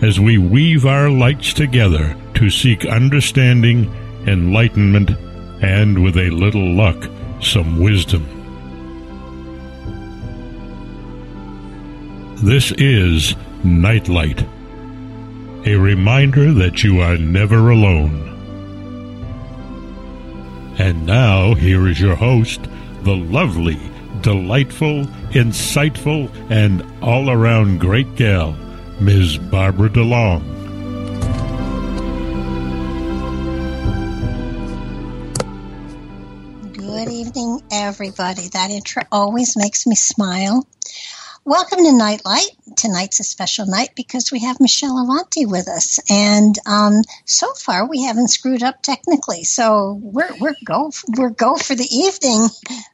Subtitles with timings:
[0.00, 3.92] as we weave our lights together to seek understanding,
[4.26, 5.10] enlightenment,
[5.60, 7.10] and with a little luck,
[7.40, 8.24] some wisdom.
[12.42, 14.44] This is Nightlight,
[15.66, 18.24] a reminder that you are never alone.
[20.78, 22.60] And now, here is your host,
[23.02, 23.80] the lovely,
[24.20, 28.56] delightful, insightful, and all around great gal,
[29.00, 29.38] Ms.
[29.38, 30.42] Barbara DeLong.
[36.72, 38.48] Good evening, everybody.
[38.48, 40.66] That intro always makes me smile.
[41.44, 42.50] Welcome to Nightlight.
[42.76, 47.88] Tonight's a special night because we have Michelle Avanti with us, and um, so far
[47.88, 49.44] we haven't screwed up technically.
[49.44, 52.48] So we're we're go we're go for the evening.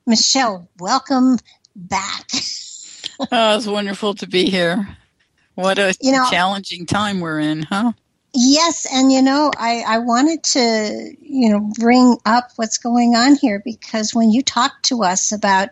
[0.06, 1.38] Michelle, welcome
[1.75, 2.28] back.
[3.32, 4.98] oh, it's wonderful to be here.
[5.54, 7.92] What a You know- challenging time we're in, huh?
[8.37, 13.37] Yes, and you know, I, I wanted to, you know, bring up what's going on
[13.37, 15.69] here because when you talked to us about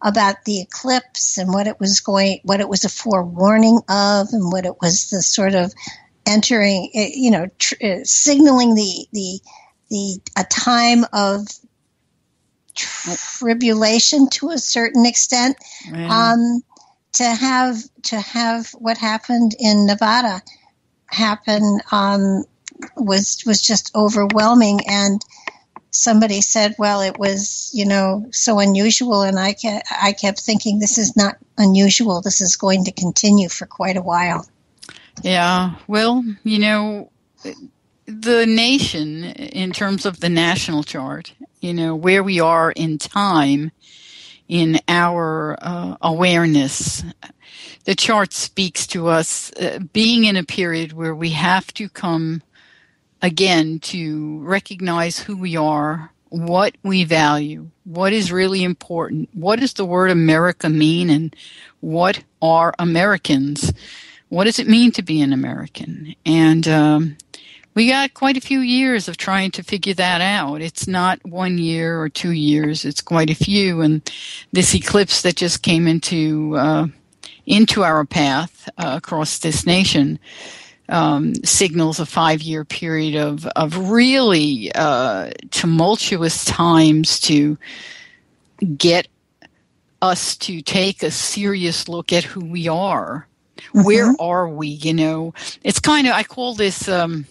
[0.00, 4.52] about the eclipse and what it was going, what it was a forewarning of, and
[4.52, 5.72] what it was the sort of
[6.24, 9.40] entering, eh, you know, tr- uh, signaling the the
[9.90, 11.48] the a time of
[12.76, 15.56] tribulation to a certain extent
[16.10, 16.62] um,
[17.14, 20.42] to have to have what happened in Nevada
[21.06, 22.44] happen um,
[22.96, 24.80] was was just overwhelming.
[24.88, 25.22] And
[25.90, 29.22] somebody said well it was you know so unusual.
[29.22, 32.20] And I kept, I kept thinking this is not unusual.
[32.20, 34.46] This is going to continue for quite a while.
[35.22, 37.10] Yeah, well, you know,
[38.06, 43.70] the nation, in terms of the national chart, you know, where we are in time
[44.48, 47.02] in our uh, awareness,
[47.84, 52.42] the chart speaks to us uh, being in a period where we have to come
[53.22, 59.74] again to recognize who we are, what we value, what is really important, what does
[59.74, 61.34] the word America mean, and
[61.80, 63.72] what are Americans?
[64.28, 66.14] What does it mean to be an American?
[66.26, 67.16] And um,
[67.74, 70.60] we got quite a few years of trying to figure that out.
[70.60, 73.80] It's not one year or two years; it's quite a few.
[73.80, 74.08] And
[74.52, 76.86] this eclipse that just came into uh,
[77.46, 80.18] into our path uh, across this nation
[80.88, 87.58] um, signals a five year period of, of really uh, tumultuous times to
[88.76, 89.08] get
[90.02, 93.26] us to take a serious look at who we are.
[93.72, 94.68] Where are we?
[94.68, 96.88] You know, it's kind of, I call this.
[96.88, 97.26] Um,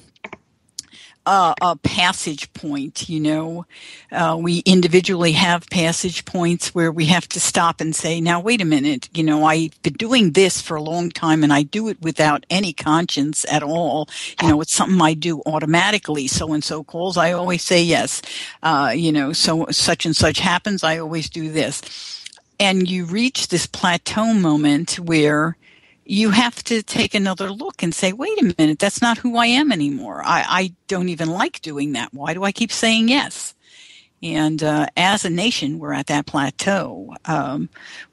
[1.25, 3.65] uh, a passage point, you know.
[4.11, 8.61] Uh, we individually have passage points where we have to stop and say, now, wait
[8.61, 11.87] a minute, you know, I've been doing this for a long time and I do
[11.87, 14.09] it without any conscience at all.
[14.41, 16.27] You know, it's something I do automatically.
[16.27, 18.21] So and so calls, I always say yes.
[18.61, 21.81] Uh, you know, so such and such happens, I always do this.
[22.59, 25.57] And you reach this plateau moment where
[26.05, 29.47] you have to take another look and say, wait a minute, that's not who I
[29.47, 30.21] am anymore.
[30.23, 32.13] I, I don't even like doing that.
[32.13, 33.55] Why do I keep saying yes?
[34.21, 37.13] And uh, as a nation, we're at that plateau.
[37.25, 37.69] Um,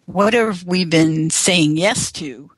[0.07, 2.51] what have we been saying yes to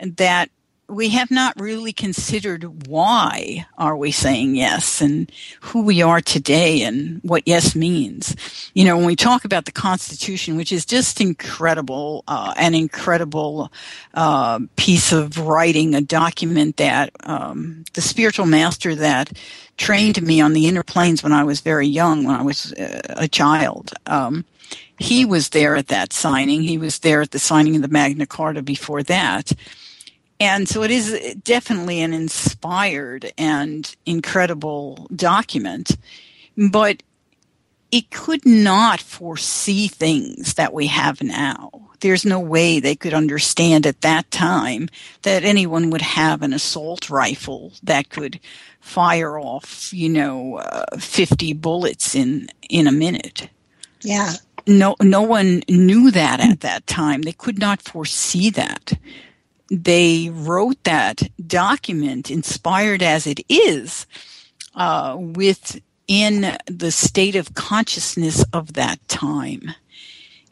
[0.00, 0.50] that
[0.88, 6.82] we have not really considered why are we saying yes and who we are today
[6.82, 8.36] and what yes means.
[8.74, 13.72] You know, when we talk about the Constitution, which is just incredible, uh, an incredible
[14.12, 19.32] uh, piece of writing, a document that um, the spiritual master that
[19.76, 23.00] trained me on the inner planes when I was very young, when I was uh,
[23.16, 23.92] a child.
[24.06, 24.44] Um,
[24.98, 26.62] he was there at that signing.
[26.62, 29.52] He was there at the signing of the Magna Carta before that
[30.40, 35.96] and so it is definitely an inspired and incredible document,
[36.56, 37.02] but
[37.92, 41.70] it could not foresee things that we have now.
[42.00, 44.88] There's no way they could understand at that time
[45.22, 48.40] that anyone would have an assault rifle that could
[48.80, 53.48] fire off, you know, uh, 50 bullets in in a minute.
[54.02, 54.32] Yeah.
[54.66, 57.22] No no one knew that at that time.
[57.22, 58.94] They could not foresee that.
[59.70, 64.06] They wrote that document inspired as it is
[64.74, 69.74] uh, with in the state of consciousness of that time.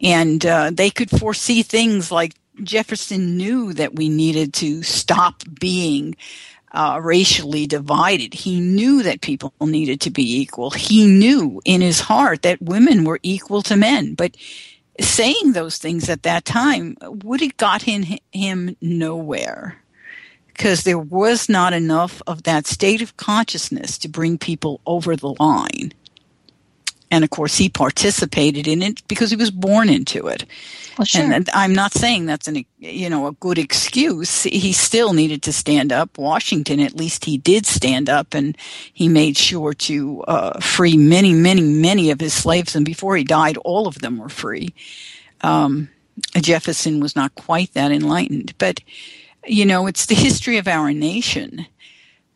[0.02, 6.16] And uh, they could foresee things like Jefferson knew that we needed to stop being
[6.72, 8.34] uh, racially divided.
[8.34, 10.70] He knew that people needed to be equal.
[10.70, 14.14] He knew in his heart that women were equal to men.
[14.14, 14.36] But
[15.00, 19.82] saying those things at that time would have got him, him nowhere
[20.48, 25.34] because there was not enough of that state of consciousness to bring people over the
[25.40, 25.92] line.
[27.12, 30.46] And of course, he participated in it because he was born into it.
[30.96, 31.30] Well, sure.
[31.30, 34.44] And I'm not saying that's an you know a good excuse.
[34.44, 36.16] He still needed to stand up.
[36.16, 38.56] Washington, at least, he did stand up, and
[38.94, 42.74] he made sure to uh, free many, many, many of his slaves.
[42.74, 44.74] And before he died, all of them were free.
[45.42, 45.90] Um,
[46.40, 48.80] Jefferson was not quite that enlightened, but
[49.46, 51.66] you know, it's the history of our nation.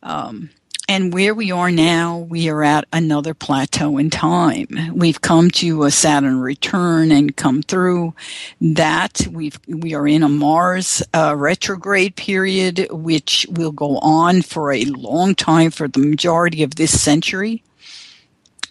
[0.03, 0.51] Um,
[0.87, 4.67] and where we are now, we are at another plateau in time.
[4.93, 8.13] We've come to a Saturn return and come through
[8.61, 9.27] that.
[9.29, 14.85] We've, we are in a Mars uh, retrograde period, which will go on for a
[14.85, 17.63] long time for the majority of this century.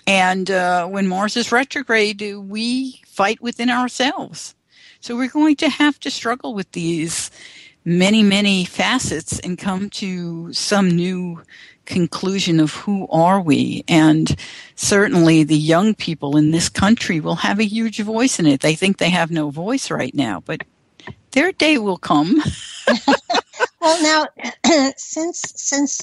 [0.06, 4.54] And uh, when Mars is retrograde, we fight within ourselves.
[5.00, 7.30] So we're going to have to struggle with these
[7.84, 11.42] many, many facets and come to some new
[11.86, 13.84] conclusion of who are we.
[13.88, 14.34] And
[14.74, 18.60] certainly the young people in this country will have a huge voice in it.
[18.60, 20.64] They think they have no voice right now, but
[21.32, 22.42] their day will come.
[23.80, 24.26] well, now,
[24.96, 26.02] since, since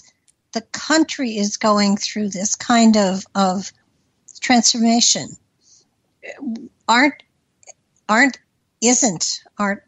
[0.54, 3.72] the country is going through this kind of, of
[4.40, 5.30] transformation,
[6.88, 7.22] aren't,
[8.10, 8.40] aren't,
[8.82, 9.82] isn't, aren't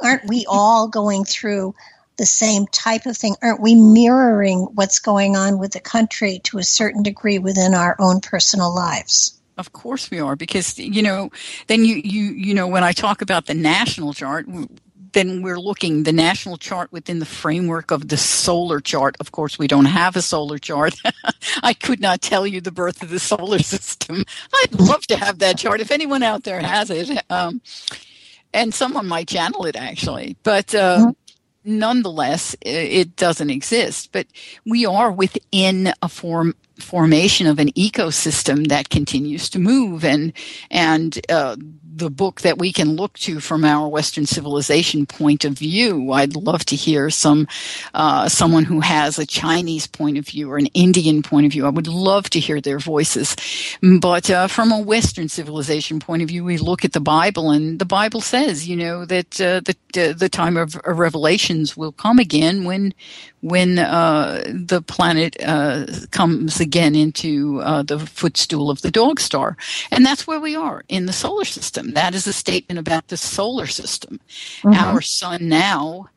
[0.00, 1.74] aren't we all going through
[2.18, 3.36] the same type of thing?
[3.42, 7.96] Aren't we mirroring what's going on with the country to a certain degree within our
[7.98, 9.40] own personal lives?
[9.56, 11.30] Of course we are, because you know,
[11.66, 14.46] then you you you know when I talk about the national chart,
[15.12, 19.16] then we're looking the national chart within the framework of the solar chart.
[19.18, 20.94] Of course, we don't have a solar chart.
[21.62, 24.24] I could not tell you the birth of the solar system.
[24.54, 25.80] I'd love to have that chart.
[25.80, 27.60] If anyone out there has it, um,
[28.54, 31.12] and someone might channel it actually, but uh.
[31.68, 34.10] Nonetheless, it doesn't exist.
[34.12, 34.26] But
[34.64, 40.32] we are within a form formation of an ecosystem that continues to move and
[40.70, 41.56] and uh,
[41.98, 46.12] the book that we can look to from our Western civilization point of view.
[46.12, 47.48] I'd love to hear some
[47.94, 51.66] uh, someone who has a Chinese point of view or an Indian point of view.
[51.66, 53.36] I would love to hear their voices.
[54.00, 57.78] But uh, from a Western civilization point of view, we look at the Bible, and
[57.78, 59.76] the Bible says, you know, that uh, the
[60.12, 62.94] the time of revelations will come again when
[63.40, 69.56] when uh, the planet uh, comes again into uh, the footstool of the dog star.
[69.90, 71.92] And that's where we are in the solar system.
[71.92, 74.20] That is a statement about the solar system.
[74.62, 74.74] Mm-hmm.
[74.74, 76.08] Our sun now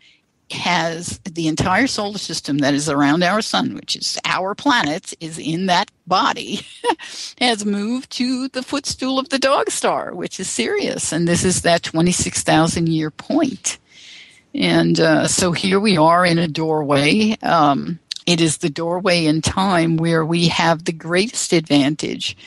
[0.53, 5.39] has the entire solar system that is around our sun, which is our planet, is
[5.39, 6.61] in that body,
[7.39, 11.11] has moved to the footstool of the dog star, which is Sirius.
[11.11, 13.77] And this is that 26,000 year point.
[14.53, 17.37] And uh, so here we are in a doorway.
[17.41, 22.37] Um, it is the doorway in time where we have the greatest advantage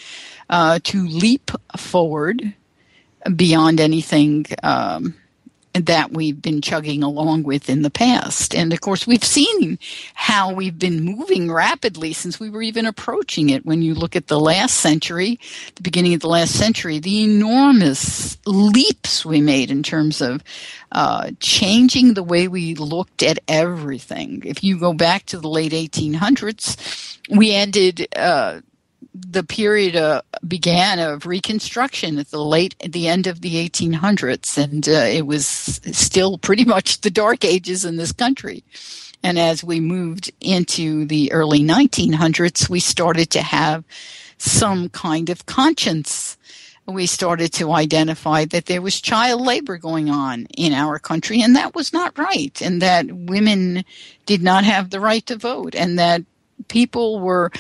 [0.51, 2.55] uh, to leap forward
[3.37, 5.15] beyond anything um,
[5.75, 8.55] that we've been chugging along with in the past.
[8.55, 9.79] And of course, we've seen
[10.15, 13.67] how we've been moving rapidly since we were even approaching it.
[13.67, 15.39] When you look at the last century,
[15.75, 20.45] the beginning of the last century, the enormous leaps we made in terms of
[20.93, 24.43] uh, changing the way we looked at everything.
[24.47, 28.07] If you go back to the late 1800s, we ended.
[28.17, 28.61] Uh,
[29.15, 34.59] the period uh, began of Reconstruction at the late, at the end of the 1800s,
[34.59, 38.65] and uh, it was still pretty much the Dark Ages in this country.
[39.23, 43.85] And as we moved into the early 1900s, we started to have
[44.37, 46.37] some kind of conscience
[46.87, 51.57] we started to identify that there was child labor going on in our country, and
[51.57, 53.85] that was not right, and that women
[54.27, 56.23] did not have the right to vote, and that
[56.69, 57.51] people were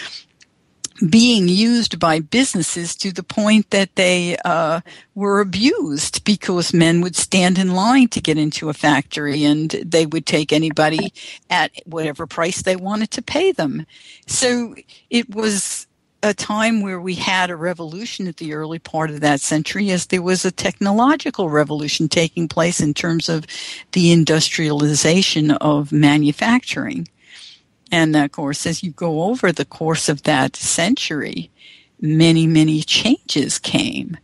[1.08, 4.80] being used by businesses to the point that they uh,
[5.14, 10.06] were abused because men would stand in line to get into a factory and they
[10.06, 11.12] would take anybody
[11.50, 13.86] at whatever price they wanted to pay them.
[14.26, 14.76] So
[15.10, 15.86] it was
[16.22, 20.06] a time where we had a revolution at the early part of that century as
[20.06, 23.46] there was a technological revolution taking place in terms of
[23.92, 27.06] the industrialization of manufacturing.
[27.92, 31.50] And of course, as you go over the course of that century,
[32.00, 34.16] many, many changes came.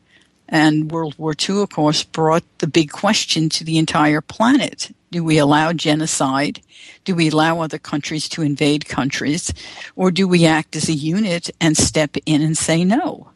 [0.49, 4.91] And World War II, of course, brought the big question to the entire planet.
[5.13, 6.61] Do we allow genocide?
[7.05, 9.53] Do we allow other countries to invade countries?
[9.95, 13.31] Or do we act as a unit and step in and say no?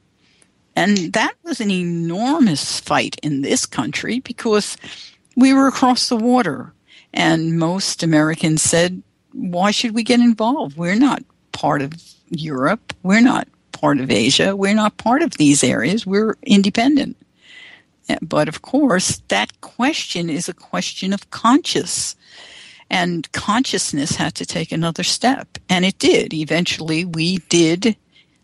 [0.77, 4.77] And that was an enormous fight in this country because
[5.37, 6.73] we were across the water.
[7.13, 9.03] And most Americans said,
[9.35, 10.77] why should we get involved?
[10.77, 11.23] We're not
[11.53, 11.93] part of
[12.31, 12.95] Europe.
[13.03, 14.57] We're not part of Asia.
[14.57, 16.07] We're not part of these areas.
[16.07, 17.17] We're independent.
[18.23, 22.17] But of course, that question is a question of conscious.
[22.91, 25.59] And consciousness had to take another step.
[25.69, 26.33] And it did.
[26.33, 27.97] Eventually, we did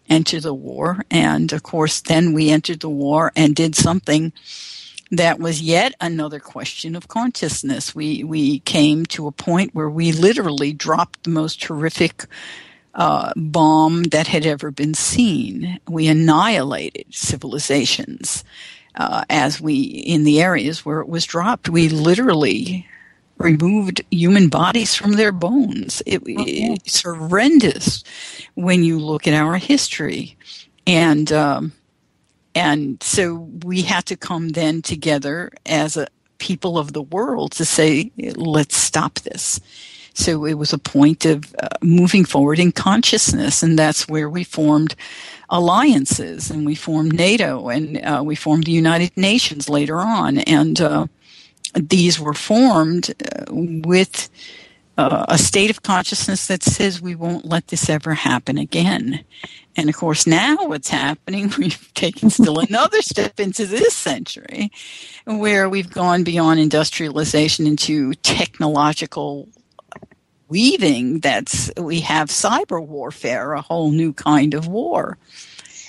[0.08, 1.04] enter the war.
[1.10, 4.32] And of course, then we entered the war and did something
[5.10, 7.94] that was yet another question of consciousness.
[7.94, 12.26] We we came to a point where we literally dropped the most horrific
[12.94, 15.80] uh, bomb that had ever been seen.
[15.88, 18.44] We annihilated civilizations
[18.94, 21.68] uh, as we in the areas where it was dropped.
[21.68, 22.86] We literally
[23.38, 26.02] removed human bodies from their bones.
[26.06, 26.74] It, okay.
[26.74, 28.04] It's horrendous
[28.54, 30.36] when you look at our history,
[30.86, 31.72] and um,
[32.54, 37.64] and so we had to come then together as a people of the world to
[37.64, 39.60] say, let's stop this.
[40.14, 44.42] So it was a point of uh, moving forward in consciousness, and that's where we
[44.42, 44.96] formed
[45.48, 50.80] alliances, and we formed NATO, and uh, we formed the United Nations later on, and
[50.80, 51.06] uh,
[51.74, 54.28] these were formed uh, with
[54.98, 59.24] uh, a state of consciousness that says we won't let this ever happen again.
[59.80, 64.70] And of course, now what's happening, we've taken still another step into this century
[65.24, 69.48] where we've gone beyond industrialization into technological
[70.48, 75.16] weaving that's we have cyber warfare a whole new kind of war.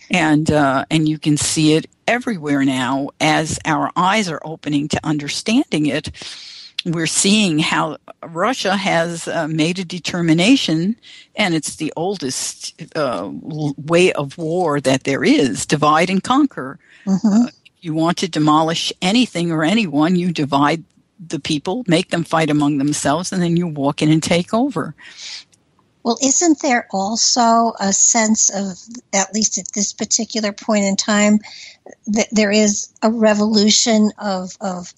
[0.09, 4.99] And uh, and you can see it everywhere now as our eyes are opening to
[5.03, 6.11] understanding it
[6.85, 10.95] we're seeing how Russia has uh, made a determination,
[11.35, 16.79] and it's the oldest uh, way of war that there is divide and conquer.
[17.05, 17.45] Mm-hmm.
[17.45, 17.49] Uh,
[17.81, 20.83] you want to demolish anything or anyone, you divide
[21.27, 24.95] the people, make them fight among themselves, and then you walk in and take over.
[26.03, 28.79] Well, isn't there also a sense of,
[29.13, 31.39] at least at this particular point in time,
[32.07, 34.93] that there is a revolution of, of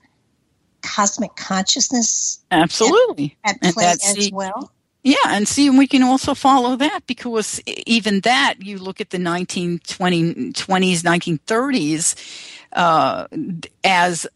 [0.83, 4.71] cosmic consciousness absolutely at, at play as see, well
[5.03, 9.09] yeah and see and we can also follow that because even that you look at
[9.09, 12.15] the 1920s 1930s
[12.73, 13.27] uh,
[13.83, 14.27] as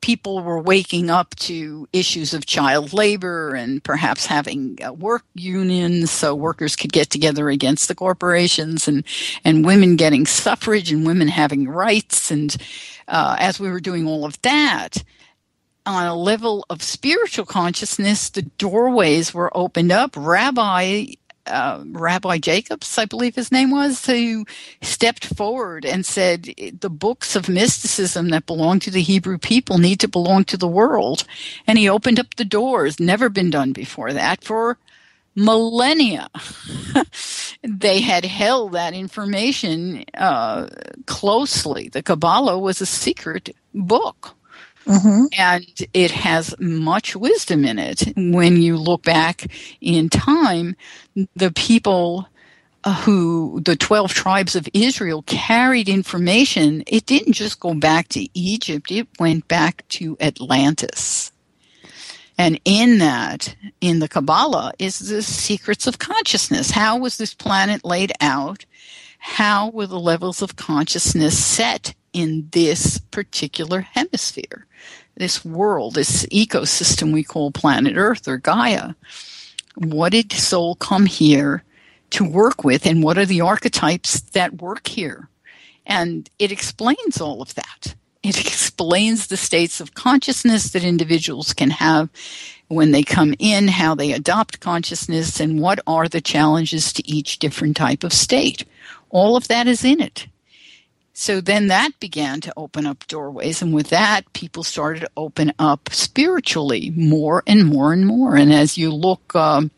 [0.00, 6.34] people were waking up to issues of child labor and perhaps having work unions so
[6.34, 9.04] workers could get together against the corporations and,
[9.44, 12.30] and women getting suffrage and women having rights.
[12.30, 12.56] And
[13.08, 15.02] uh, as we were doing all of that,
[15.86, 20.14] on a level of spiritual consciousness, the doorways were opened up.
[20.16, 21.06] Rabbi
[21.46, 24.44] uh, Rabbi Jacobs, I believe his name was, who
[24.82, 30.00] stepped forward and said the books of mysticism that belong to the Hebrew people need
[30.00, 31.24] to belong to the world.
[31.66, 34.78] And he opened up the doors, never been done before that, for
[35.34, 36.28] millennia.
[37.62, 40.68] they had held that information uh,
[41.06, 41.88] closely.
[41.88, 44.36] The Kabbalah was a secret book.
[44.90, 45.26] Mm-hmm.
[45.38, 48.12] And it has much wisdom in it.
[48.16, 49.46] When you look back
[49.80, 50.74] in time,
[51.36, 52.28] the people
[52.82, 58.26] uh, who the 12 tribes of Israel carried information, it didn't just go back to
[58.34, 61.30] Egypt, it went back to Atlantis.
[62.36, 66.70] And in that, in the Kabbalah, is the secrets of consciousness.
[66.70, 68.64] How was this planet laid out?
[69.18, 74.66] How were the levels of consciousness set in this particular hemisphere,
[75.20, 78.94] this world, this ecosystem we call planet Earth or Gaia.
[79.76, 81.62] What did soul come here
[82.10, 85.28] to work with, and what are the archetypes that work here?
[85.86, 87.94] And it explains all of that.
[88.22, 92.08] It explains the states of consciousness that individuals can have
[92.68, 97.38] when they come in, how they adopt consciousness, and what are the challenges to each
[97.38, 98.64] different type of state.
[99.10, 100.26] All of that is in it.
[101.12, 105.52] So then that began to open up doorways, and with that, people started to open
[105.58, 108.36] up spiritually more and more and more.
[108.36, 109.70] And as you look um,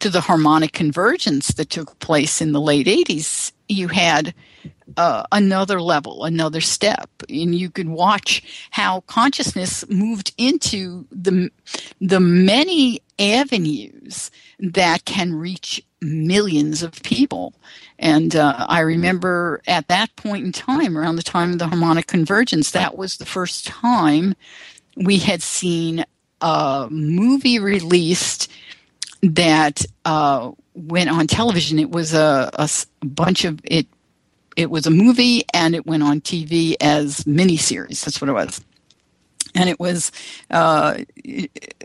[0.00, 4.34] to the harmonic convergence that took place in the late 80s, you had
[4.96, 11.50] uh, another level, another step, and you could watch how consciousness moved into the
[12.00, 17.54] the many avenues that can reach millions of people.
[17.98, 22.06] And uh, I remember at that point in time, around the time of the harmonic
[22.06, 24.34] convergence, that was the first time
[24.96, 26.04] we had seen
[26.40, 28.50] a movie released
[29.22, 31.78] that uh, went on television.
[31.78, 32.68] It was a, a,
[33.04, 33.86] bunch of it.
[34.56, 38.04] It was a movie, and it went on TV as miniseries.
[38.04, 38.60] That's what it was,
[39.54, 40.12] and it was
[40.50, 40.98] uh,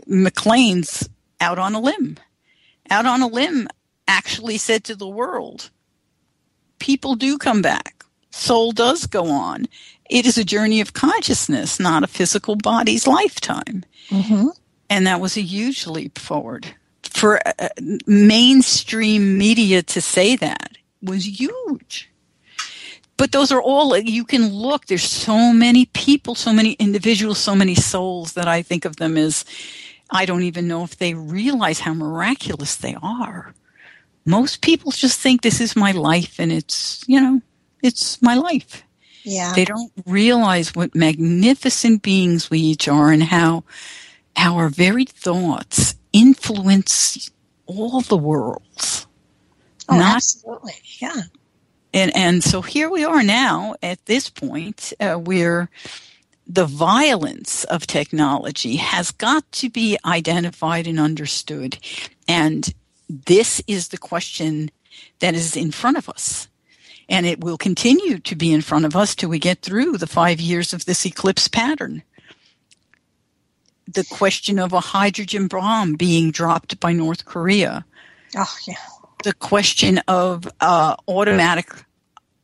[0.06, 1.08] MacLaine's
[1.40, 2.18] "Out on a Limb."
[2.90, 3.68] Out on a limb
[4.06, 5.70] actually said to the world,
[6.78, 8.04] people do come back.
[8.30, 9.66] Soul does go on.
[10.08, 13.84] It is a journey of consciousness, not a physical body's lifetime.
[14.10, 14.48] Mm-hmm.
[14.88, 17.68] And that was a huge leap forward for uh,
[18.06, 22.10] mainstream media to say that was huge.
[23.16, 27.54] But those are all, you can look, there's so many people, so many individuals, so
[27.54, 29.44] many souls that I think of them as,
[30.10, 33.52] I don't even know if they realize how miraculous they are.
[34.28, 37.40] Most people just think this is my life and it's, you know,
[37.82, 38.84] it's my life.
[39.24, 39.54] Yeah.
[39.54, 43.64] They don't realize what magnificent beings we each are and how
[44.36, 47.30] our very thoughts influence
[47.66, 49.06] all the worlds.
[49.88, 50.74] Oh, Not, absolutely.
[51.00, 51.22] Yeah.
[51.94, 55.70] And and so here we are now at this point uh, where
[56.46, 61.78] the violence of technology has got to be identified and understood,
[62.26, 62.74] and
[63.08, 64.70] this is the question
[65.20, 66.48] that is in front of us.
[67.08, 70.06] And it will continue to be in front of us till we get through the
[70.06, 72.02] five years of this eclipse pattern
[73.92, 77.84] the question of a hydrogen bomb being dropped by North Korea.
[78.36, 78.74] Oh, yeah.
[79.24, 81.70] The question of uh, automatic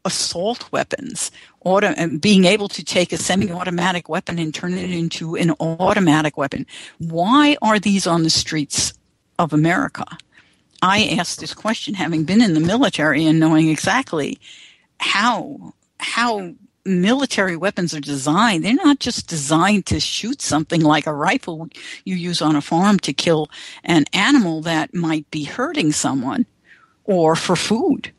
[0.05, 1.31] assault weapons,
[1.65, 6.67] auto, being able to take a semi-automatic weapon and turn it into an automatic weapon.
[6.99, 8.93] Why are these on the streets
[9.39, 10.05] of America?
[10.85, 14.39] I asked this question having been in the military and knowing exactly
[14.99, 18.63] how how military weapons are designed.
[18.63, 21.69] They're not just designed to shoot something like a rifle
[22.05, 23.49] you use on a farm to kill
[23.83, 26.45] an animal that might be hurting someone
[27.05, 28.13] or for food,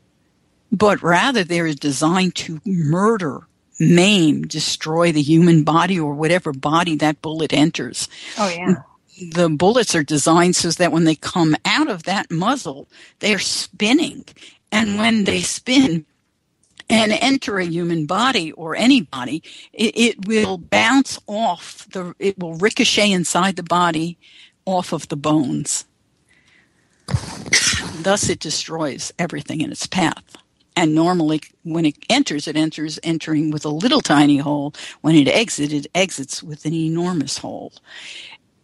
[0.72, 3.46] but rather they're designed to murder,
[3.78, 8.08] maim, destroy the human body or whatever body that bullet enters.
[8.36, 8.82] Oh, yeah.
[9.20, 12.88] The bullets are designed so that when they come out of that muzzle,
[13.20, 14.24] they're spinning.
[14.70, 16.04] And when they spin,
[16.88, 22.38] and enter a human body or any body, it, it, will bounce off the, it
[22.38, 24.18] will ricochet inside the body
[24.64, 25.84] off of the bones.
[28.02, 30.36] Thus, it destroys everything in its path.
[30.76, 34.74] And normally, when it enters, it enters entering with a little tiny hole.
[35.00, 37.72] When it exits, it exits with an enormous hole.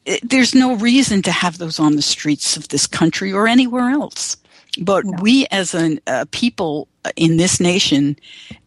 [0.05, 3.91] It, there's no reason to have those on the streets of this country or anywhere
[3.91, 4.37] else.
[4.81, 5.19] But no.
[5.21, 8.17] we, as a uh, people in this nation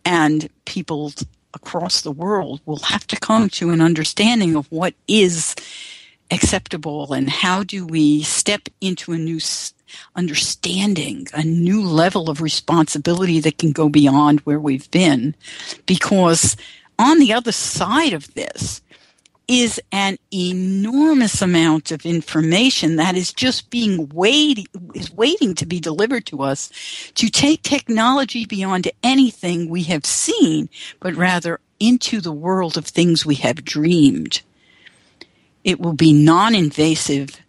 [0.04, 1.13] and people
[1.54, 5.56] across the world, will have to come to an understanding of what is
[6.32, 9.39] acceptable and how do we step into a new
[10.15, 15.36] understanding, a new level of responsibility that can go beyond where we've been.
[15.86, 16.58] Because
[16.98, 18.82] on the other side of this,
[19.47, 25.79] is an enormous amount of information that is just being waiting is waiting to be
[25.79, 26.69] delivered to us
[27.13, 33.25] to take technology beyond anything we have seen but rather into the world of things
[33.25, 34.41] we have dreamed.
[35.63, 37.41] It will be non-invasive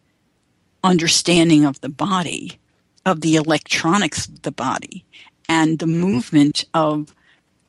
[0.83, 2.59] understanding of the body
[3.05, 5.05] of the electronics of the body
[5.49, 7.15] and the movement of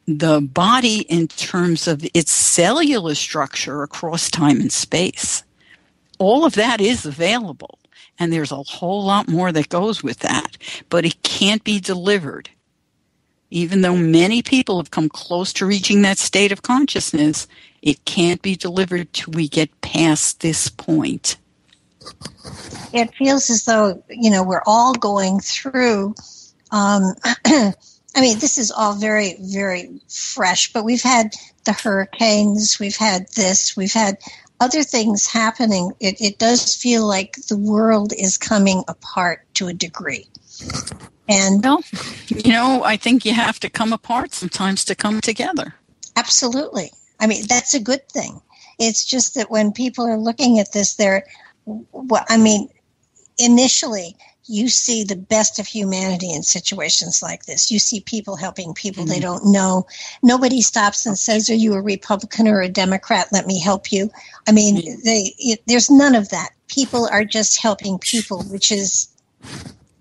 [0.08, 5.44] the body in terms of its cellular structure across time and space.
[6.18, 7.78] All of that is available.
[8.18, 10.58] And there's a whole lot more that goes with that,
[10.90, 12.50] but it can't be delivered.
[13.52, 17.48] Even though many people have come close to reaching that state of consciousness,
[17.82, 21.38] it can't be delivered till we get past this point.
[22.94, 26.16] It feels as though, you know, we're all going through
[26.72, 27.14] um,
[28.18, 33.28] I mean, this is all very, very fresh, but we've had the hurricanes, we've had
[33.36, 34.18] this, we've had
[34.60, 35.92] other things happening.
[36.00, 40.26] It, it does feel like the world is coming apart to a degree.
[41.30, 41.84] And well,
[42.30, 45.76] you know, I think you have to come apart sometimes to come together.
[46.16, 46.90] Absolutely.
[47.20, 48.42] I mean, that's a good thing.
[48.80, 51.24] It's just that when people are looking at this, they're,
[51.66, 52.70] well, I mean,
[53.38, 54.16] initially
[54.48, 57.70] you see the best of humanity in situations like this.
[57.70, 59.14] You see people helping people mm-hmm.
[59.14, 59.86] they don't know.
[60.24, 63.28] Nobody stops and says, "Are you a Republican or a Democrat?
[63.32, 64.10] Let me help you."
[64.48, 65.02] I mean, mm-hmm.
[65.04, 66.52] they it, there's none of that.
[66.68, 69.10] People are just helping people, which is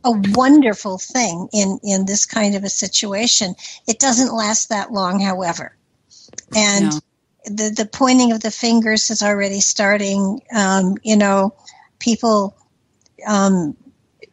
[0.04, 3.54] a wonderful thing in in this kind of a situation.
[3.88, 5.76] It doesn't last that long, however,
[6.54, 6.86] and.
[6.86, 7.00] No.
[7.48, 10.42] The, the pointing of the fingers is already starting.
[10.52, 11.54] Um, you know,
[12.00, 12.56] people
[13.24, 13.76] um,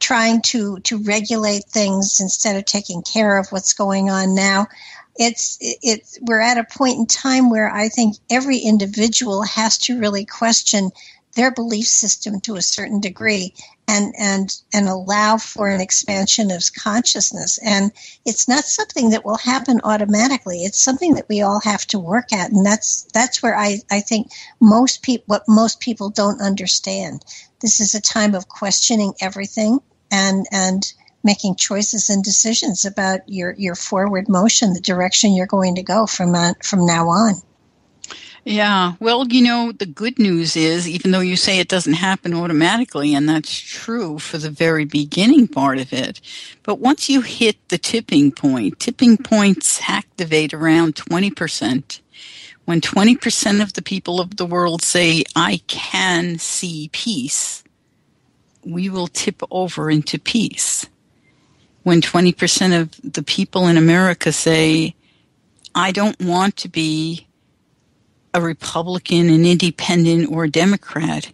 [0.03, 4.67] trying to to regulate things instead of taking care of what's going on now.
[5.15, 9.99] It's it's we're at a point in time where i think every individual has to
[9.99, 10.91] really question
[11.35, 13.53] their belief system to a certain degree
[13.87, 17.57] and and and allow for an expansion of consciousness.
[17.59, 17.91] And
[18.25, 20.63] it's not something that will happen automatically.
[20.63, 22.51] It's something that we all have to work at.
[22.51, 27.23] And that's that's where i i think most people what most people don't understand.
[27.61, 29.79] This is a time of questioning everything
[30.13, 35.75] and and making choices and decisions about your your forward motion, the direction you're going
[35.75, 37.35] to go from uh, from now on.
[38.45, 42.33] Yeah, well, you know, the good news is, even though you say it doesn't happen
[42.33, 46.19] automatically, and that's true for the very beginning part of it,
[46.61, 52.01] but once you hit the tipping point, tipping points activate around 20%.
[52.65, 57.62] When 20% of the people of the world say, I can see peace,
[58.65, 60.87] we will tip over into peace.
[61.83, 64.95] When 20% of the people in America say,
[65.75, 67.27] I don't want to be
[68.33, 71.31] a Republican, an independent, or a Democrat,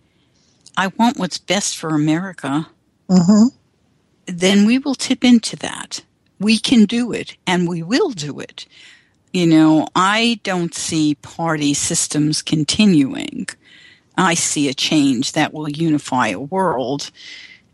[0.76, 2.68] I want what's best for America,
[3.10, 3.56] mm-hmm.
[4.26, 6.04] then we will tip into that.
[6.40, 8.66] We can do it, and we will do it.
[9.34, 13.48] You know, I don't see party systems continuing.
[14.20, 17.12] I see a change that will unify a world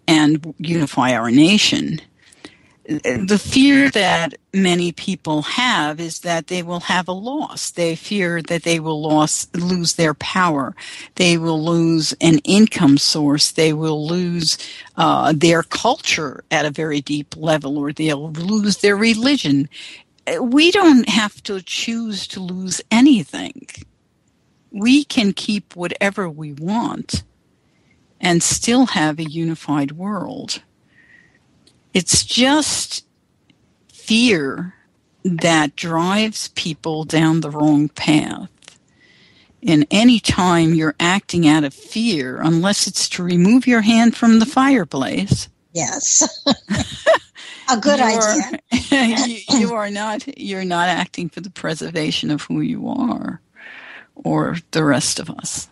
[0.07, 2.01] and unify our nation.
[2.87, 7.71] The fear that many people have is that they will have a loss.
[7.71, 10.75] They fear that they will loss, lose their power.
[11.15, 13.51] They will lose an income source.
[13.51, 14.59] They will lose
[14.97, 19.67] uh, their culture at a very deep level, or they'll lose their religion.
[20.39, 23.65] We don't have to choose to lose anything
[24.75, 27.23] we can keep whatever we want
[28.19, 30.61] and still have a unified world.
[31.93, 33.05] It's just
[33.87, 34.73] fear
[35.23, 38.49] that drives people down the wrong path.
[39.65, 44.39] And any time you're acting out of fear, unless it's to remove your hand from
[44.39, 45.47] the fireplace.
[45.71, 46.21] Yes.
[47.71, 48.59] a good idea.
[49.25, 53.41] you, you are not you're not acting for the preservation of who you are
[54.15, 55.67] or the rest of us.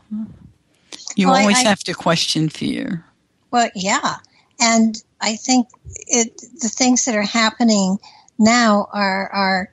[1.15, 3.05] You well, always I, I, have to question fear.
[3.51, 4.17] Well, yeah.
[4.59, 5.67] And I think
[6.07, 7.97] it, the things that are happening
[8.39, 9.71] now are, are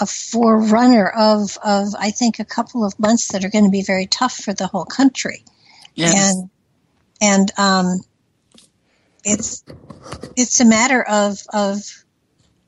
[0.00, 3.82] a forerunner of, of, I think, a couple of months that are going to be
[3.82, 5.44] very tough for the whole country.
[5.94, 6.34] Yes.
[6.34, 6.50] And,
[7.20, 8.00] and, um,
[9.24, 9.64] it's,
[10.36, 12.04] it's a matter of, of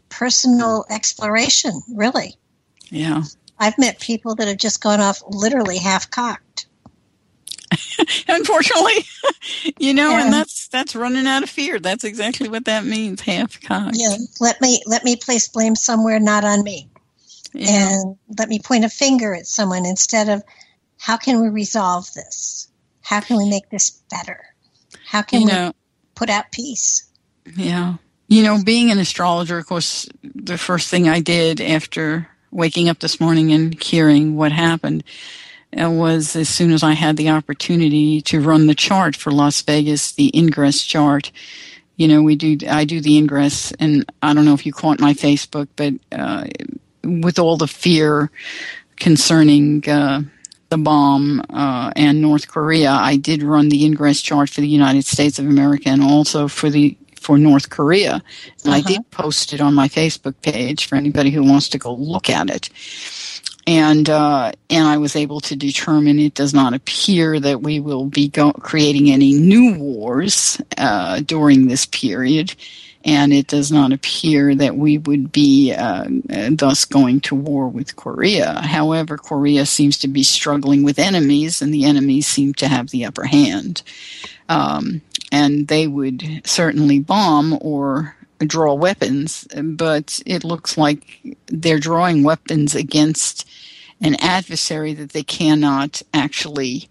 [0.09, 2.37] personal exploration, really.
[2.91, 3.25] Yeah.
[3.65, 6.67] I've met people that have just gone off literally half cocked.
[8.29, 9.07] Unfortunately,
[9.79, 11.81] you know, and, and, that's that's running out of fear.
[11.81, 13.97] That's exactly what that means, half cocked.
[13.99, 16.91] Yeah, let me let me place blame somewhere not on me,
[17.55, 17.89] yeah.
[17.91, 20.43] and let me point a finger at someone instead of
[20.99, 22.69] how can we resolve this?
[23.01, 24.45] How can we make this better?
[25.07, 25.73] How can you we know,
[26.15, 27.11] put out peace?
[27.57, 27.95] Yeah,
[28.29, 33.01] you know, being an astrologer, of course, the first thing I did after waking up
[33.01, 35.05] this morning and hearing what happened
[35.77, 40.13] was as soon as I had the opportunity to run the chart for Las Vegas,
[40.13, 41.33] the ingress chart.
[41.97, 45.01] You know, we do, I do the ingress, and I don't know if you caught
[45.01, 46.47] my Facebook, but uh,
[47.03, 48.31] with all the fear
[48.97, 50.23] concerning uh,
[50.69, 55.05] the bomb uh, and North Korea, I did run the ingress chart for the United
[55.05, 58.23] States of America and also for the for North Korea.
[58.65, 58.77] And uh-huh.
[58.77, 62.29] I did post it on my Facebook page for anybody who wants to go look
[62.29, 62.69] at it.
[63.67, 68.05] And uh, and I was able to determine it does not appear that we will
[68.05, 72.55] be go- creating any new wars uh, during this period,
[73.07, 76.05] and it does not appear that we would be uh,
[76.51, 78.61] thus going to war with Korea.
[78.61, 83.07] However, Korea seems to be struggling with enemies, and the enemies seem to have the
[83.07, 83.81] upper hand.
[84.51, 85.01] Um,
[85.35, 92.77] and they would certainly bomb or draw weapons, but it looks like they're drawing weapons
[92.77, 93.45] against
[94.01, 96.89] an adversary that they cannot actually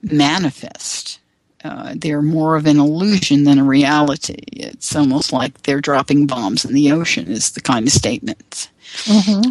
[0.00, 1.20] manifest.
[1.62, 4.42] Uh, they're more of an illusion than a reality.
[4.52, 8.70] It's almost like they're dropping bombs in the ocean, is the kind of statement.
[9.04, 9.50] Mm-hmm.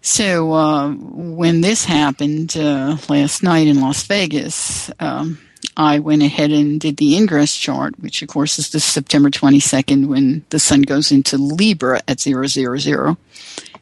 [0.00, 5.38] So uh, when this happened uh, last night in Las Vegas, um,
[5.76, 10.06] I went ahead and did the ingress chart, which of course is the September 22nd
[10.06, 13.16] when the sun goes into Libra at 000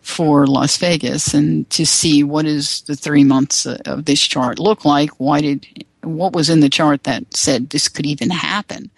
[0.01, 4.85] for Las Vegas and to see what is the three months of this chart look
[4.85, 5.11] like.
[5.19, 5.67] Why did,
[6.03, 8.91] what was in the chart that said this could even happen?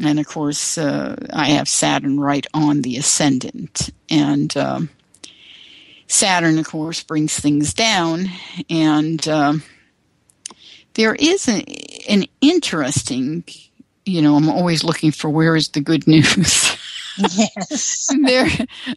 [0.00, 3.90] And of course, uh, I have Saturn right on the ascendant.
[4.10, 4.90] And um,
[6.06, 8.26] Saturn, of course, brings things down.
[8.68, 9.62] And um,
[10.96, 11.62] there is a,
[12.10, 13.44] an interesting,
[14.04, 16.76] you know, I'm always looking for where is the good news.
[17.18, 18.10] Yes.
[18.24, 18.46] there,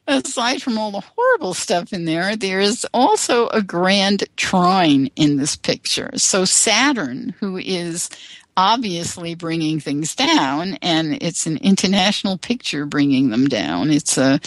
[0.05, 5.38] aside from all the horrible stuff in there, there is also a grand trine in
[5.38, 6.12] this picture.
[6.17, 8.09] So Saturn, who is
[8.57, 13.89] obviously bringing things down, and it's an international picture bringing them down.
[13.89, 14.41] It's a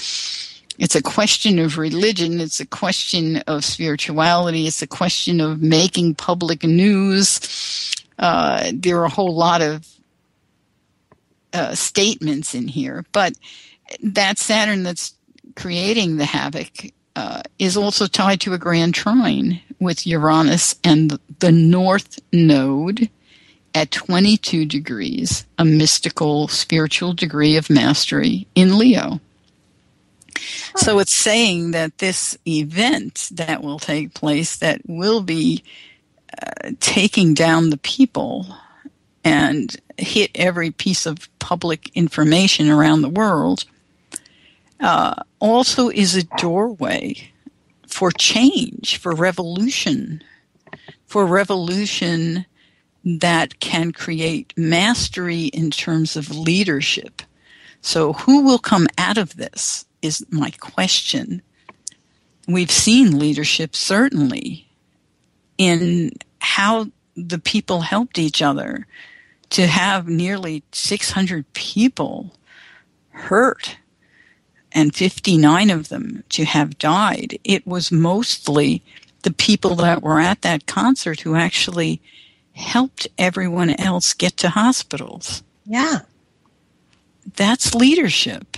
[0.78, 2.40] it's a question of religion.
[2.40, 4.66] It's a question of spirituality.
[4.66, 7.94] It's a question of making public news.
[8.18, 9.86] Uh, there are a whole lot of
[11.52, 13.34] uh, statements in here, but
[14.02, 15.14] that Saturn that's
[15.56, 21.52] creating the havoc uh, is also tied to a grand trine with Uranus and the
[21.52, 23.10] North Node
[23.74, 29.20] at 22 degrees, a mystical spiritual degree of mastery in Leo.
[30.76, 35.62] So it's saying that this event that will take place, that will be
[36.40, 38.46] uh, taking down the people
[39.24, 43.64] and hit every piece of public information around the world,
[44.80, 47.14] uh, also is a doorway
[47.86, 50.22] for change, for revolution,
[51.06, 52.46] for revolution
[53.04, 57.22] that can create mastery in terms of leadership.
[57.80, 61.42] So, who will come out of this is my question.
[62.46, 64.68] We've seen leadership certainly
[65.56, 68.86] in how the people helped each other
[69.50, 72.34] to have nearly 600 people
[73.10, 73.76] hurt
[74.72, 77.38] and 59 of them to have died.
[77.44, 78.82] It was mostly
[79.22, 82.00] the people that were at that concert who actually
[82.54, 85.42] helped everyone else get to hospitals.
[85.64, 86.00] Yeah.
[87.36, 88.56] That's leadership.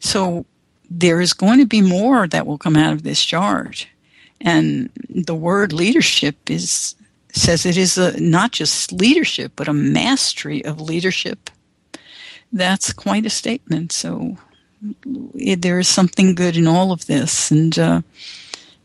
[0.00, 0.46] So
[0.90, 3.88] there is going to be more that will come out of this charge.
[4.40, 6.94] And the word leadership is
[7.32, 11.50] says it is a, not just leadership, but a mastery of leadership.
[12.52, 13.92] That's quite a statement.
[13.92, 14.38] So
[15.34, 18.02] it, there is something good in all of this, and uh,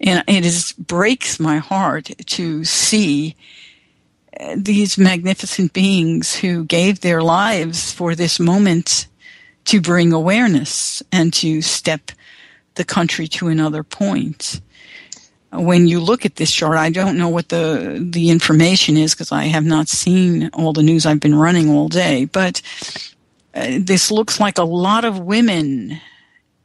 [0.02, 3.36] and it is breaks my heart to see
[4.40, 9.08] uh, these magnificent beings who gave their lives for this moment
[9.66, 12.12] to bring awareness and to step
[12.76, 14.62] the country to another point.
[15.52, 19.32] When you look at this chart, I don't know what the the information is because
[19.32, 22.26] I have not seen all the news I've been running all day.
[22.26, 22.62] But
[23.54, 26.02] uh, this looks like a lot of women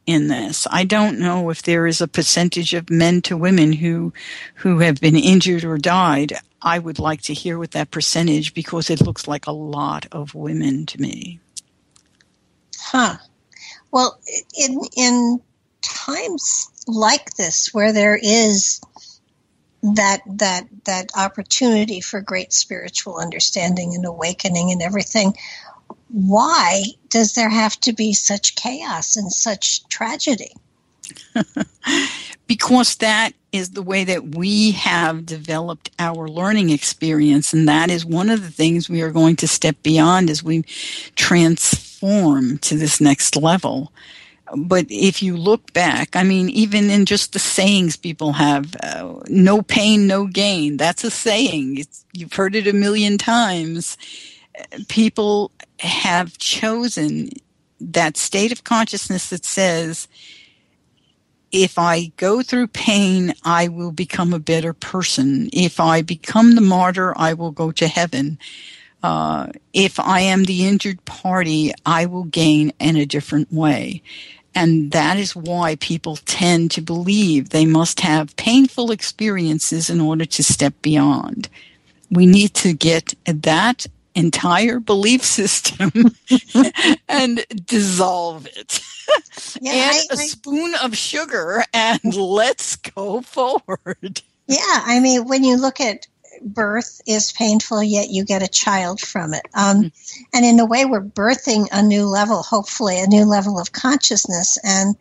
[0.07, 0.65] in this.
[0.71, 4.11] I don't know if there is a percentage of men to women who
[4.55, 6.33] who have been injured or died.
[6.63, 10.33] I would like to hear what that percentage because it looks like a lot of
[10.33, 11.39] women to me.
[12.91, 13.17] Huh.
[13.91, 14.19] Well,
[14.57, 15.41] in in
[15.83, 18.81] times like this where there is
[19.83, 25.33] that that that opportunity for great spiritual understanding and awakening and everything
[26.09, 30.51] why does there have to be such chaos and such tragedy
[32.47, 38.05] because that is the way that we have developed our learning experience and that is
[38.05, 40.63] one of the things we are going to step beyond as we
[41.15, 43.91] transform to this next level
[44.55, 49.13] but if you look back i mean even in just the sayings people have uh,
[49.27, 53.97] no pain no gain that's a saying it's, you've heard it a million times
[54.87, 57.29] people have chosen
[57.79, 60.07] that state of consciousness that says
[61.51, 65.49] if I go through pain, I will become a better person.
[65.51, 68.37] If I become the martyr, I will go to heaven.
[69.01, 74.01] Uh, if I am the injured party, I will gain in a different way.
[74.55, 80.25] And that is why people tend to believe they must have painful experiences in order
[80.25, 81.49] to step beyond.
[82.11, 83.85] We need to get that
[84.15, 85.91] entire belief system
[87.07, 88.81] and dissolve it.
[89.61, 94.21] Yeah, Add I, a I, spoon of sugar and let's go forward.
[94.47, 96.07] Yeah, I mean, when you look at
[96.41, 99.45] birth is painful, yet you get a child from it.
[99.53, 100.23] Um, mm-hmm.
[100.33, 104.57] And in a way, we're birthing a new level, hopefully, a new level of consciousness.
[104.63, 104.95] And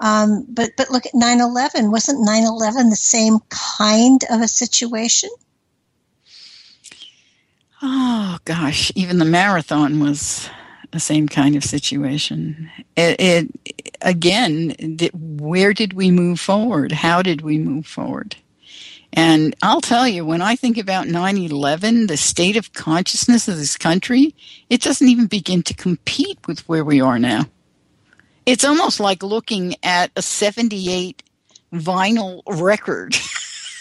[0.00, 1.90] um, but but look at 9/11.
[1.90, 5.30] Wasn't 9/11 the same kind of a situation?
[7.82, 10.48] Oh gosh, even the marathon was
[10.90, 12.70] the same kind of situation.
[12.96, 14.74] It, it again,
[15.12, 16.92] where did we move forward?
[16.92, 18.36] How did we move forward?
[19.12, 23.56] And I'll tell you, when I think about 9 11, the state of consciousness of
[23.56, 24.34] this country,
[24.68, 27.46] it doesn't even begin to compete with where we are now.
[28.46, 31.22] It's almost like looking at a 78
[31.72, 33.16] vinyl record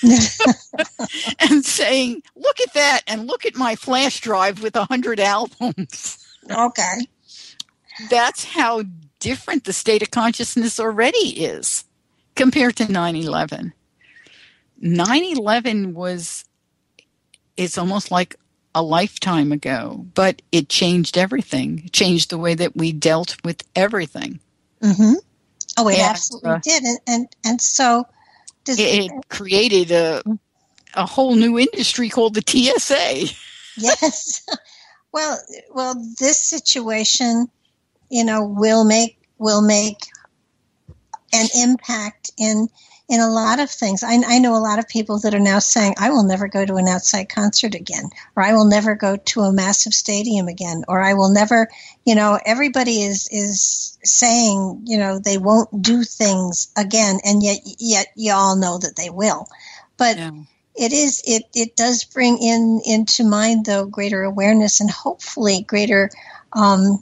[1.39, 6.26] and saying, look at that, and look at my flash drive with 100 albums.
[6.50, 7.08] Okay.
[8.10, 8.84] That's how
[9.20, 11.84] different the state of consciousness already is
[12.36, 13.74] compared to 9 11.
[14.84, 16.46] 9-11 was
[17.58, 18.36] it's almost like
[18.76, 21.84] a lifetime ago but it changed everything.
[21.86, 24.39] It changed the way that we dealt with everything.
[24.82, 25.13] Mm-hmm.
[25.78, 26.84] oh it and, absolutely uh, did.
[26.84, 28.06] And, and and so
[28.63, 30.24] does it, it created a
[30.96, 33.34] a whole new industry called the tsa
[33.78, 34.46] yes.
[35.12, 35.39] Well
[35.74, 37.48] well this situation
[38.10, 39.98] you know will make will make
[41.34, 42.68] an impact in
[43.10, 44.04] in a lot of things.
[44.04, 46.63] I, I, know a lot of people that are now saying, I will never go
[46.63, 50.86] to an outside concert again, or I will never go to a massive stadium again,
[50.88, 51.67] or I will never,
[52.06, 57.58] you know, everybody is, is saying, you know, they won't do things again, and yet,
[57.80, 59.48] yet you all know that they will.
[59.98, 60.32] But yeah.
[60.76, 66.12] it is, it, it does bring in, into mind though, greater awareness and hopefully greater,
[66.54, 67.02] um,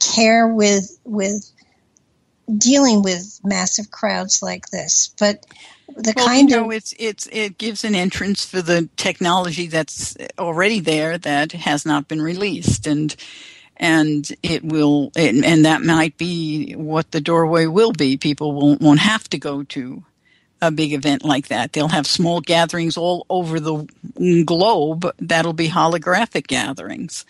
[0.00, 1.52] care with, with
[2.56, 5.14] dealing with massive crowds like this.
[5.18, 5.46] But
[5.88, 9.66] the well, kind you know, of it's it's it gives an entrance for the technology
[9.66, 12.86] that's already there that has not been released.
[12.86, 13.14] And
[13.76, 18.16] and it will and, and that might be what the doorway will be.
[18.16, 20.04] People won't won't have to go to
[20.60, 21.72] a big event like that.
[21.72, 27.26] They'll have small gatherings all over the globe that'll be holographic gatherings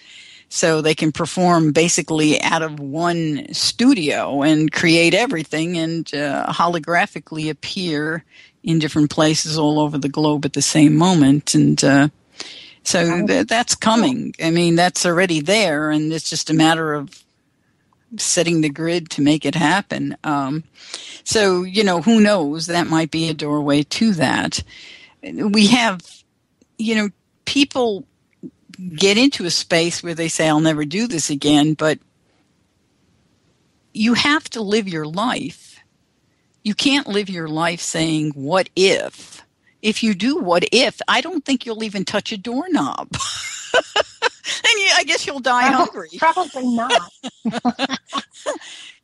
[0.55, 7.49] so they can perform basically out of one studio and create everything and uh, holographically
[7.49, 8.23] appear
[8.63, 11.55] in different places all over the globe at the same moment.
[11.55, 12.09] And uh,
[12.83, 14.35] so th- that's coming.
[14.43, 17.25] I mean that's already there and it's just a matter of
[18.19, 20.19] setting the grid to make it happen.
[20.23, 20.65] Um,
[21.25, 22.67] so you know who knows?
[22.67, 24.63] That might be a doorway to that.
[25.23, 26.03] We have
[26.77, 27.09] you know
[27.47, 28.07] people
[28.97, 31.99] get into a space where they say, I'll never do this again, but
[33.93, 35.79] you have to live your life.
[36.63, 39.43] You can't live your life saying, What if?
[39.83, 43.09] If you do what if, I don't think you'll even touch a doorknob.
[43.75, 46.09] and you, I guess you'll die hungry.
[46.19, 47.11] Probably not.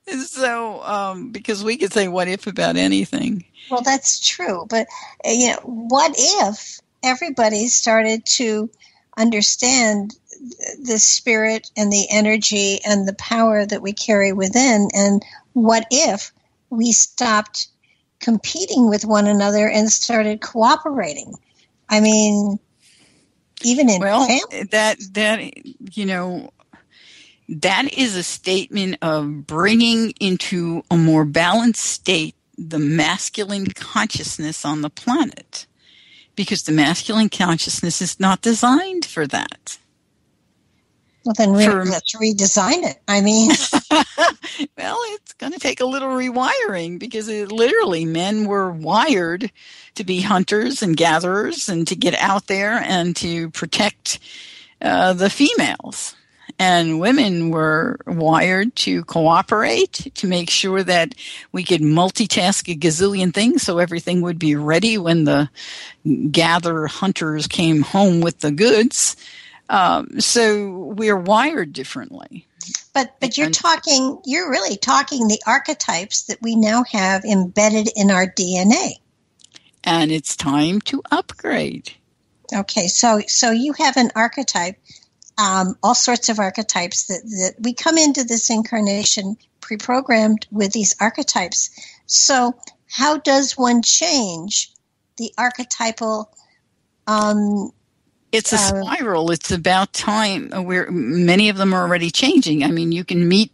[0.25, 3.45] so, um, because we could say what if about anything.
[3.71, 4.67] Well, that's true.
[4.69, 4.87] But,
[5.27, 8.71] uh, you know, what if everybody started to
[9.19, 10.15] understand
[10.83, 14.89] the spirit and the energy and the power that we carry within.
[14.95, 16.33] And what if
[16.71, 17.69] we stopped
[18.21, 21.35] competing with one another and started cooperating?
[21.89, 22.59] I mean,
[23.63, 24.69] even in well, family.
[24.71, 26.51] that that you know
[27.49, 34.83] that is a statement of bringing into a more balanced state the masculine consciousness on
[34.83, 35.67] the planet
[36.39, 39.77] because the masculine consciousness is not designed for that.
[41.25, 42.97] Well, then re- for, let's redesign it.
[43.09, 43.51] I mean,
[44.79, 49.51] well, it's going to take a little rewiring because it, literally men were wired
[49.97, 54.21] to be hunters and gatherers and to get out there and to protect
[54.81, 56.15] uh, the females
[56.59, 61.15] and women were wired to cooperate to make sure that
[61.53, 65.49] we could multitask a gazillion things so everything would be ready when the
[66.31, 69.17] gather hunters came home with the goods.
[69.69, 72.47] Um, so we're wired differently.
[72.93, 78.11] But but you're talking you're really talking the archetypes that we now have embedded in
[78.11, 78.95] our DNA.
[79.85, 81.93] And it's time to upgrade.
[82.53, 84.77] Okay, so so you have an archetype
[85.39, 90.95] um, all sorts of archetypes that, that we come into this incarnation pre-programmed with these
[91.01, 91.71] archetypes.
[92.07, 92.55] So
[92.91, 94.73] how does one change
[95.17, 96.31] the archetypal
[97.07, 97.73] um,
[98.31, 99.31] it's a uh, spiral.
[99.31, 102.63] It's about time where many of them are already changing.
[102.63, 103.53] I mean, you can meet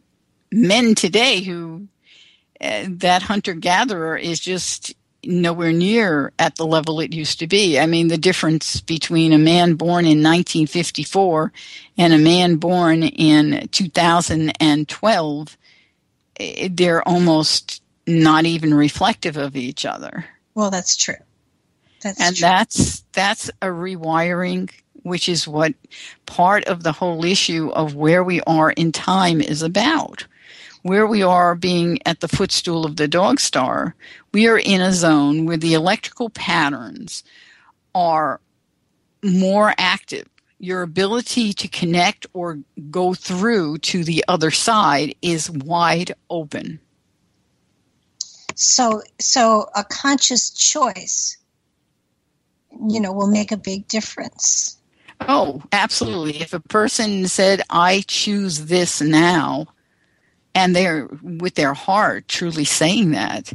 [0.51, 1.87] men today who
[2.61, 4.95] uh, that hunter gatherer is just
[5.27, 7.79] nowhere near at the level it used to be.
[7.79, 11.53] I mean, the difference between a man born in 1954
[11.99, 15.59] and a man born in 2012,
[16.41, 20.27] eh, they're almost not even reflective of each other.
[20.55, 21.15] Well, that's true.
[22.03, 22.43] That's and true.
[22.43, 24.71] that's that's a rewiring
[25.05, 25.75] which is what
[26.27, 30.27] part of the whole issue of where we are in time is about
[30.85, 33.95] where we are being at the footstool of the dog star,
[34.35, 37.25] we are in a zone where the electrical patterns
[37.95, 38.39] are
[39.23, 40.29] more active.
[40.59, 42.59] Your ability to connect or
[42.91, 46.79] go through to the other side is wide open.
[48.55, 51.39] So, so a conscious choice,
[52.89, 54.77] you know, will make a big difference.
[55.23, 56.43] Oh, absolutely.
[56.43, 59.69] If a person said, I choose this now,
[60.55, 63.53] and they're with their heart truly saying that,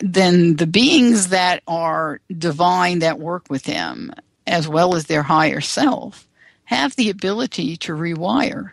[0.00, 4.12] then the beings that are divine that work with them,
[4.46, 6.26] as well as their higher self,
[6.64, 8.72] have the ability to rewire.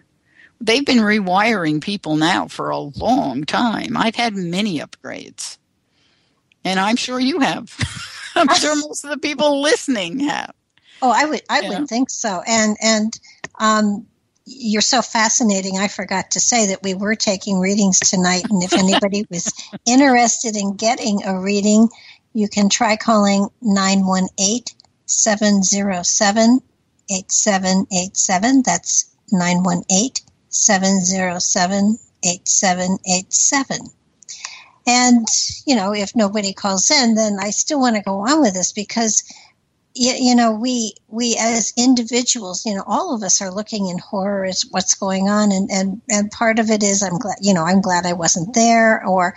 [0.60, 3.98] They've been rewiring people now for a long time.
[3.98, 5.58] I've had many upgrades.
[6.64, 7.76] And I'm sure you have.
[8.36, 10.54] I'm sure most of the people listening have.
[11.02, 12.41] Oh, I would I would think so.
[12.48, 13.20] And and
[13.60, 14.08] um,
[14.46, 15.78] you're so fascinating.
[15.78, 19.52] I forgot to say that we were taking readings tonight, and if anybody was
[19.86, 21.89] interested in getting a reading,
[22.34, 24.64] you can try calling 918
[25.06, 26.62] 707
[27.10, 28.64] 8787.
[28.64, 30.12] That's 918
[30.50, 33.89] 707 8787.
[34.86, 35.26] And,
[35.66, 38.74] you know, if nobody calls in, then I still want to go on with this
[38.74, 39.24] because
[39.96, 43.98] you, you know we we as individuals you know all of us are looking in
[44.00, 47.54] horror at what's going on and and and part of it is i'm glad you
[47.54, 49.36] know i'm glad i wasn't there or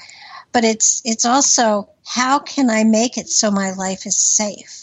[0.52, 4.82] but it's it's also how can i make it so my life is safe?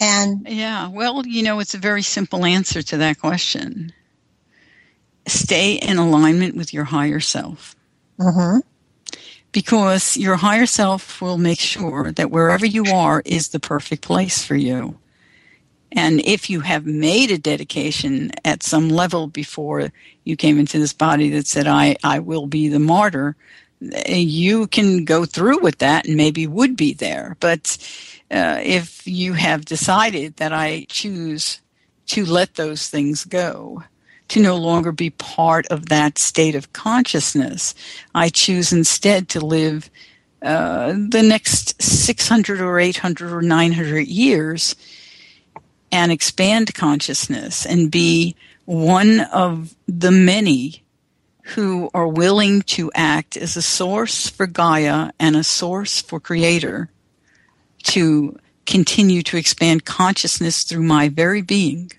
[0.00, 3.92] And yeah well you know it's a very simple answer to that question.
[5.26, 7.76] Stay in alignment with your higher self.
[8.18, 8.67] Mm-hmm
[9.52, 14.44] because your higher self will make sure that wherever you are is the perfect place
[14.44, 14.98] for you.
[15.92, 19.90] And if you have made a dedication at some level before
[20.24, 23.36] you came into this body that said, I, I will be the martyr,
[23.80, 27.36] you can go through with that and maybe would be there.
[27.40, 27.78] But
[28.30, 31.60] uh, if you have decided that I choose
[32.08, 33.82] to let those things go,
[34.28, 37.74] to no longer be part of that state of consciousness.
[38.14, 39.90] I choose instead to live
[40.42, 44.76] uh, the next 600 or 800 or 900 years
[45.90, 50.84] and expand consciousness and be one of the many
[51.42, 56.90] who are willing to act as a source for Gaia and a source for Creator
[57.84, 61.90] to continue to expand consciousness through my very being,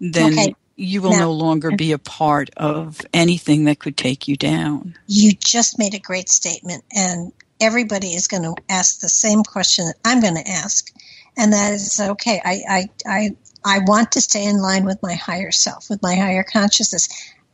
[0.00, 4.26] then okay you will now, no longer be a part of anything that could take
[4.26, 4.96] you down.
[5.06, 9.86] You just made a great statement, and everybody is going to ask the same question
[9.86, 10.92] that I'm going to ask,
[11.36, 12.40] and that is okay.
[12.44, 16.16] I, I, I, I want to stay in line with my higher self, with my
[16.16, 17.08] higher consciousness.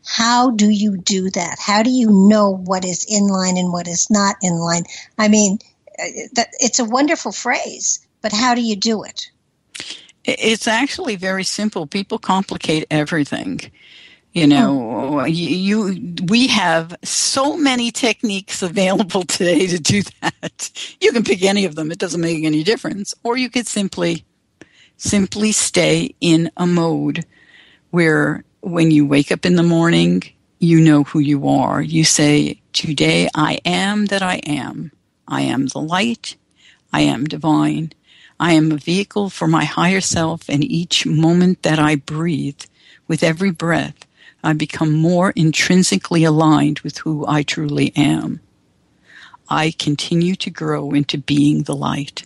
[0.06, 1.58] How do you do that?
[1.60, 4.84] How do you know what is in line and what is not in line?
[5.18, 5.58] I mean,
[5.98, 6.04] uh,
[6.34, 9.30] that, it's a wonderful phrase, but how do you do it?
[10.38, 11.86] It's actually very simple.
[11.86, 13.60] People complicate everything.
[14.32, 15.24] You know, oh.
[15.24, 15.48] you,
[15.88, 20.70] you, we have so many techniques available today to do that.
[21.00, 21.90] You can pick any of them.
[21.90, 23.12] It doesn't make any difference.
[23.24, 24.24] Or you could simply,
[24.96, 27.24] simply stay in a mode
[27.90, 30.22] where when you wake up in the morning,
[30.60, 31.82] you know who you are.
[31.82, 34.92] You say, today I am that I am.
[35.26, 36.36] I am the light.
[36.92, 37.92] I am divine.
[38.40, 42.62] I am a vehicle for my higher self, and each moment that I breathe,
[43.06, 44.06] with every breath,
[44.42, 48.40] I become more intrinsically aligned with who I truly am.
[49.50, 52.24] I continue to grow into being the light.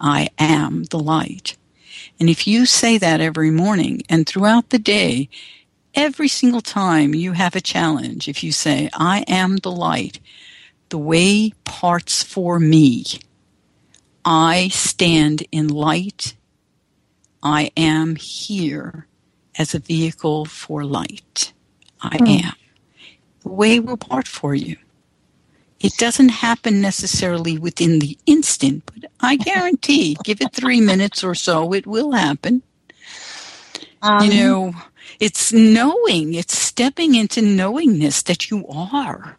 [0.00, 1.56] I am the light.
[2.20, 5.28] And if you say that every morning and throughout the day,
[5.94, 10.20] every single time you have a challenge, if you say, I am the light,
[10.90, 13.04] the way parts for me
[14.32, 16.36] I stand in light.
[17.42, 19.08] I am here
[19.58, 21.52] as a vehicle for light.
[22.00, 22.44] I mm.
[22.44, 22.52] am.
[23.40, 24.76] The way will part for you.
[25.80, 31.34] It doesn't happen necessarily within the instant, but I guarantee, give it three minutes or
[31.34, 32.62] so, it will happen.
[34.00, 34.74] Um, you know,
[35.18, 39.38] it's knowing, it's stepping into knowingness that you are.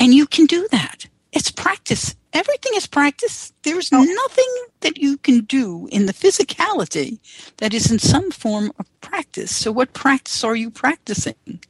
[0.00, 1.06] And you can do that.
[1.30, 2.16] It's practice.
[2.32, 3.52] Everything is practice.
[3.62, 4.02] There's oh.
[4.02, 7.18] nothing that you can do in the physicality
[7.58, 9.54] that isn't some form of practice.
[9.54, 11.62] So, what practice are you practicing?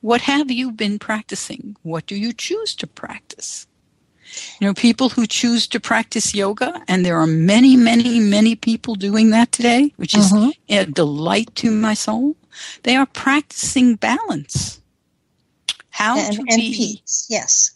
[0.00, 1.76] What have you been practicing?
[1.82, 3.66] What do you choose to practice?
[4.60, 8.94] You know, people who choose to practice yoga, and there are many, many, many people
[8.94, 10.52] doing that today, which is uh-huh.
[10.68, 12.36] a delight to my soul.
[12.82, 14.80] They are practicing balance.
[15.90, 17.72] How and, to and be, peace, yes.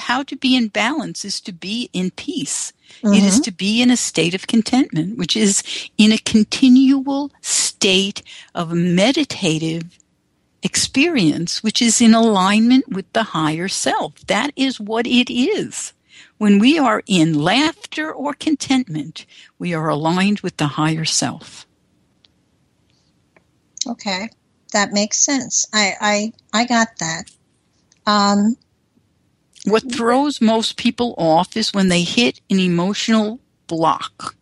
[0.00, 2.72] How to be in balance is to be in peace.
[3.04, 3.14] Uh-huh.
[3.14, 3.42] It is mm-hmm.
[3.42, 5.62] to be in a state of contentment, which is
[5.96, 8.22] in a continual state
[8.54, 9.98] of meditative
[10.62, 14.14] experience, which is in alignment with the higher self.
[14.26, 15.92] That is what it is.
[16.38, 19.26] When we are in laughter or contentment,
[19.58, 21.66] we are aligned with the higher self.
[23.86, 24.28] Okay,
[24.72, 25.66] that makes sense.
[25.72, 27.30] I I, I got that.
[28.06, 28.56] Um,
[29.64, 34.34] what throws most people off is when they hit an emotional block.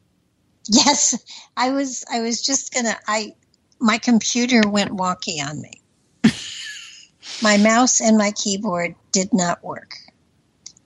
[0.69, 1.19] Yes,
[1.57, 3.35] I was I was just gonna I
[3.81, 5.81] my computer went wonky on me
[7.43, 9.95] my mouse and my keyboard did not work.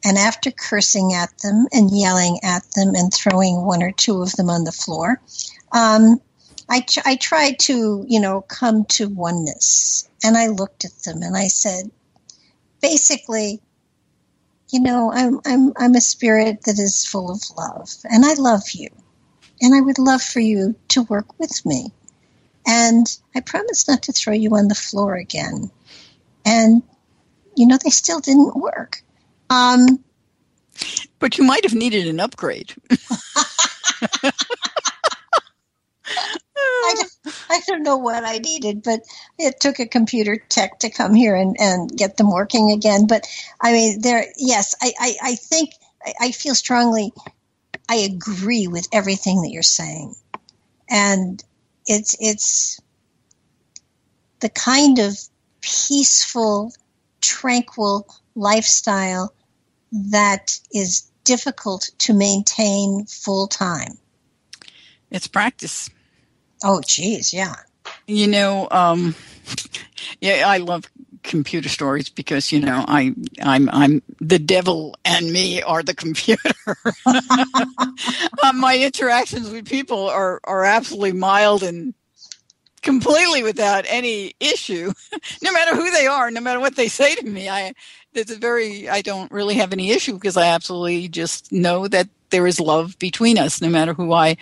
[0.04, 4.32] And after cursing at them and yelling at them and throwing one or two of
[4.32, 5.20] them on the floor,
[5.70, 6.20] um,
[6.68, 10.08] I, I tried to, you know, come to oneness.
[10.24, 11.90] And I looked at them and I said,
[12.80, 13.60] basically,
[14.72, 18.70] you know, I'm, I'm, I'm a spirit that is full of love and I love
[18.72, 18.88] you.
[19.60, 21.92] And I would love for you to work with me.
[22.66, 25.70] And I promise not to throw you on the floor again.
[26.44, 26.82] And,
[27.54, 29.02] you know, they still didn't work.
[29.50, 30.02] Um,
[31.18, 32.74] but you might have needed an upgrade.
[36.56, 37.12] I, don't,
[37.50, 39.00] I don't know what I needed, but
[39.38, 43.06] it took a computer tech to come here and, and get them working again.
[43.06, 43.26] But
[43.60, 45.70] I mean, there, yes, I, I, I think,
[46.04, 47.12] I, I feel strongly,
[47.88, 50.14] I agree with everything that you're saying.
[50.88, 51.42] And
[51.86, 52.80] it's it's
[54.40, 55.16] the kind of
[55.60, 56.72] peaceful,
[57.20, 59.34] tranquil lifestyle
[60.10, 63.98] that is difficult to maintain full time.
[65.10, 65.88] It's practice.
[66.64, 67.54] Oh, geez, yeah.
[68.06, 69.14] You know, um,
[70.20, 70.84] yeah, I love
[71.22, 76.50] computer stories because you know I I'm I'm the devil and me are the computer.
[77.06, 81.94] uh, my interactions with people are are absolutely mild and
[82.82, 84.92] completely without any issue,
[85.42, 87.48] no matter who they are, no matter what they say to me.
[87.48, 87.72] I
[88.14, 92.08] it's a very I don't really have any issue because I absolutely just know that
[92.32, 94.36] there is love between us, no matter who I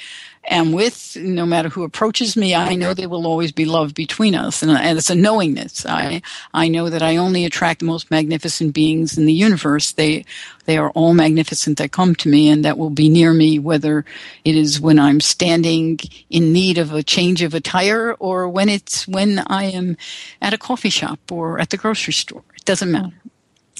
[0.48, 4.34] am with, no matter who approaches me, I know there will always be love between
[4.34, 4.62] us.
[4.62, 5.84] And, and it's a knowingness.
[5.84, 6.22] I,
[6.54, 9.92] I know that I only attract the most magnificent beings in the universe.
[9.92, 10.24] They,
[10.64, 14.04] they are all magnificent that come to me and that will be near me, whether
[14.44, 15.98] it is when I'm standing
[16.30, 19.98] in need of a change of attire or when it's when I am
[20.40, 22.44] at a coffee shop or at the grocery store.
[22.56, 23.12] It doesn't matter.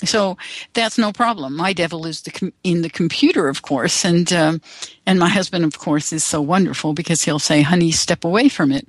[0.05, 0.37] So
[0.73, 1.57] that's no problem.
[1.57, 4.61] My devil is the com- in the computer, of course, and um,
[5.07, 8.73] and my husband, of course, is so wonderful because he'll say, "Honey, step away from
[8.73, 8.87] it."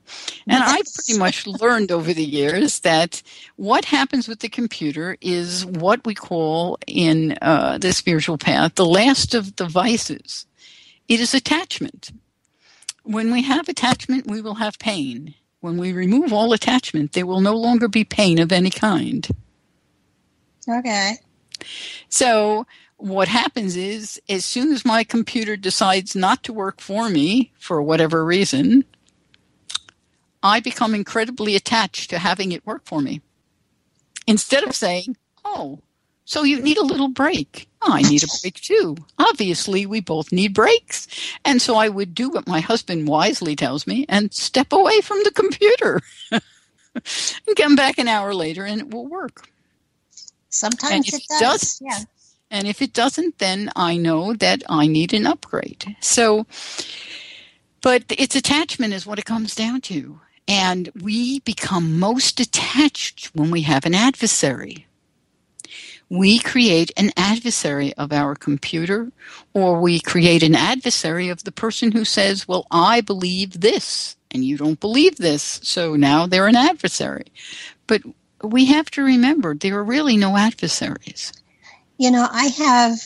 [0.47, 0.69] And yes.
[0.69, 3.21] I pretty much learned over the years that
[3.55, 8.85] what happens with the computer is what we call in uh, the spiritual path the
[8.85, 10.45] last of the vices.
[11.07, 12.11] It is attachment.
[13.03, 15.33] When we have attachment, we will have pain.
[15.59, 19.27] When we remove all attachment, there will no longer be pain of any kind.
[20.69, 21.17] Okay.
[22.09, 22.65] So
[22.97, 27.81] what happens is as soon as my computer decides not to work for me for
[27.81, 28.85] whatever reason,
[30.43, 33.21] I become incredibly attached to having it work for me.
[34.27, 35.79] Instead of saying, "Oh,
[36.25, 38.95] so you need a little break." Oh, I need a break too.
[39.17, 41.07] Obviously, we both need breaks.
[41.43, 45.19] And so I would do what my husband wisely tells me and step away from
[45.23, 46.01] the computer
[46.31, 46.41] and
[47.57, 49.50] come back an hour later and it will work.
[50.51, 51.81] Sometimes it, it does.
[51.81, 51.99] Yeah.
[52.51, 55.95] And if it doesn't, then I know that I need an upgrade.
[56.01, 56.45] So,
[57.81, 60.19] but its attachment is what it comes down to.
[60.47, 64.85] And we become most attached when we have an adversary.
[66.09, 69.13] We create an adversary of our computer,
[69.53, 74.17] or we create an adversary of the person who says, Well, I believe this.
[74.29, 77.27] and you don't believe this, so now they're an adversary.
[77.87, 78.01] But
[78.43, 81.33] we have to remember there are really no adversaries.
[81.97, 82.99] You know, I have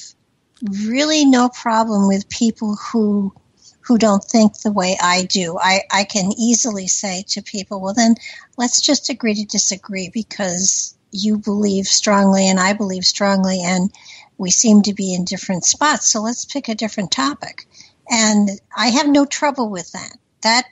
[0.87, 3.33] really no problem with people who
[3.81, 5.59] who don't think the way I do.
[5.61, 8.15] I, I can easily say to people, well, then
[8.57, 13.91] let's just agree to disagree because you believe strongly and I believe strongly, and
[14.39, 16.11] we seem to be in different spots.
[16.11, 17.67] So let's pick a different topic.
[18.09, 20.17] And I have no trouble with that.
[20.41, 20.65] That,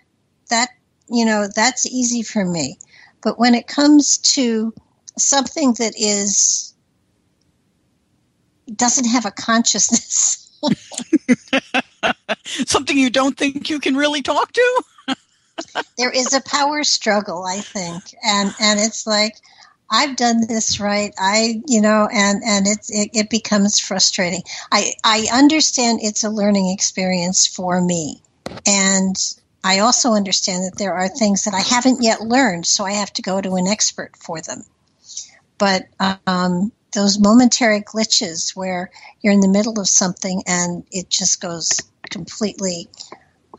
[0.50, 0.70] that,
[1.08, 2.80] you know, that's easy for me.
[3.24, 4.74] But when it comes to
[5.18, 6.74] something that is,
[8.76, 10.44] doesn't have a consciousness,
[12.46, 14.84] Something you don't think you can really talk to?
[15.98, 18.04] there is a power struggle, I think.
[18.26, 19.36] And and it's like
[19.90, 21.14] I've done this right.
[21.20, 24.42] I, you know, and and it's it, it becomes frustrating.
[24.72, 28.22] I I understand it's a learning experience for me.
[28.66, 29.16] And
[29.64, 33.14] I also understand that there are things that I haven't yet learned, so I have
[33.14, 34.64] to go to an expert for them.
[35.58, 35.88] But
[36.28, 38.90] um, those momentary glitches where
[39.22, 41.70] you're in the middle of something and it just goes
[42.10, 42.88] completely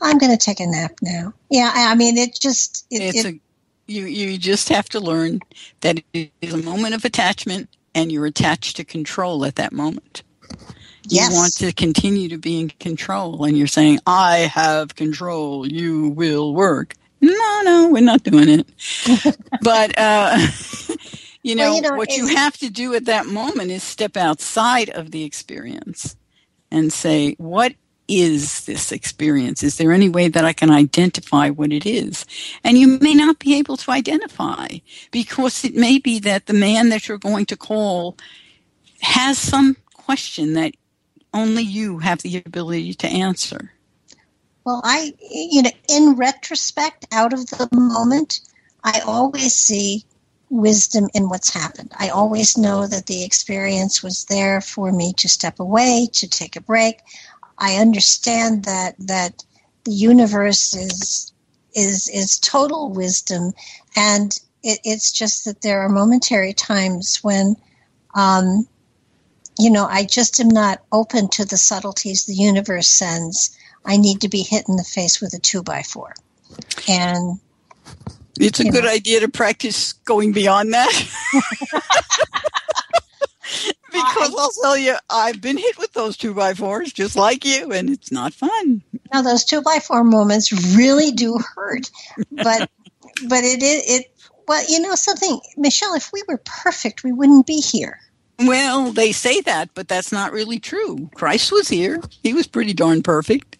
[0.01, 3.35] i'm going to take a nap now yeah i mean it just it, it's it,
[3.35, 3.39] a
[3.87, 5.39] you you just have to learn
[5.81, 10.23] that it is a moment of attachment and you're attached to control at that moment
[11.07, 11.29] yes.
[11.29, 16.09] you want to continue to be in control and you're saying i have control you
[16.09, 20.37] will work no no we're not doing it but uh
[21.45, 24.17] you know, well, you know what you have to do at that moment is step
[24.17, 26.15] outside of the experience
[26.71, 27.75] and say, what
[28.07, 29.61] is this experience?
[29.61, 32.25] Is there any way that I can identify what it is?
[32.63, 34.67] And you may not be able to identify
[35.11, 38.17] because it may be that the man that you're going to call
[39.01, 40.73] has some question that
[41.35, 43.73] only you have the ability to answer.
[44.65, 48.39] Well, I, you know, in retrospect, out of the moment,
[48.83, 50.05] I always see
[50.49, 51.91] wisdom in what's happened.
[51.97, 56.55] I always know that the experience was there for me to step away, to take
[56.55, 57.01] a break.
[57.59, 59.43] I understand that that
[59.83, 61.33] the universe is
[61.75, 63.53] is is total wisdom,
[63.95, 67.55] and it, it's just that there are momentary times when,
[68.15, 68.67] um,
[69.57, 73.57] you know, I just am not open to the subtleties the universe sends.
[73.85, 76.13] I need to be hit in the face with a two by four,
[76.87, 77.39] and
[78.39, 78.89] it's a good know.
[78.89, 80.91] idea to practice going beyond that.
[83.91, 87.45] because I, will tell you, I've been hit with those two by fours just like
[87.45, 88.81] you, and it's not fun.
[89.13, 91.89] Now, those two by four moments really do hurt,
[92.31, 92.69] but
[93.29, 94.11] but it it
[94.47, 95.95] well, you know something, Michelle.
[95.95, 97.99] If we were perfect, we wouldn't be here.
[98.39, 101.09] Well, they say that, but that's not really true.
[101.15, 103.57] Christ was here; he was pretty darn perfect.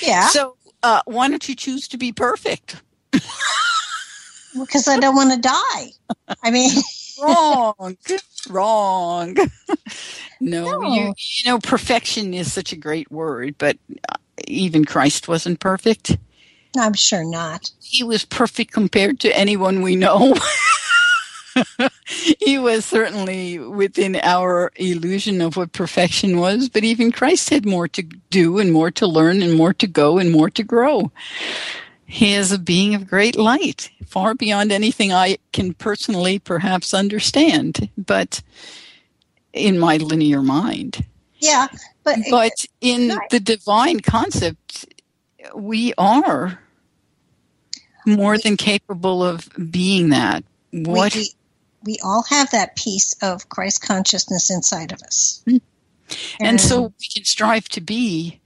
[0.00, 0.28] Yeah.
[0.28, 2.82] So, uh, why don't you choose to be perfect?
[4.58, 6.36] because I don't want to die.
[6.42, 6.70] I mean,
[7.22, 7.96] wrong,
[8.48, 9.36] wrong.
[10.40, 10.94] no, no.
[10.94, 13.76] You, you know, perfection is such a great word, but
[14.08, 16.16] uh, even Christ wasn't perfect.
[16.78, 17.70] I'm sure not.
[17.82, 20.34] He was perfect compared to anyone we know.
[22.06, 27.88] he was certainly within our illusion of what perfection was, but even Christ had more
[27.88, 31.10] to do and more to learn and more to go and more to grow.
[32.06, 37.88] He is a being of great light, far beyond anything I can personally perhaps understand,
[37.96, 38.42] but
[39.52, 41.04] in my linear mind.
[41.38, 41.68] Yeah,
[42.04, 43.30] but but in right.
[43.30, 44.86] the divine concept,
[45.54, 46.58] we are
[48.06, 50.44] more than capable of being that.
[50.72, 51.30] What we,
[51.84, 55.42] we all have that piece of Christ consciousness inside of us.
[55.46, 55.60] And,
[56.40, 58.40] and so we can strive to be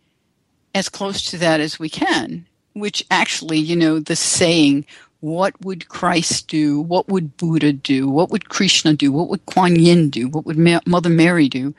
[0.75, 4.85] as close to that as we can which actually, you know, the saying,
[5.21, 6.81] what would Christ do?
[6.81, 8.09] What would Buddha do?
[8.09, 9.11] What would Krishna do?
[9.11, 10.29] What would Kuan Yin do?
[10.29, 11.75] What would Ma- Mother Mary do?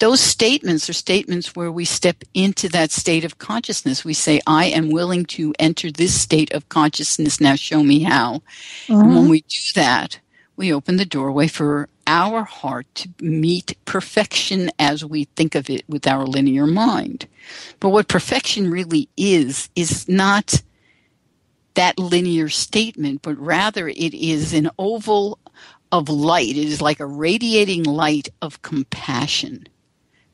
[0.00, 4.04] Those statements are statements where we step into that state of consciousness.
[4.04, 7.40] We say, I am willing to enter this state of consciousness.
[7.40, 8.42] Now show me how.
[8.88, 8.94] Mm-hmm.
[8.94, 10.18] And when we do that,
[10.56, 15.84] we open the doorway for our heart to meet perfection as we think of it
[15.88, 17.26] with our linear mind.
[17.80, 20.62] But what perfection really is, is not
[21.74, 25.38] that linear statement, but rather it is an oval
[25.90, 26.50] of light.
[26.50, 29.66] It is like a radiating light of compassion.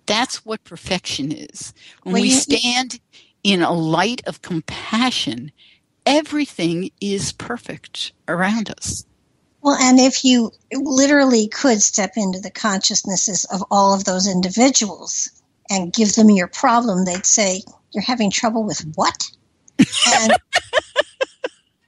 [0.06, 1.74] That's what perfection is.
[2.02, 2.98] When we stand
[3.42, 5.52] in a light of compassion,
[6.06, 9.04] everything is perfect around us.
[9.68, 15.28] Well, and if you literally could step into the consciousnesses of all of those individuals
[15.68, 17.60] and give them your problem, they'd say,
[17.92, 19.30] You're having trouble with what?
[19.78, 20.32] And,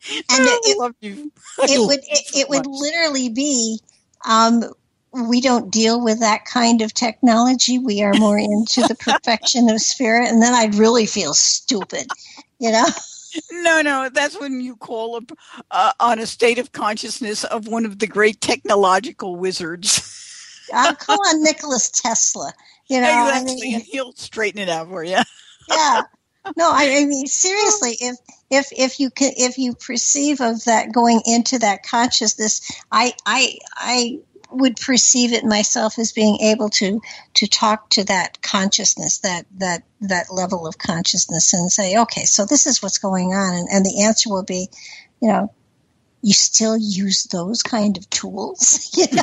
[0.04, 1.32] and it, it, love you.
[1.62, 3.80] it would it, it would literally be
[4.28, 4.62] um,
[5.12, 7.78] we don't deal with that kind of technology.
[7.78, 12.08] We are more into the perfection of spirit, and then I'd really feel stupid,
[12.58, 12.88] you know.
[13.50, 15.32] No, no, that's when you call up
[15.70, 20.66] uh, on a state of consciousness of one of the great technological wizards.
[20.72, 22.52] I'll call on Nicholas Tesla.
[22.88, 25.18] You know, exactly, I mean, and he'll straighten it out for you.
[25.68, 26.02] yeah,
[26.56, 27.96] no, I, I, mean seriously.
[28.00, 28.16] If
[28.50, 32.60] if if you can, if you perceive of that going into that consciousness,
[32.90, 34.18] I I I
[34.52, 37.00] would perceive it myself as being able to
[37.34, 42.44] to talk to that consciousness, that that that level of consciousness, and say, okay, so
[42.44, 44.68] this is what's going on, and, and the answer will be,
[45.20, 45.52] you know,
[46.22, 49.22] you still use those kind of tools, you know.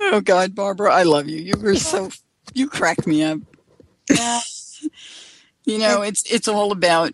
[0.00, 1.38] oh God, Barbara, I love you.
[1.38, 2.10] You were so
[2.54, 3.40] you crack me up.
[4.10, 4.40] Yeah.
[5.64, 7.12] you know, it's it's all about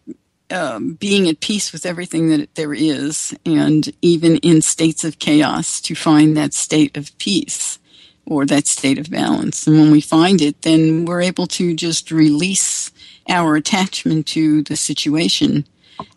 [0.51, 5.81] um, being at peace with everything that there is, and even in states of chaos,
[5.83, 7.79] to find that state of peace
[8.27, 9.67] or that state of balance.
[9.67, 12.91] And when we find it, then we're able to just release
[13.29, 15.65] our attachment to the situation.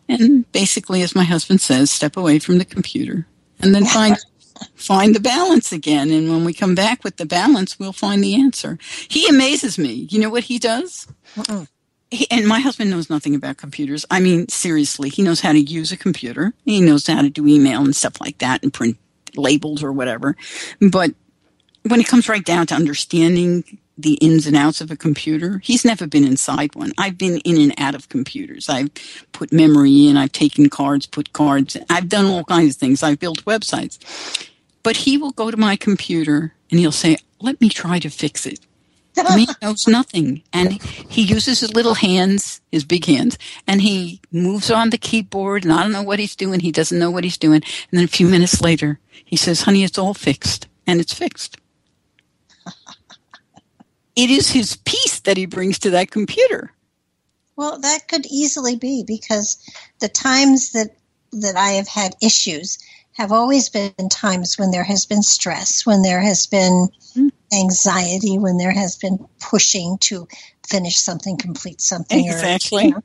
[0.07, 3.27] And basically, as my husband says, step away from the computer
[3.59, 4.17] and then find
[4.75, 6.09] find the balance again.
[6.11, 8.77] And when we come back with the balance, we'll find the answer.
[9.07, 10.07] He amazes me.
[10.09, 11.07] You know what he does?
[11.37, 11.65] Uh-uh.
[12.11, 14.05] He, and my husband knows nothing about computers.
[14.09, 16.53] I mean, seriously, he knows how to use a computer.
[16.65, 18.97] He knows how to do email and stuff like that and print
[19.35, 20.35] labels or whatever.
[20.79, 21.11] But
[21.83, 25.83] when it comes right down to understanding the ins and outs of a computer, he's
[25.83, 26.93] never been inside one.
[26.97, 28.69] I've been in and out of computers.
[28.69, 28.89] I've
[29.33, 33.03] put memory in, I've taken cards, put cards, I've done all kinds of things.
[33.03, 34.49] I've built websites.
[34.83, 38.45] But he will go to my computer and he'll say, let me try to fix
[38.45, 38.59] it.
[39.27, 40.43] He knows nothing.
[40.53, 45.63] And he uses his little hands, his big hands, and he moves on the keyboard
[45.63, 46.59] and I don't know what he's doing.
[46.59, 47.61] He doesn't know what he's doing.
[47.91, 50.67] And then a few minutes later, he says, honey, it's all fixed.
[50.87, 51.57] And it's fixed.
[54.15, 56.71] it is his peace that he brings to that computer.
[57.55, 59.57] Well, that could easily be because
[59.99, 60.95] the times that
[61.31, 62.79] that I have had issues,
[63.19, 67.27] have always been times when there has been stress, when there has been hmm.
[67.53, 70.27] Anxiety, when there has been pushing to
[70.67, 72.25] finish something, complete something.
[72.25, 72.83] Exactly.
[72.83, 73.03] Or, you know,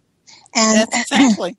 [0.55, 1.57] and exactly.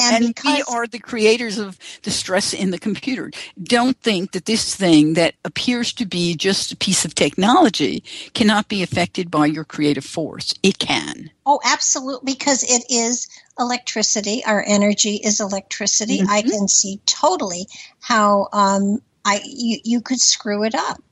[0.00, 3.30] And, and because, we are the creators of the stress in the computer.
[3.62, 8.02] Don't think that this thing that appears to be just a piece of technology
[8.32, 10.54] cannot be affected by your creative force.
[10.62, 11.30] It can.
[11.44, 13.28] Oh, absolutely, because it is
[13.58, 14.42] electricity.
[14.44, 16.20] Our energy is electricity.
[16.20, 16.30] Mm-hmm.
[16.30, 17.66] I can see totally
[18.00, 21.02] how um, I you, you could screw it up.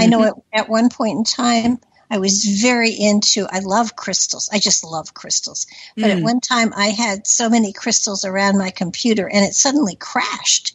[0.00, 0.14] Mm-hmm.
[0.14, 0.40] I know mm-hmm.
[0.52, 1.78] at, at one point in time,
[2.10, 4.50] I was very into, I love crystals.
[4.52, 5.66] I just love crystals.
[5.94, 6.16] But mm.
[6.16, 10.74] at one time I had so many crystals around my computer and it suddenly crashed.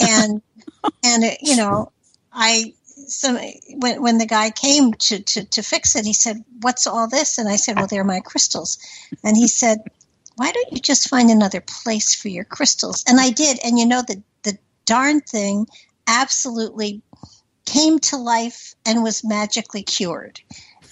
[0.00, 0.42] And,
[1.04, 1.90] and it, you know,
[2.32, 2.74] I,
[3.06, 3.38] so
[3.76, 7.38] when, when the guy came to, to, to fix it, he said, what's all this?
[7.38, 8.78] And I said, well, they're my crystals.
[9.22, 9.78] And he said,
[10.36, 13.04] why don't you just find another place for your crystals?
[13.08, 13.58] And I did.
[13.64, 15.66] And you know, the, the darn thing
[16.06, 17.02] absolutely
[17.66, 20.40] came to life and was magically cured.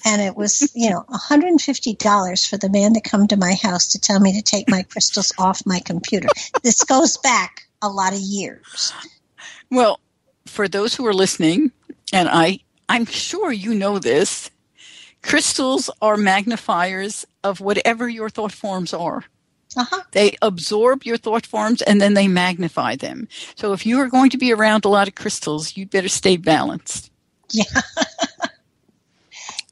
[0.05, 4.01] And it was you know $150 for the man to come to my house to
[4.01, 6.29] tell me to take my crystals off my computer.
[6.63, 8.93] This goes back a lot of years.
[9.71, 10.01] Well
[10.47, 11.73] for those who are listening
[12.13, 12.59] and i
[12.89, 14.51] i'm sure you know this
[15.23, 19.25] crystals are magnifiers of whatever your thought forms are
[19.77, 20.03] uh-huh.
[20.13, 23.29] They absorb your thought forms and then they magnify them.
[23.55, 26.37] So if you are going to be around a lot of crystals, you better stay
[26.37, 27.11] balanced.
[27.51, 27.65] Yeah.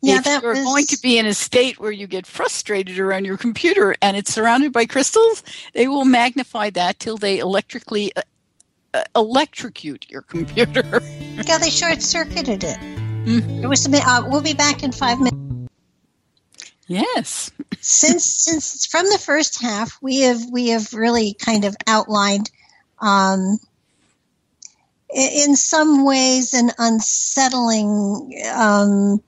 [0.03, 0.65] Yeah, if you're was...
[0.65, 4.33] going to be in a state where you get frustrated around your computer and it's
[4.33, 5.43] surrounded by crystals,
[5.75, 8.23] they will magnify that till they electrically uh,
[8.95, 11.03] uh, electrocute your computer.
[11.47, 12.79] yeah, they short circuited it.
[12.79, 13.65] Mm-hmm.
[13.65, 13.87] It was.
[13.87, 15.40] Uh, we'll be back in five minutes.
[16.91, 17.53] Yes.
[17.81, 22.51] since since from the first half, we have we have really kind of outlined.
[22.99, 23.61] Um,
[25.15, 29.23] in some ways, an unsettling um,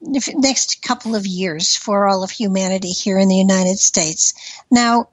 [0.00, 4.34] next couple of years for all of humanity here in the United States.
[4.68, 5.10] Now,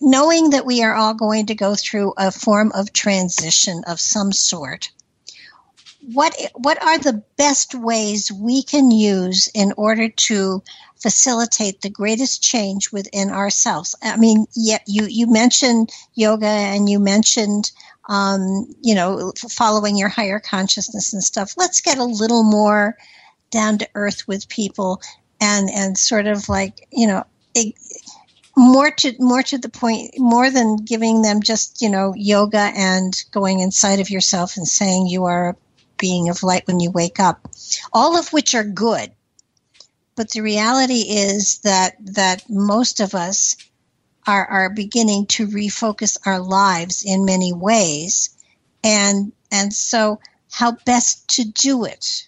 [0.00, 4.32] knowing that we are all going to go through a form of transition of some
[4.32, 4.90] sort,
[6.12, 10.62] what what are the best ways we can use in order to
[11.00, 13.94] facilitate the greatest change within ourselves?
[14.02, 17.70] I mean, yeah, you you mentioned yoga and you mentioned
[18.08, 21.54] um, you know following your higher consciousness and stuff.
[21.56, 22.96] Let's get a little more
[23.50, 25.00] down to earth with people
[25.40, 27.24] and and sort of like you know
[28.56, 33.22] more to more to the point more than giving them just you know yoga and
[33.30, 35.56] going inside of yourself and saying you are a
[35.98, 37.48] being of light when you wake up
[37.92, 39.10] all of which are good
[40.16, 43.56] but the reality is that that most of us
[44.26, 48.30] are are beginning to refocus our lives in many ways
[48.82, 52.26] and and so how best to do it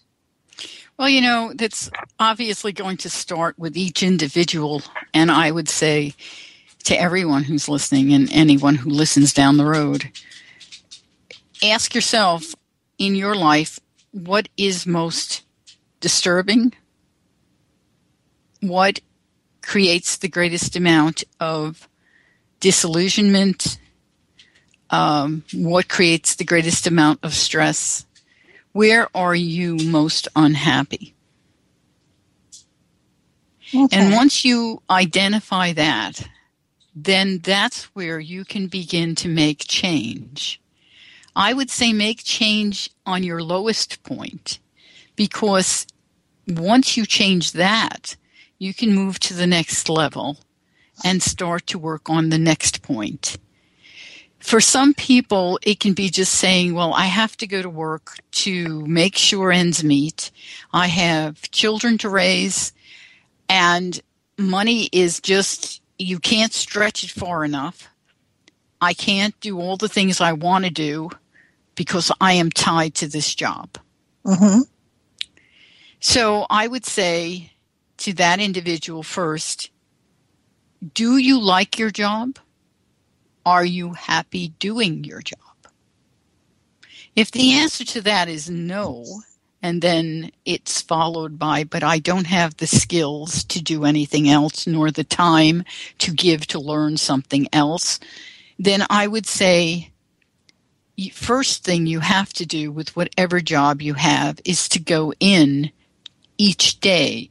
[0.98, 4.82] well, you know, that's obviously going to start with each individual.
[5.12, 6.14] And I would say
[6.84, 10.10] to everyone who's listening and anyone who listens down the road,
[11.62, 12.54] ask yourself
[12.98, 13.78] in your life
[14.12, 15.42] what is most
[16.00, 16.72] disturbing?
[18.68, 19.00] What
[19.62, 21.88] creates the greatest amount of
[22.60, 23.78] disillusionment?
[24.90, 28.06] Um, what creates the greatest amount of stress?
[28.72, 31.14] Where are you most unhappy?
[33.74, 33.96] Okay.
[33.96, 36.28] And once you identify that,
[36.94, 40.60] then that's where you can begin to make change.
[41.34, 44.58] I would say make change on your lowest point
[45.16, 45.86] because
[46.48, 48.16] once you change that,
[48.58, 50.38] you can move to the next level
[51.04, 53.38] and start to work on the next point
[54.46, 58.18] for some people, it can be just saying, well, I have to go to work
[58.30, 60.30] to make sure ends meet.
[60.72, 62.72] I have children to raise
[63.48, 64.00] and
[64.38, 67.88] money is just, you can't stretch it far enough.
[68.80, 71.10] I can't do all the things I want to do
[71.74, 73.78] because I am tied to this job.
[74.24, 74.60] Mm-hmm.
[75.98, 77.50] So I would say
[77.98, 79.70] to that individual first,
[80.94, 82.38] do you like your job?
[83.44, 85.38] Are you happy doing your job?
[87.14, 89.22] If the answer to that is no,
[89.62, 94.66] and then it's followed by, but I don't have the skills to do anything else,
[94.66, 95.64] nor the time
[95.98, 97.98] to give to learn something else,
[98.58, 99.90] then I would say,
[101.12, 105.70] first thing you have to do with whatever job you have is to go in
[106.38, 107.30] each day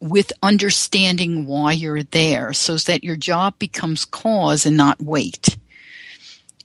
[0.00, 5.56] with understanding why you're there so that your job becomes cause and not weight.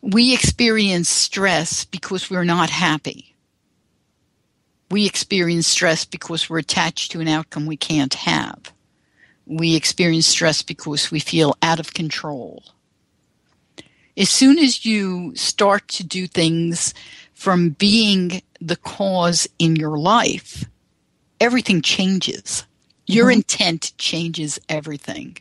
[0.02, 3.36] We experience stress because we're not happy.
[4.90, 8.74] We experience stress because we're attached to an outcome we can't have.
[9.46, 12.64] We experience stress because we feel out of control.
[14.18, 16.94] As soon as you start to do things
[17.34, 20.66] from being the cause in your life,
[21.40, 22.66] everything changes
[23.12, 23.40] your mm-hmm.
[23.40, 25.38] intent changes everything.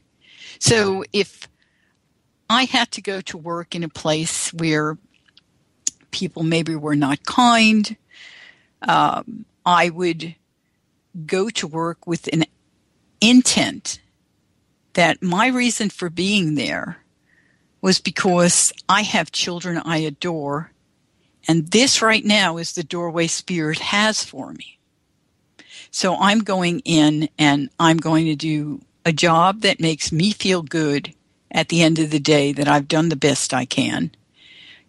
[0.59, 1.49] So if
[2.49, 4.99] I had to go to work in a place where
[6.11, 7.97] people maybe were not kind,
[8.83, 10.35] um, I would
[11.27, 12.45] go to work with an
[13.21, 14.01] intent
[14.95, 16.99] that my reason for being there
[17.81, 20.73] was because I have children I adore,
[21.49, 24.80] and this right now is the doorway Spirit has for me.
[25.91, 30.63] So I'm going in and I'm going to do a job that makes me feel
[30.63, 31.15] good
[31.51, 34.13] at the end of the day that I've done the best I can.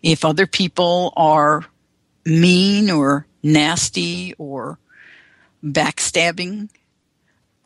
[0.04, 1.66] If other people are
[2.26, 4.78] mean or nasty or
[5.64, 6.70] backstabbing,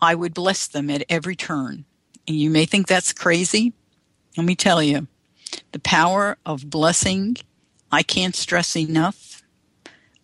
[0.02, 1.86] I would bless them at every turn.
[2.28, 3.74] And you may think that's crazy.
[4.38, 5.08] Let me tell you,
[5.72, 7.38] the power of blessing,
[7.92, 9.44] I can't stress enough.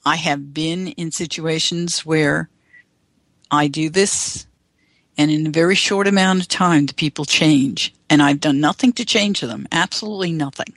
[0.05, 2.49] I have been in situations where
[3.51, 4.47] I do this,
[5.17, 7.93] and in a very short amount of time, the people change.
[8.09, 10.73] And I've done nothing to change them, absolutely nothing.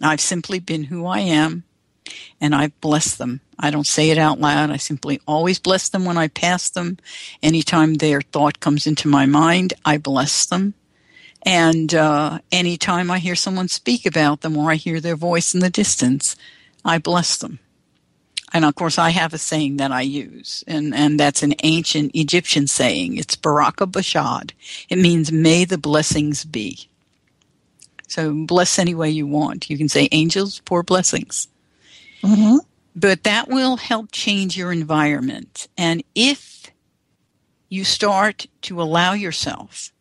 [0.00, 1.64] I've simply been who I am,
[2.40, 3.40] and I've blessed them.
[3.58, 4.70] I don't say it out loud.
[4.70, 6.98] I simply always bless them when I pass them.
[7.42, 10.74] Anytime their thought comes into my mind, I bless them.
[11.44, 15.60] And uh, anytime I hear someone speak about them or I hear their voice in
[15.60, 16.36] the distance,
[16.84, 17.58] I bless them.
[18.52, 22.10] And of course, I have a saying that I use, and, and that's an ancient
[22.14, 23.16] Egyptian saying.
[23.16, 24.52] It's Baraka Bashad.
[24.90, 26.88] It means, may the blessings be.
[28.08, 29.70] So bless any way you want.
[29.70, 31.48] You can say, angels, pour blessings.
[32.22, 32.58] Mm-hmm.
[32.94, 35.66] But that will help change your environment.
[35.78, 36.70] And if
[37.70, 39.92] you start to allow yourself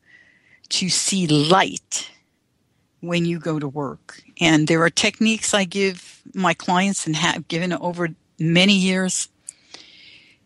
[0.70, 2.12] to see light
[3.00, 7.48] when you go to work, and there are techniques I give my clients and have
[7.48, 8.10] given over
[8.42, 9.30] many years,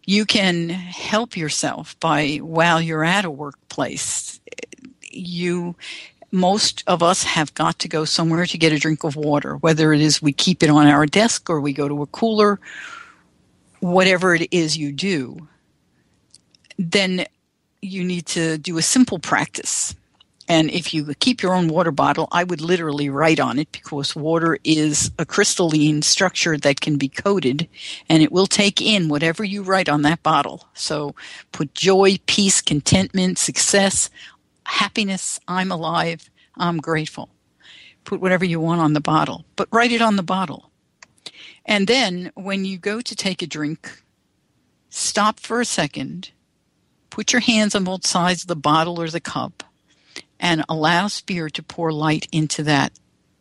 [0.06, 4.40] you can help yourself by while you're at a workplace.
[5.02, 5.76] You
[6.32, 9.94] most of us have got to go somewhere to get a drink of water, whether
[9.94, 12.60] it is we keep it on our desk or we go to a cooler,
[13.80, 15.48] whatever it is you do,
[16.78, 17.26] then
[17.82, 19.96] you need to do a simple practice.
[20.48, 24.16] And if you keep your own water bottle, I would literally write on it because
[24.16, 27.68] water is a crystalline structure that can be coated
[28.08, 30.68] and it will take in whatever you write on that bottle.
[30.76, 31.16] So
[31.52, 34.12] put joy, peace, contentment, success,
[34.66, 37.30] happiness, I'm alive, I'm grateful.
[38.04, 40.70] Put whatever you want on the bottle, but write it on the bottle.
[41.66, 44.04] And then when you go to take a drink,
[44.90, 46.30] stop for a second,
[47.10, 49.64] put your hands on both sides of the bottle or the cup
[50.40, 52.92] and allow spirit to pour light into that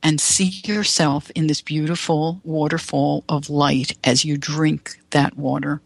[0.03, 5.81] and see yourself in this beautiful waterfall of light as you drink that water.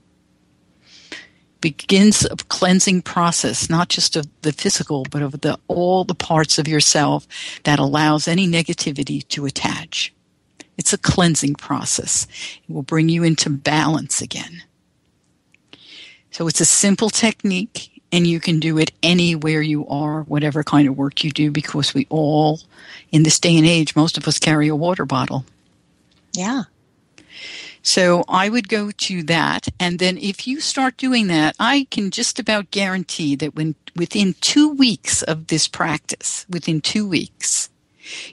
[1.60, 6.58] Begins a cleansing process not just of the physical but of the all the parts
[6.58, 7.26] of yourself
[7.64, 10.12] that allows any negativity to attach.
[10.76, 12.26] It's a cleansing process.
[12.68, 14.62] It will bring you into balance again.
[16.30, 20.88] So it's a simple technique and you can do it anywhere you are, whatever kind
[20.88, 22.60] of work you do, because we all,
[23.12, 25.44] in this day and age, most of us carry a water bottle.
[26.32, 26.64] Yeah.
[27.82, 32.10] So I would go to that, and then if you start doing that, I can
[32.10, 37.70] just about guarantee that when within two weeks of this practice, within two weeks,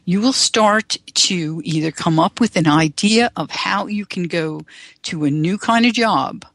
[0.03, 4.61] you will start to either come up with an idea of how you can go
[5.03, 6.45] to a new kind of job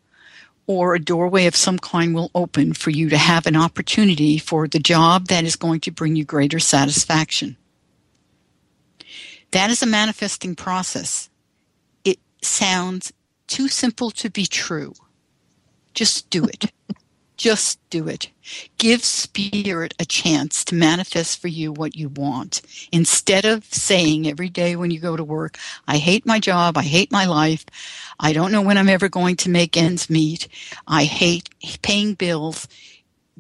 [0.71, 4.69] or a doorway of some kind will open for you to have an opportunity for
[4.69, 7.57] the job that is going to bring you greater satisfaction.
[9.51, 11.29] That is a manifesting process.
[12.05, 13.13] It sounds
[13.49, 14.95] too simple to be true.
[15.93, 16.71] Just do it.
[17.41, 18.29] Just do it.
[18.77, 22.61] Give spirit a chance to manifest for you what you want.
[22.93, 25.57] Instead of saying every day when you go to work,
[25.89, 27.65] I hate my job, I hate my life,
[28.21, 30.49] I don't know when I'm ever going to make ends meet,
[30.87, 31.49] I hate
[31.81, 32.69] paying bills.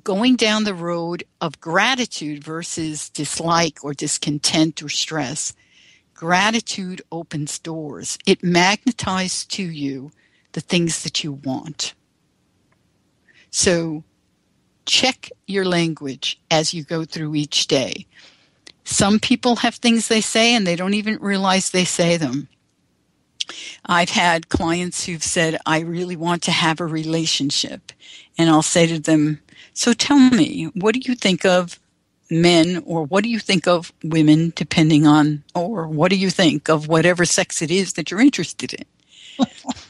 [0.02, 5.52] Going down the road of gratitude versus dislike or discontent or stress.
[6.14, 8.16] Gratitude opens doors.
[8.24, 10.10] It magnetizes to you
[10.52, 11.92] the things that you want.
[13.50, 14.04] So
[14.86, 18.06] check your language as you go through each day.
[18.84, 22.48] Some people have things they say and they don't even realize they say them.
[23.86, 27.92] I've had clients who've said, I really want to have a relationship.
[28.38, 29.40] And I'll say to them,
[29.74, 31.78] So tell me, what do you think of
[32.30, 36.68] men or what do you think of women, depending on, or what do you think
[36.68, 38.84] of whatever sex it is that you're interested in?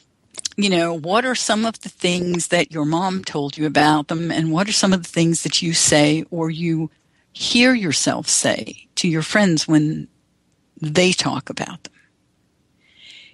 [0.57, 4.31] you know, what are some of the things that your mom told you about them,
[4.31, 6.91] and what are some of the things that you say or you
[7.33, 10.09] hear yourself say to your friends when
[10.81, 11.93] they talk about them?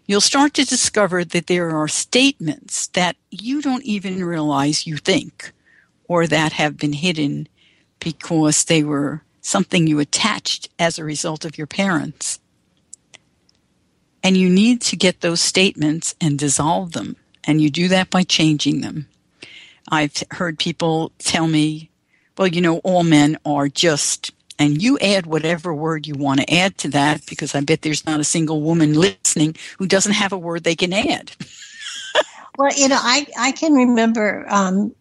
[0.07, 5.53] You'll start to discover that there are statements that you don't even realize you think
[6.05, 7.49] or that have been hidden
[7.99, 12.39] because they were something you attached as a result of your parents
[14.27, 17.15] and you need to get those statements and dissolve them.
[17.45, 19.07] And you do that by changing them.
[19.89, 21.91] I've heard people tell me,
[22.37, 26.53] well, you know, all men are just, and you add whatever word you want to
[26.53, 30.33] add to that because I bet there's not a single woman listening who doesn't have
[30.33, 31.31] a word they can add.
[32.59, 34.93] well, you know, I, I can remember, um,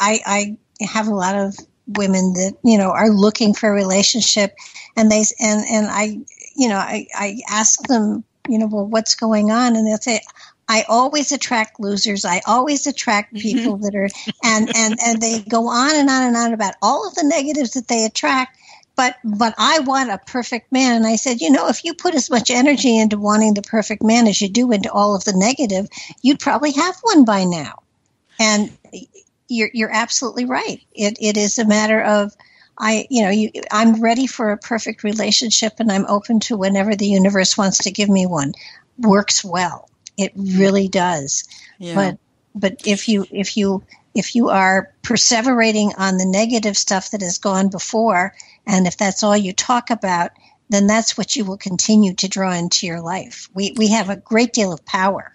[0.00, 0.56] I, I
[0.86, 1.54] have a lot of
[1.86, 4.54] women that, you know, are looking for a relationship
[4.96, 6.16] and they, and, and I,
[6.56, 9.76] you know, I, I ask them, you know, well, what's going on?
[9.76, 10.20] And they'll say,
[10.68, 12.24] I always attract losers.
[12.24, 13.42] I always attract mm-hmm.
[13.42, 14.08] people that are,
[14.44, 17.72] and, and, and they go on and on and on about all of the negatives
[17.72, 18.56] that they attract.
[18.96, 20.96] But, but I want a perfect man.
[20.96, 24.02] And I said, you know, if you put as much energy into wanting the perfect
[24.02, 25.88] man as you do into all of the negative,
[26.22, 27.82] you'd probably have one by now.
[28.38, 28.70] And
[29.48, 30.80] you're, you're absolutely right.
[30.92, 32.34] It, it is a matter of,
[32.80, 36.96] I, you know, you, I'm ready for a perfect relationship and I'm open to whenever
[36.96, 38.54] the universe wants to give me one.
[38.98, 39.88] Works well.
[40.16, 41.44] It really does.
[41.78, 41.94] Yeah.
[41.94, 42.18] But,
[42.54, 47.38] but if you, if you, if you are perseverating on the negative stuff that has
[47.38, 48.34] gone before,
[48.66, 50.32] and if that's all you talk about,
[50.70, 53.48] then that's what you will continue to draw into your life.
[53.54, 55.32] We, we have a great deal of power.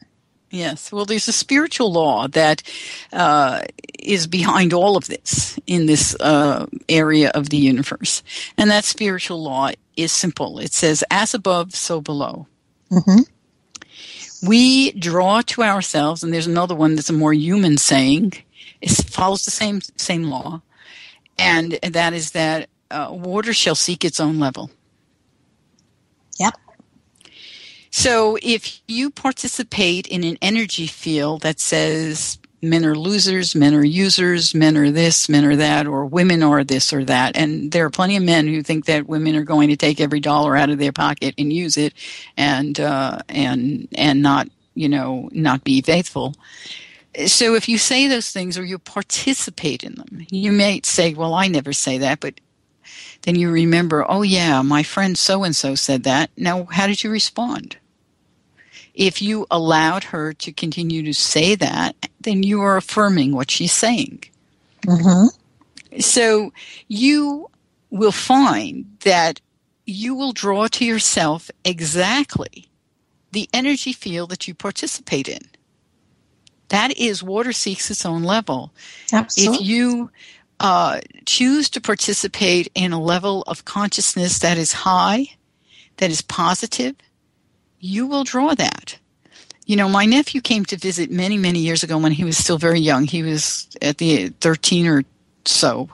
[0.52, 0.92] Yes.
[0.92, 2.64] Well, there's a spiritual law that
[3.12, 3.62] uh,
[4.00, 8.24] is behind all of this in this uh, area of the universe.
[8.58, 12.48] And that spiritual law is simple it says, as above, so below.
[12.92, 13.22] Mm-hmm.
[14.48, 18.34] We draw to ourselves, and there's another one that's a more human saying,
[18.82, 20.62] it follows the same, same law,
[21.40, 24.70] and that is that uh, water shall seek its own level.
[26.38, 26.54] Yep.
[27.98, 33.86] So if you participate in an energy field that says men are losers, men are
[33.86, 37.38] users, men are this, men are that, or women are this or that.
[37.38, 40.20] And there are plenty of men who think that women are going to take every
[40.20, 41.94] dollar out of their pocket and use it,
[42.36, 46.36] and uh, and and not you know not be faithful.
[47.28, 51.34] So if you say those things or you participate in them, you may say, "Well,
[51.34, 52.42] I never say that," but
[53.22, 57.02] then you remember, "Oh yeah, my friend so and so said that." Now, how did
[57.02, 57.78] you respond?
[58.96, 63.74] If you allowed her to continue to say that, then you are affirming what she's
[63.74, 64.24] saying.
[64.88, 66.00] Mm-hmm.
[66.00, 66.54] So
[66.88, 67.50] you
[67.90, 69.42] will find that
[69.86, 72.68] you will draw to yourself exactly
[73.32, 75.42] the energy field that you participate in.
[76.70, 78.74] That is water seeks its own level.
[79.14, 79.56] Absolutely.
[79.56, 80.10] If you
[80.60, 85.28] uh, choose to participate in a level of consciousness that is high,
[85.98, 86.96] that is positive,
[87.80, 88.98] you will draw that.
[89.66, 92.58] You know, my nephew came to visit many, many years ago when he was still
[92.58, 93.06] very young.
[93.06, 95.04] He was at the 13 or
[95.46, 95.90] so.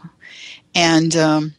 [0.76, 1.54] And, um,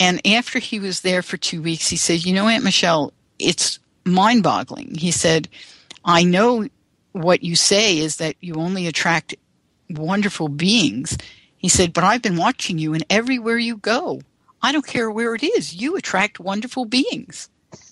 [0.00, 3.78] and after he was there for two weeks, he said, You know, Aunt Michelle, it's
[4.04, 4.94] mind boggling.
[4.94, 5.48] He said,
[6.04, 6.68] I know
[7.12, 9.34] what you say is that you only attract
[9.90, 11.16] wonderful beings.
[11.56, 14.20] He said, But I've been watching you, and everywhere you go,
[14.62, 17.48] I don't care where it is, you attract wonderful beings.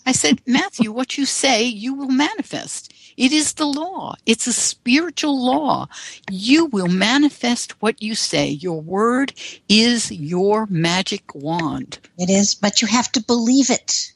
[0.07, 2.93] I said, Matthew, what you say, you will manifest.
[3.17, 4.15] It is the law.
[4.27, 5.87] It's a spiritual law.
[6.31, 8.49] You will manifest what you say.
[8.49, 9.35] Your word
[9.69, 11.99] is your magic wand.
[12.19, 14.13] It is, but you have to believe it.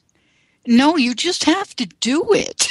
[0.67, 2.67] No, you just have to do it.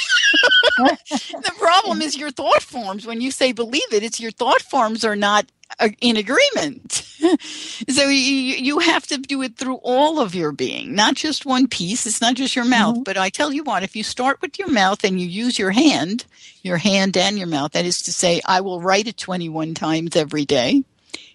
[0.77, 3.07] the problem is your thought forms.
[3.07, 5.47] When you say believe it, it's your thought forms are not
[5.79, 6.91] uh, in agreement.
[7.89, 11.67] so you, you have to do it through all of your being, not just one
[11.67, 12.05] piece.
[12.05, 12.95] It's not just your mouth.
[12.95, 13.03] Mm-hmm.
[13.03, 15.71] But I tell you what, if you start with your mouth and you use your
[15.71, 16.25] hand,
[16.61, 20.15] your hand and your mouth, that is to say, I will write it 21 times
[20.15, 20.83] every day,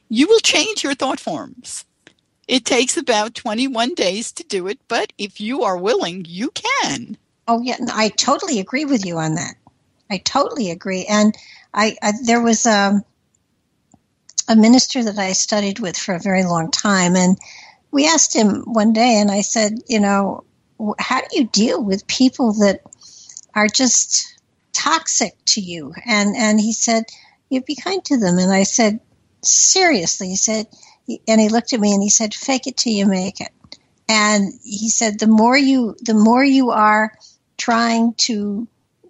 [0.09, 1.85] you will change your thought forms.
[2.53, 7.17] It takes about 21 days to do it, but if you are willing, you can.
[7.49, 9.55] Oh, yeah, I totally agree with you on that.
[10.11, 11.07] I totally agree.
[11.07, 11.35] And
[11.73, 13.05] I, I there was um,
[14.51, 17.39] a minister that I studied with for a very long time, and
[17.91, 20.45] we asked him one day, and I said, you know,
[20.99, 22.83] how do you deal with people that
[23.55, 24.39] are just
[24.75, 25.95] toxic to you?
[26.05, 27.05] And and he said,
[27.49, 28.37] you'd be kind to them.
[28.37, 29.01] And I said,
[29.41, 30.67] seriously, he said,
[31.27, 33.51] and he looked at me and he said, fake it till you make it.
[34.09, 37.13] And he said, the more you the more you are
[37.57, 38.67] trying to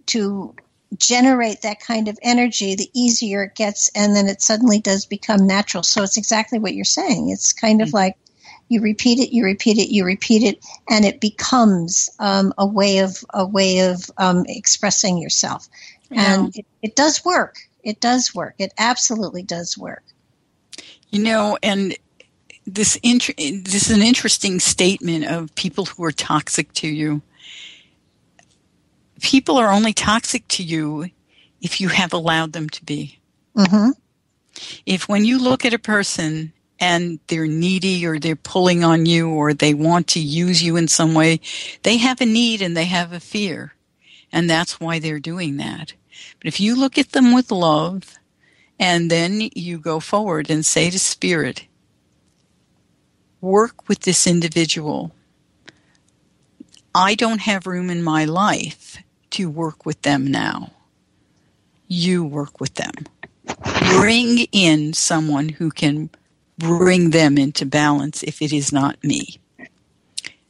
[0.07, 0.55] to
[0.99, 5.47] generate that kind of energy, the easier it gets, and then it suddenly does become
[5.47, 5.83] natural.
[5.83, 7.31] So it's exactly what you're saying.
[7.31, 7.97] It's kind of mm-hmm.
[7.97, 8.17] like
[8.69, 12.99] you repeat it, you repeat it, you repeat it, and it becomes um, a way
[12.99, 15.69] of a way of um, expressing yourself.
[16.11, 16.35] Yeah.
[16.35, 17.57] And it, it does work.
[17.83, 18.55] It does work.
[18.59, 20.05] It absolutely does work.
[21.13, 21.97] You know, and
[22.67, 27.23] this int- this is an interesting statement of people who are toxic to you
[29.23, 31.09] people are only toxic to you
[31.63, 33.19] if you have allowed them to be.
[33.57, 33.91] Mm-hmm.
[34.85, 39.31] If when you look at a person and they're needy or they're pulling on you
[39.31, 41.41] or they want to use you in some way,
[41.85, 43.75] they have a need and they have a fear.
[44.33, 45.95] And that's why they're doing that.
[46.39, 48.19] But if you look at them with love
[48.83, 51.67] and then you go forward and say to Spirit,
[53.41, 55.13] work with this individual.
[56.93, 58.99] I don't have room in my life
[59.31, 60.73] to work with them now.
[61.87, 63.07] You work with them.
[64.01, 66.11] Bring in someone who can
[66.59, 69.39] bring them into balance if it is not me.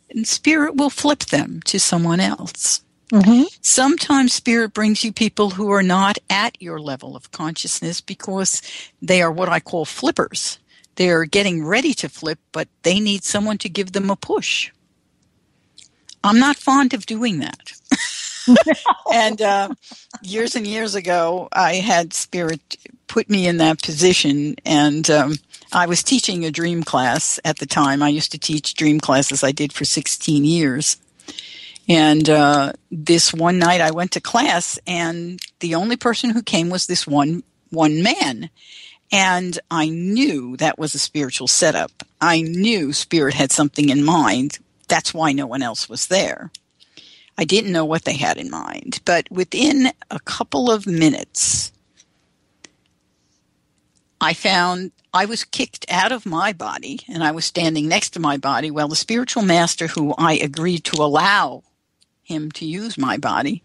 [0.08, 2.80] And spirit will flip them to someone else.
[3.12, 3.42] Mm-hmm.
[3.60, 8.62] Sometimes spirit brings you people who are not at your level of consciousness because
[9.02, 10.58] they are what I call flippers.
[10.96, 14.70] They're getting ready to flip, but they need someone to give them a push.
[16.24, 17.72] I'm not fond of doing that.
[19.12, 19.68] and uh,
[20.22, 22.76] years and years ago, I had spirit
[23.08, 25.34] put me in that position, and um,
[25.72, 28.02] I was teaching a dream class at the time.
[28.02, 29.44] I used to teach dream classes.
[29.44, 30.96] I did for 16 years.
[31.88, 36.70] And uh, this one night, I went to class, and the only person who came
[36.70, 38.50] was this one one man.
[39.10, 41.90] And I knew that was a spiritual setup.
[42.20, 44.58] I knew spirit had something in mind.
[44.88, 46.50] That's why no one else was there.
[47.36, 51.72] I didn't know what they had in mind, but within a couple of minutes,
[54.20, 58.20] I found I was kicked out of my body and I was standing next to
[58.20, 58.70] my body.
[58.70, 61.64] Well, the spiritual master who I agreed to allow
[62.32, 63.62] him to use my body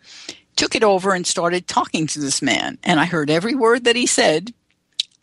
[0.57, 2.77] took it over and started talking to this man.
[2.83, 4.53] And I heard every word that he said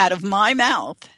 [0.01, 1.09] out of my mouth,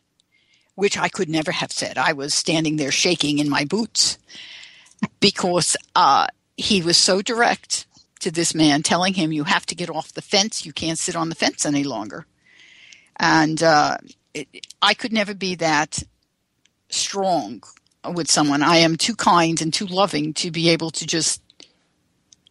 [0.75, 1.97] which I could never have said.
[1.99, 4.19] I was standing there shaking in my boots
[5.21, 6.27] because uh,
[6.57, 7.87] he was so direct
[8.21, 10.67] to this man, telling him, You have to get off the fence.
[10.67, 12.27] You can't sit on the fence any longer.
[13.19, 13.99] And uh,
[14.35, 16.03] it, I could never be that
[16.89, 17.63] strong
[18.15, 18.63] with someone.
[18.63, 21.43] I am too kind and too loving to be able to just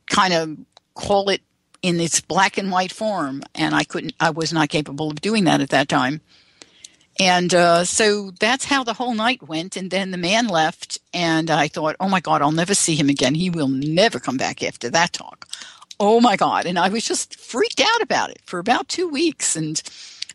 [0.10, 0.58] kind of
[0.94, 1.42] call it
[1.82, 3.44] in its black and white form.
[3.54, 6.22] And I couldn't, I was not capable of doing that at that time.
[7.20, 9.78] And uh, so that's how the whole night went.
[9.78, 13.10] And then the man left, and I thought, oh my God, I'll never see him
[13.10, 13.36] again.
[13.36, 15.48] He will never come back after that talk.
[16.00, 16.66] Oh my God.
[16.66, 19.56] And I was just freaked out about it for about two weeks.
[19.56, 19.82] And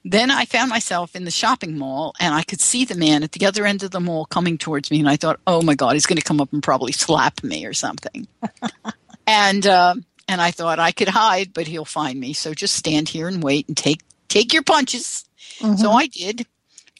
[0.04, 3.32] then I found myself in the shopping mall, and I could see the man at
[3.32, 5.00] the other end of the mall coming towards me.
[5.00, 7.66] And I thought, oh my God, he's going to come up and probably slap me
[7.66, 8.26] or something.
[9.30, 9.94] and, uh,
[10.26, 12.32] and I thought I could hide, but he'll find me.
[12.32, 15.24] So just stand here and wait and take take your punches.
[15.58, 15.76] Mm-hmm.
[15.76, 16.46] So I did.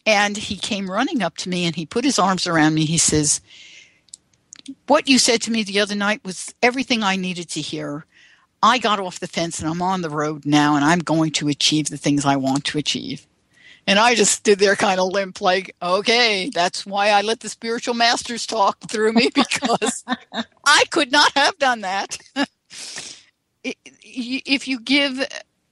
[0.07, 2.85] And he came running up to me and he put his arms around me.
[2.85, 3.41] He says,
[4.87, 8.07] What you said to me the other night was everything I needed to hear.
[8.63, 11.49] I got off the fence and I'm on the road now and I'm going to
[11.49, 13.27] achieve the things I want to achieve.
[13.87, 17.49] And I just stood there kind of limp, like, okay, that's why I let the
[17.49, 20.05] spiritual masters talk through me because
[20.65, 22.19] I could not have done that.
[23.65, 25.27] if you give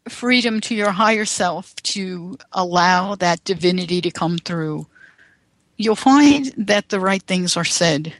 [0.08, 4.86] freedom to your higher self to allow that divinity to come through,
[5.76, 8.12] you'll find that the right things are said.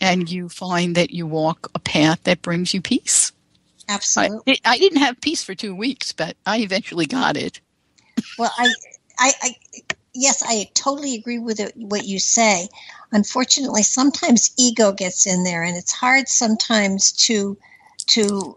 [0.00, 3.32] And you find that you walk a path that brings you peace.
[3.88, 4.60] Absolutely.
[4.64, 7.60] I, I didn't have peace for two weeks, but I eventually got it.
[8.38, 8.72] Well, I,
[9.18, 9.56] I, I
[10.14, 12.68] yes, I totally agree with it, what you say.
[13.12, 17.56] Unfortunately, sometimes ego gets in there, and it's hard sometimes to
[18.08, 18.56] to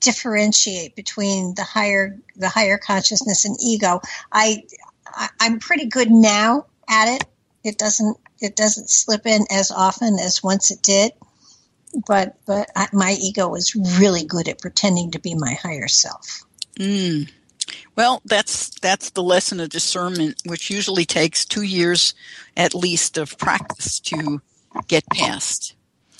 [0.00, 4.00] differentiate between the higher the higher consciousness and ego.
[4.32, 4.64] I,
[5.06, 7.24] I I'm pretty good now at it.
[7.64, 11.12] It doesn't it doesn't slip in as often as once it did.
[12.06, 16.44] But but I, my ego is really good at pretending to be my higher self.
[16.78, 17.30] Mm.
[17.96, 22.14] Well, that's that's the lesson of discernment, which usually takes two years
[22.56, 24.40] at least of practice to
[24.86, 25.74] get past.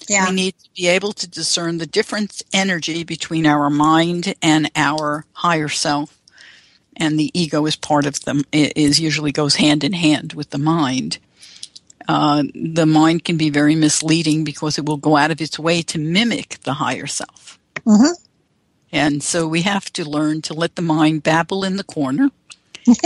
[0.09, 0.29] Yeah.
[0.29, 5.27] We need to be able to discern the different energy between our mind and our
[5.33, 6.19] higher self.
[6.97, 10.51] And the ego is part of them, it is usually goes hand in hand with
[10.51, 11.19] the mind.
[12.09, 15.83] Uh, the mind can be very misleading because it will go out of its way
[15.83, 17.59] to mimic the higher self.
[17.87, 18.13] Mm-hmm.
[18.93, 22.31] And so we have to learn to let the mind babble in the corner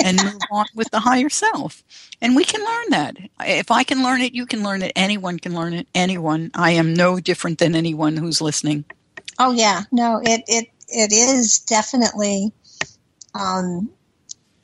[0.01, 1.83] and move on with the higher self.
[2.21, 3.17] And we can learn that.
[3.41, 4.93] If I can learn it, you can learn it.
[4.97, 5.89] Anyone can learn it.
[5.95, 6.51] Anyone.
[6.55, 8.85] I am no different than anyone who's listening.
[9.39, 12.53] Oh yeah, no, it it it is definitely
[13.35, 13.91] um,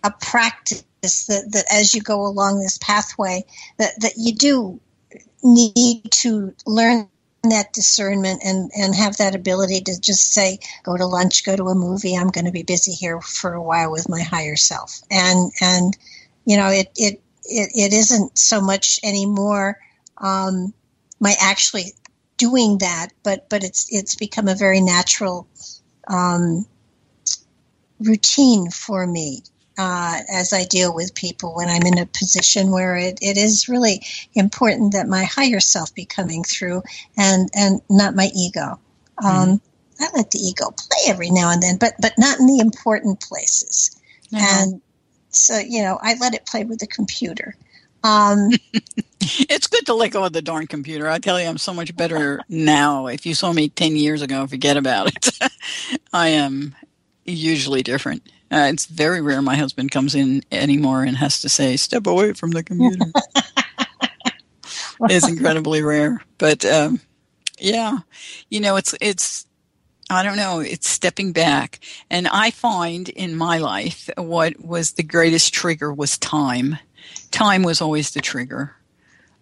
[0.04, 3.44] a practice that that as you go along this pathway
[3.78, 4.80] that that you do
[5.42, 7.08] need to learn
[7.44, 11.68] that discernment and and have that ability to just say go to lunch go to
[11.68, 15.00] a movie i'm going to be busy here for a while with my higher self.
[15.10, 15.96] And and
[16.44, 19.78] you know it it it, it isn't so much anymore
[20.18, 20.74] um,
[21.20, 21.92] my actually
[22.36, 25.46] doing that but but it's it's become a very natural
[26.08, 26.66] um,
[28.00, 29.42] routine for me
[29.78, 33.68] uh, as I deal with people when I'm in a position where it, it is
[33.68, 36.82] really important that my higher self be coming through
[37.16, 38.78] and, and not my ego.
[39.24, 39.60] Um, mm.
[40.00, 43.20] I let the ego play every now and then, but, but not in the important
[43.20, 43.96] places.
[44.34, 44.44] Uh-huh.
[44.44, 44.80] And
[45.30, 47.54] so, you know, I let it play with the computer.
[48.02, 48.50] Um,
[49.20, 51.08] it's good to let go of the darn computer.
[51.08, 53.06] I tell you, I'm so much better now.
[53.06, 55.38] If you saw me 10 years ago, forget about it.
[56.12, 56.74] I am
[57.24, 58.28] usually different.
[58.50, 62.32] Uh, it's very rare my husband comes in anymore and has to say, step away
[62.32, 63.04] from the computer.
[65.02, 66.22] it's incredibly rare.
[66.38, 67.00] But um,
[67.58, 67.98] yeah,
[68.48, 69.46] you know, it's, it's,
[70.10, 71.80] I don't know, it's stepping back.
[72.08, 76.78] And I find in my life what was the greatest trigger was time.
[77.30, 78.74] Time was always the trigger.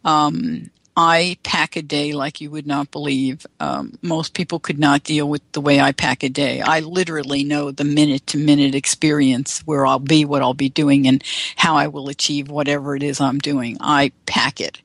[0.04, 3.46] Um, I pack a day like you would not believe.
[3.60, 6.62] Um, most people could not deal with the way I pack a day.
[6.62, 11.06] I literally know the minute to minute experience where I'll be, what I'll be doing,
[11.06, 11.22] and
[11.56, 13.76] how I will achieve whatever it is I'm doing.
[13.78, 14.80] I pack it.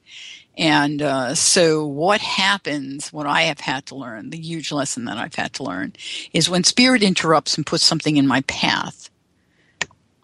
[0.58, 5.18] And uh, so, what happens, what I have had to learn, the huge lesson that
[5.18, 5.94] I've had to learn,
[6.34, 9.10] is when spirit interrupts and puts something in my path,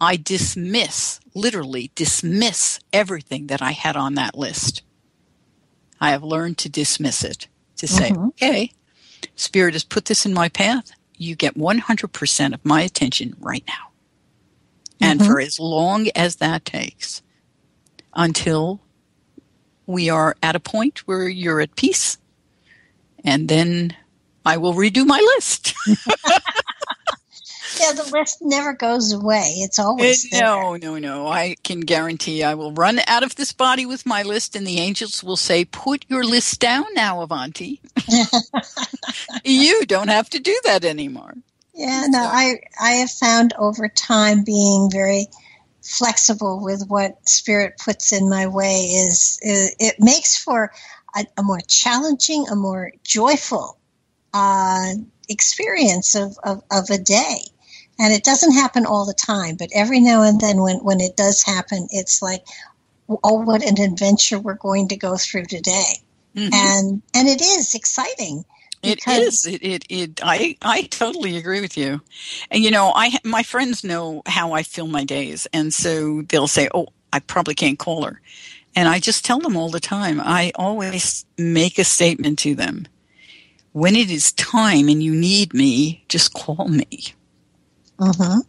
[0.02, 4.82] I dismiss, literally dismiss everything that I had on that list
[6.00, 8.28] I have learned to dismiss it, to say, mm-hmm.
[8.28, 8.72] okay,
[9.34, 10.92] Spirit has put this in my path.
[11.16, 13.90] You get 100% of my attention right now.
[15.00, 15.28] And Mm-hmm.
[15.28, 17.22] for as long as that takes
[18.14, 18.80] until
[19.86, 22.18] we are at a point where you're at peace.
[23.24, 23.96] And then
[24.44, 25.74] I will redo my list.
[27.80, 29.54] Yeah, the list never goes away.
[29.56, 30.42] It's always there.
[30.42, 31.26] no, no, no.
[31.28, 34.78] I can guarantee I will run out of this body with my list, and the
[34.78, 37.80] angels will say, Put your list down now, Avanti.
[39.44, 41.34] you don't have to do that anymore.
[41.74, 45.28] Yeah, no, I I have found over time being very
[45.88, 50.72] flexible with what spirit puts in my way is, is it makes for
[51.16, 53.78] a, a more challenging, a more joyful
[54.34, 54.92] uh,
[55.28, 57.38] experience of, of, of a day.
[57.98, 61.16] And it doesn't happen all the time, but every now and then when, when it
[61.16, 62.44] does happen, it's like,
[63.08, 65.94] oh, what an adventure we're going to go through today.
[66.36, 66.52] Mhm.
[66.52, 68.44] And and it is exciting.
[68.82, 69.44] It is.
[69.44, 72.00] It, it, it, I, I totally agree with you.
[72.50, 75.48] And you know, I, my friends know how I fill my days.
[75.52, 78.20] And so they'll say, Oh, I probably can't call her.
[78.76, 80.20] And I just tell them all the time.
[80.20, 82.86] I always make a statement to them.
[83.72, 87.14] When it is time and you need me, just call me.
[87.98, 88.40] Hmm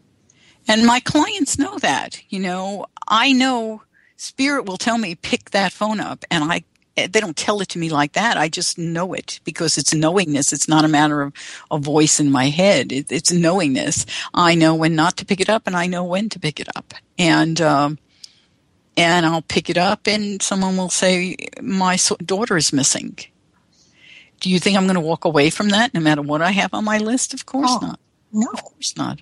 [0.67, 2.21] And my clients know that.
[2.29, 3.83] You know, I know
[4.17, 6.63] spirit will tell me pick that phone up and I
[6.95, 8.35] they don't tell it to me like that.
[8.35, 10.51] I just know it because it's knowingness.
[10.51, 11.33] It's not a matter of
[11.71, 12.91] a voice in my head.
[12.91, 14.05] It, it's knowingness.
[14.33, 16.67] I know when not to pick it up and I know when to pick it
[16.75, 16.93] up.
[17.17, 17.97] And um
[18.97, 23.17] and I'll pick it up and someone will say my so- daughter is missing.
[24.41, 26.73] Do you think I'm going to walk away from that no matter what I have
[26.73, 27.33] on my list?
[27.33, 27.79] Of course Oh.
[27.81, 27.99] not.
[28.31, 28.47] No.
[28.53, 29.21] Of course not.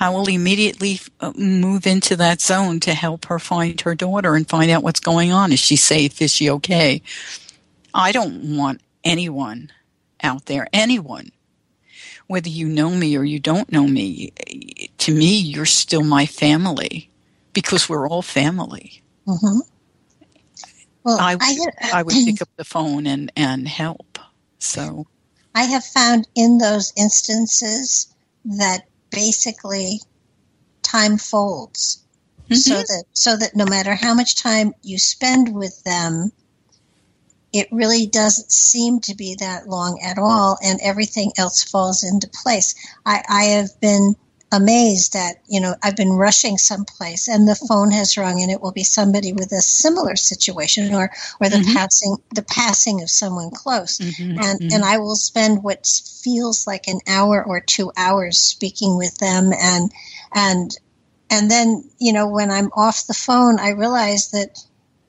[0.00, 4.48] I will immediately uh, move into that zone to help her find her daughter and
[4.48, 5.52] find out what's going on.
[5.52, 6.22] Is she safe?
[6.22, 7.02] Is she okay?
[7.92, 9.70] I don't want anyone
[10.22, 11.32] out there, anyone,
[12.26, 14.32] whether you know me or you don't know me,
[14.98, 17.10] to me, you're still my family
[17.52, 19.02] because we're all family.
[19.26, 19.58] hmm
[21.04, 24.18] Well, I, I, have, I would pick up the phone and, and help.
[24.58, 25.06] So,
[25.54, 28.14] I have found in those instances
[28.44, 30.00] that basically
[30.82, 32.02] time folds
[32.52, 32.86] so Mhm.
[32.86, 36.32] that so that no matter how much time you spend with them
[37.52, 42.28] it really doesn't seem to be that long at all and everything else falls into
[42.42, 42.74] place
[43.06, 44.16] i, I have been
[44.52, 48.60] amazed at you know i've been rushing someplace and the phone has rung and it
[48.60, 51.10] will be somebody with a similar situation or
[51.40, 51.74] or the Mhm.
[51.74, 54.74] passing the passing of someone close Mhm, and mhm.
[54.74, 55.86] and I will spend what
[56.22, 59.92] feels like an hour or two hours speaking with them and
[60.34, 60.76] and
[61.30, 64.58] and then you know when I'm off the phone I realize that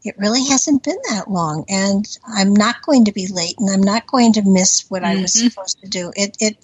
[0.04, 3.82] it really hasn't been that long and I'm not going to be late and I'm
[3.84, 5.52] not going to miss what I was Mhm.
[5.52, 6.58] supposed to do it it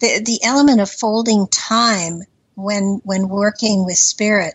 [0.00, 2.22] the the element of folding time
[2.54, 4.54] when when working with spirit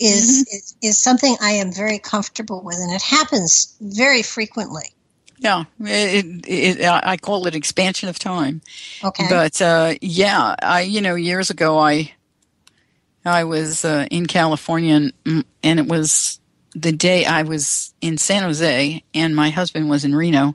[0.00, 4.92] is, is is something I am very comfortable with and it happens very frequently.
[5.38, 8.60] Yeah, it, it, I call it expansion of time.
[9.02, 9.26] okay.
[9.28, 12.12] But uh, yeah, I you know years ago I
[13.24, 16.39] I was uh, in California and, and it was
[16.74, 20.54] the day I was in San Jose and my husband was in Reno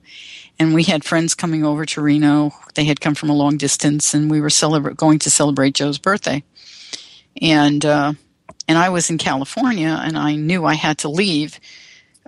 [0.57, 2.51] and we had friends coming over to Reno.
[2.75, 5.97] They had come from a long distance and we were celebra- going to celebrate Joe's
[5.97, 6.43] birthday.
[7.41, 8.13] And uh,
[8.67, 11.59] and I was in California and I knew I had to leave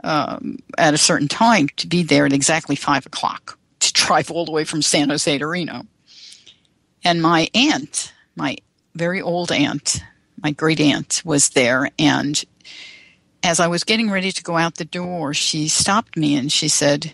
[0.03, 4.45] um, at a certain time to be there at exactly five o'clock to drive all
[4.45, 5.85] the way from San Jose to Reno.
[7.03, 8.57] And my aunt, my
[8.95, 10.03] very old aunt,
[10.43, 11.89] my great aunt, was there.
[11.97, 12.43] And
[13.47, 16.67] as I was getting ready to go out the door, she stopped me and she
[16.67, 17.13] said,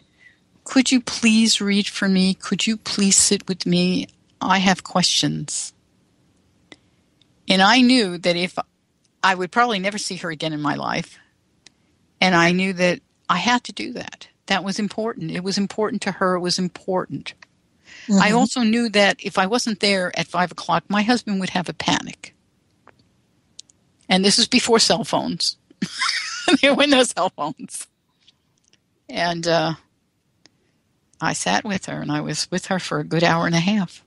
[0.63, 2.33] Could you please read for me?
[2.33, 4.07] Could you please sit with me?
[4.41, 5.73] I have questions.
[7.47, 8.57] And I knew that if
[9.21, 11.19] I would probably never see her again in my life,
[12.19, 12.99] and I knew that
[13.29, 14.27] I had to do that.
[14.47, 15.29] That was important.
[15.31, 16.33] It was important to her.
[16.33, 17.35] It was important.
[18.19, 18.37] I Mhm.
[18.37, 21.73] also knew that if I wasn't there at five o'clock, my husband would have a
[21.73, 22.33] panic.
[24.09, 25.57] And this is before cell phones.
[26.61, 27.87] there were no cell phones.
[29.09, 29.73] And uh,
[31.21, 33.59] I sat with her, and I was with her for a good hour and a
[33.59, 34.03] half.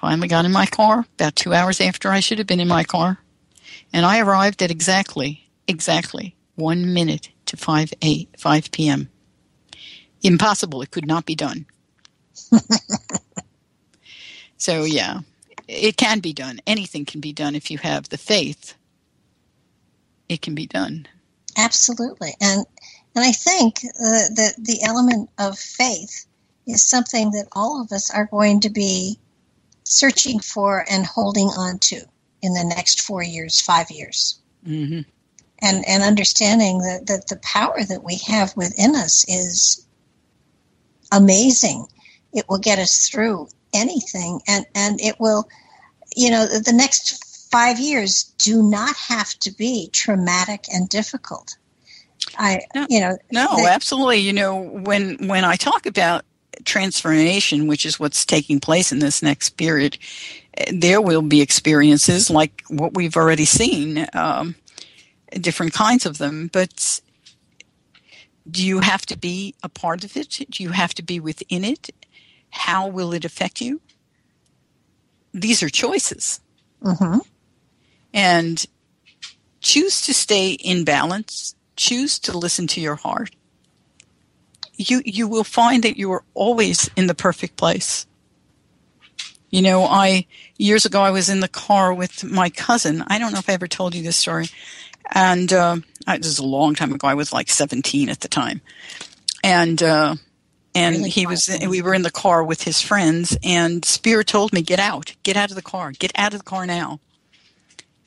[0.00, 2.82] Finally got in my car about two hours after I should have been in my
[2.82, 3.18] car.
[3.92, 9.10] And I arrived at exactly, exactly one minute to 5, 8, 5 p.m.
[10.22, 10.82] Impossible.
[10.82, 11.66] It could not be done.
[14.56, 15.20] so, yeah,
[15.68, 16.60] it can be done.
[16.66, 18.74] Anything can be done if you have the faith.
[20.32, 21.06] It can be done.
[21.58, 22.64] Absolutely, and
[23.14, 26.26] and I think uh, that the element of faith
[26.66, 29.18] is something that all of us are going to be
[29.84, 32.00] searching for and holding on to
[32.40, 34.40] in the next four years, five years.
[34.66, 35.00] Mm-hmm.
[35.60, 39.86] And, and understanding that, that the power that we have within us is
[41.12, 41.86] amazing.
[42.32, 45.48] It will get us through anything and, and it will,
[46.16, 51.56] you know, the next five years do not have to be traumatic and difficult.
[52.38, 54.18] I, no, you know, no, absolutely.
[54.18, 56.24] You know, when when I talk about
[56.64, 59.98] transformation, which is what's taking place in this next period,
[60.72, 64.54] there will be experiences like what we've already seen, um,
[65.32, 66.48] different kinds of them.
[66.52, 67.00] But
[68.50, 70.46] do you have to be a part of it?
[70.50, 71.90] Do you have to be within it?
[72.50, 73.80] How will it affect you?
[75.32, 76.40] These are choices.
[76.82, 77.18] Mm-hmm.
[78.14, 78.64] And
[79.60, 83.30] choose to stay in balance choose to listen to your heart,
[84.76, 88.06] you you will find that you are always in the perfect place.
[89.50, 90.26] You know, I
[90.56, 93.04] years ago I was in the car with my cousin.
[93.06, 94.48] I don't know if I ever told you this story,
[95.12, 95.76] and uh,
[96.06, 97.06] this is a long time ago.
[97.06, 98.60] I was like seventeen at the time,
[99.44, 100.16] and uh,
[100.74, 101.50] and really he was.
[101.68, 105.14] We were in the car with his friends, and Spirit told me, "Get out!
[105.22, 105.92] Get out of the car!
[105.92, 107.00] Get out of the car now!"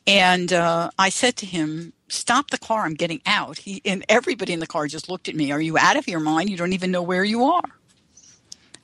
[0.07, 2.85] And uh, I said to him, stop the car.
[2.85, 3.57] I'm getting out.
[3.57, 5.51] He, and everybody in the car just looked at me.
[5.51, 6.49] Are you out of your mind?
[6.49, 7.63] You don't even know where you are.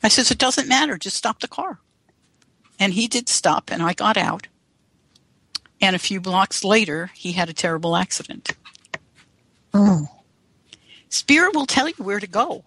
[0.04, 0.98] I says, it doesn't matter.
[0.98, 1.80] Just stop the car.
[2.80, 4.48] And he did stop, and I got out.
[5.80, 8.52] And a few blocks later, he had a terrible accident.
[9.74, 10.08] Oh.
[11.10, 12.64] Spirit will tell you where to go.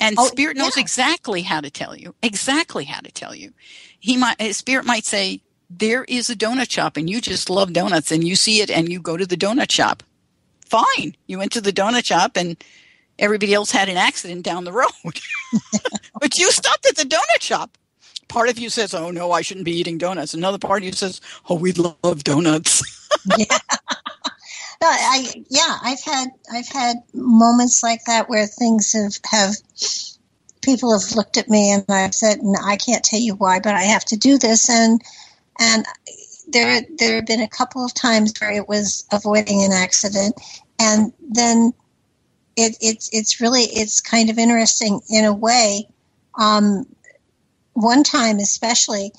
[0.00, 0.82] And oh, Spirit knows yeah.
[0.82, 2.14] exactly how to tell you.
[2.22, 3.52] Exactly how to tell you.
[3.98, 8.12] He might Spirit might say, there is a donut shop and you just love donuts
[8.12, 10.02] and you see it and you go to the donut shop.
[10.64, 11.16] Fine.
[11.26, 12.62] You went to the donut shop and
[13.18, 14.90] everybody else had an accident down the road.
[16.20, 17.76] but you stopped at the donut shop.
[18.28, 20.92] Part of you says, "Oh no, I shouldn't be eating donuts." Another part of you
[20.92, 22.82] says, "Oh, we love donuts."
[23.38, 23.58] yeah.
[24.82, 29.54] No, I yeah, I've had I've had moments like that where things have have
[30.60, 33.82] people have looked at me and I've said, "I can't tell you why, but I
[33.82, 35.00] have to do this," and
[35.58, 35.84] and
[36.48, 40.34] there there have been a couple of times where it was avoiding an accident,
[40.80, 41.72] and then
[42.56, 45.88] it, it's it's really it's kind of interesting in a way.
[46.38, 46.86] Um,
[47.72, 49.12] one time, especially,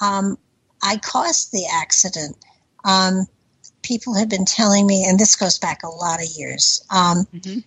[0.00, 0.38] um,
[0.82, 2.36] I caused the accident.
[2.84, 3.26] Um,
[3.82, 7.60] people have been telling me, and this goes back a lot of years, um, mm-hmm.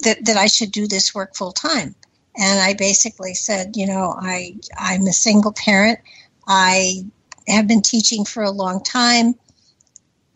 [0.00, 1.94] that that I should do this work full time.
[2.36, 5.98] And I basically said, you know, I I'm a single parent.
[6.46, 7.04] I
[7.50, 9.34] have been teaching for a long time.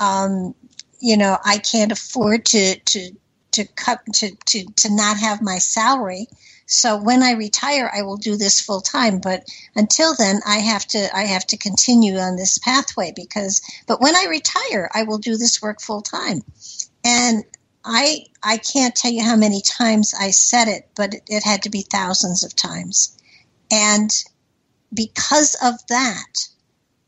[0.01, 0.55] Um,
[1.01, 3.11] you know, I can't afford to to
[3.53, 6.27] to cut to, to to not have my salary.
[6.67, 9.19] So when I retire, I will do this full time.
[9.21, 9.45] But
[9.77, 13.61] until then, I have to I have to continue on this pathway because.
[13.87, 16.43] But when I retire, I will do this work full time.
[17.05, 17.45] And
[17.85, 21.63] I I can't tell you how many times I said it, but it, it had
[21.65, 23.17] to be thousands of times.
[23.71, 24.11] And
[24.93, 26.49] because of that,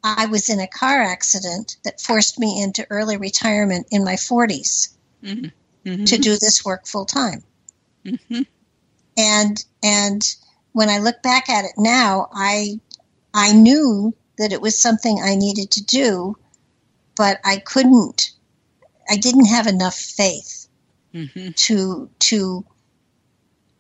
[0.06, 4.94] I was in a car accident that forced me into early retirement in my 40s
[5.22, 5.46] mm-hmm.
[5.84, 6.04] Mm-hmm.
[6.04, 7.42] to do this work full time.
[8.04, 8.42] Mm-hmm.
[9.18, 10.22] And and
[10.72, 12.78] when I look back at it now, I
[13.34, 16.36] I knew that it was something I needed to do,
[17.16, 18.32] but I couldn't.
[19.10, 20.68] I didn't have enough faith
[21.12, 21.50] mm-hmm.
[21.50, 22.64] to to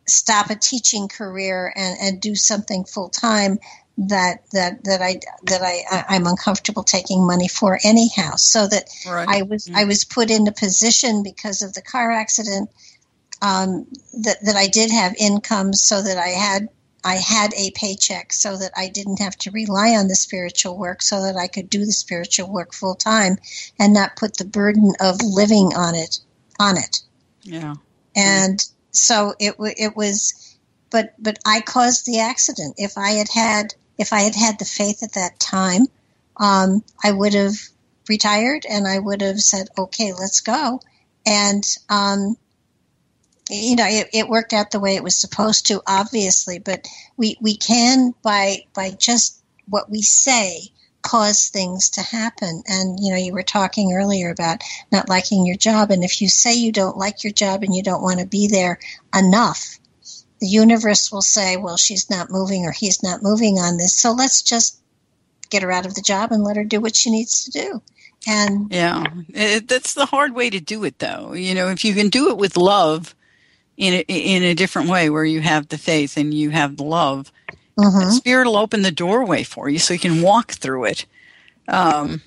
[0.08, 3.58] stop a teaching career and, and do something full time
[3.98, 8.36] that that that I that I I'm uncomfortable taking money for anyhow.
[8.36, 9.28] So that right.
[9.28, 9.70] I was.
[9.74, 12.70] I was put in a position because of the car accident
[13.40, 13.86] um,
[14.22, 16.68] that that I did have income, so that I had
[17.04, 21.00] I had a paycheck, so that I didn't have to rely on the spiritual work,
[21.00, 23.38] so that I could do the spiritual work full time
[23.78, 26.18] and not put the burden of living on it
[26.58, 27.00] on it.
[27.42, 27.76] Yeah,
[28.14, 30.42] and so it it was.
[30.90, 32.74] But but I caused the accident.
[32.78, 35.86] If I had had if I had had the faith at that time,
[36.36, 37.54] um, I would have
[38.08, 40.80] retired and I would have said, okay, let's go.
[41.24, 42.36] And, um,
[43.50, 46.86] you know, it, it, worked out the way it was supposed to, obviously, but
[47.16, 50.70] we, we can, by, by just what we say,
[51.02, 52.62] cause things to happen.
[52.66, 55.90] And, you know, you were talking earlier about not liking your job.
[55.90, 58.48] And if you say you don't like your job and you don't want to be
[58.48, 58.80] there
[59.16, 59.78] enough,
[60.40, 63.94] the universe will say, well, she's not moving or he's not moving on this.
[63.94, 64.78] So let's just
[65.50, 67.82] get her out of the job and let her do what she needs to do.
[68.28, 71.32] And yeah, it, that's the hard way to do it, though.
[71.32, 73.14] You know, if you can do it with love,
[73.76, 76.84] in a, in a different way where you have the faith and you have the
[76.84, 77.32] love.
[77.78, 78.10] Mm-hmm.
[78.10, 81.06] Spirit will open the doorway for you so you can walk through it.
[81.68, 82.22] Um,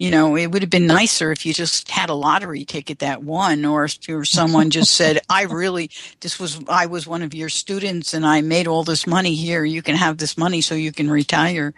[0.00, 3.22] you know, it would have been nicer if you just had a lottery ticket that
[3.22, 5.90] won, or, or someone just said, "I really,
[6.20, 9.62] this was, I was one of your students, and I made all this money here.
[9.62, 11.74] You can have this money so you can retire."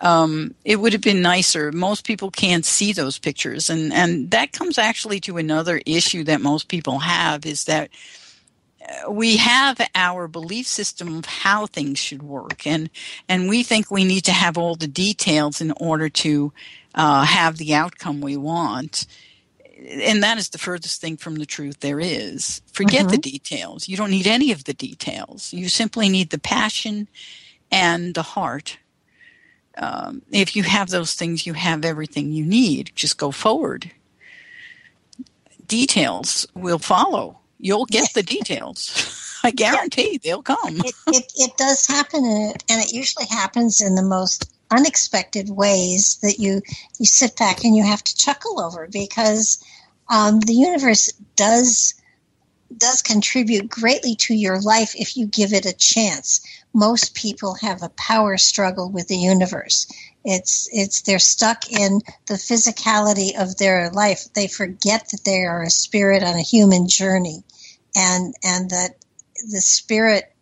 [0.00, 1.72] Um, it would have been nicer.
[1.72, 6.42] Most people can't see those pictures, and and that comes actually to another issue that
[6.42, 7.88] most people have is that
[8.86, 12.90] uh, we have our belief system of how things should work and
[13.26, 16.52] and we think we need to have all the details in order to
[16.94, 19.06] uh, have the outcome we want.
[19.76, 22.62] And that is the furthest thing from the truth there is.
[22.72, 23.08] Forget mm-hmm.
[23.08, 23.88] the details.
[23.88, 25.52] You don't need any of the details.
[25.52, 27.08] You simply need the passion
[27.70, 28.78] and the heart.
[29.76, 32.92] Um, if you have those things, you have everything you need.
[32.94, 33.90] Just go forward.
[35.66, 37.40] Details will follow.
[37.58, 39.40] You'll get the details.
[39.42, 40.78] I guarantee they'll come.
[40.78, 46.38] it, it, it, does happen, and it usually happens in the most unexpected ways that
[46.38, 46.62] you
[46.98, 49.62] you sit back and you have to chuckle over because
[50.08, 51.94] um, the universe does
[52.76, 56.40] does contribute greatly to your life if you give it a chance.
[56.72, 59.86] Most people have a power struggle with the universe.
[60.24, 64.24] It's it's they're stuck in the physicality of their life.
[64.34, 67.44] They forget that they are a spirit on a human journey,
[67.94, 68.96] and and that
[69.50, 70.32] the spirit,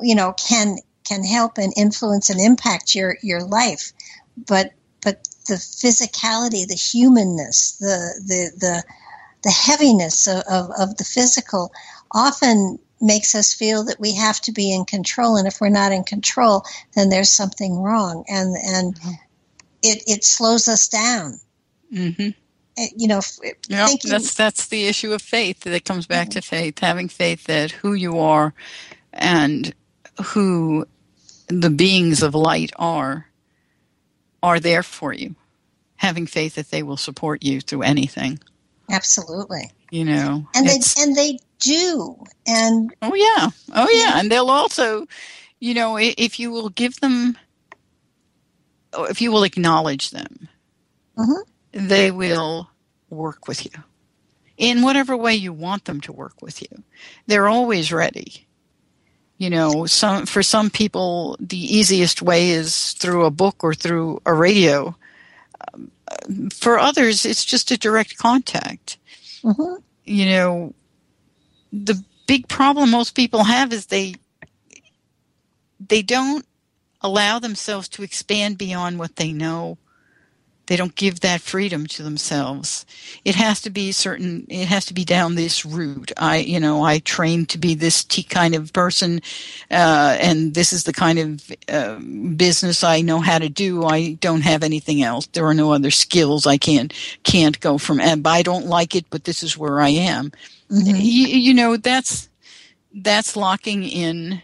[0.00, 3.92] you know, can can help and influence and impact your your life
[4.46, 4.72] but
[5.02, 8.84] but the physicality the humanness the the the,
[9.42, 11.72] the heaviness of, of, of the physical
[12.12, 15.92] often makes us feel that we have to be in control and if we're not
[15.92, 16.64] in control
[16.94, 19.12] then there's something wrong and and mm-hmm.
[19.82, 21.38] it it slows us down
[21.92, 22.30] mm-hmm.
[22.78, 23.20] Eh, you know
[23.68, 26.40] yeah, thinking, that's that's the issue of faith that comes back mm-hmm.
[26.40, 28.52] to faith having faith that who you are
[29.12, 29.74] and
[30.22, 30.86] who
[31.48, 33.26] the beings of light are
[34.42, 35.34] are there for you
[35.96, 38.38] having faith that they will support you through anything.
[38.90, 39.70] Absolutely.
[39.90, 43.50] You know and they and they do and oh yeah.
[43.74, 44.18] Oh yeah.
[44.18, 45.06] And they'll also
[45.60, 47.38] you know if you will give them
[48.94, 50.48] if you will acknowledge them
[51.16, 51.86] mm-hmm.
[51.86, 52.70] they will
[53.10, 53.70] work with you.
[54.56, 56.82] In whatever way you want them to work with you
[57.26, 58.45] they're always ready
[59.38, 64.20] you know some for some people the easiest way is through a book or through
[64.26, 64.96] a radio.
[65.72, 65.90] Um,
[66.50, 68.98] for others it's just a direct contact.
[69.42, 69.76] Mm-hmm.
[70.04, 70.74] you know
[71.72, 74.14] the big problem most people have is they
[75.78, 76.44] they don't
[77.00, 79.78] allow themselves to expand beyond what they know
[80.66, 82.84] they don't give that freedom to themselves.
[83.24, 86.12] It has to be certain it has to be down this route.
[86.16, 89.20] I you know i trained to be this t kind of person
[89.70, 91.98] uh, and this is the kind of uh,
[92.36, 93.84] business i know how to do.
[93.84, 95.26] I don't have anything else.
[95.26, 96.46] There are no other skills.
[96.46, 100.32] I can't can't go from i don't like it but this is where i am.
[100.70, 100.96] Mm-hmm.
[100.96, 102.28] you, you know that's
[102.92, 104.42] that's locking in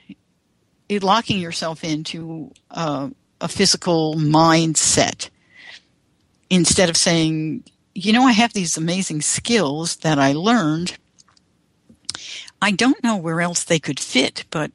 [1.00, 3.08] locking yourself into uh,
[3.40, 5.30] a physical mindset
[6.52, 7.64] instead of saying,
[7.94, 10.98] you know, I have these amazing skills that I learned.
[12.60, 14.70] I don't know where else they could fit, but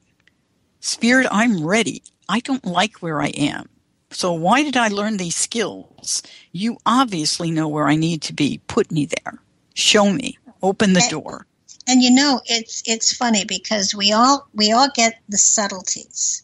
[0.80, 2.02] Spirit, I'm ready.
[2.28, 3.70] I don't like where I am.
[4.10, 6.24] So why did I learn these skills?
[6.52, 8.60] You obviously know where I need to be.
[8.68, 9.40] Put me there.
[9.76, 10.38] Show me.
[10.64, 11.45] Open the and, door.
[11.88, 16.41] And you know, it's it's funny because we all we all get the subtleties.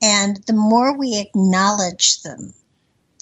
[0.00, 2.54] And the more we acknowledge them,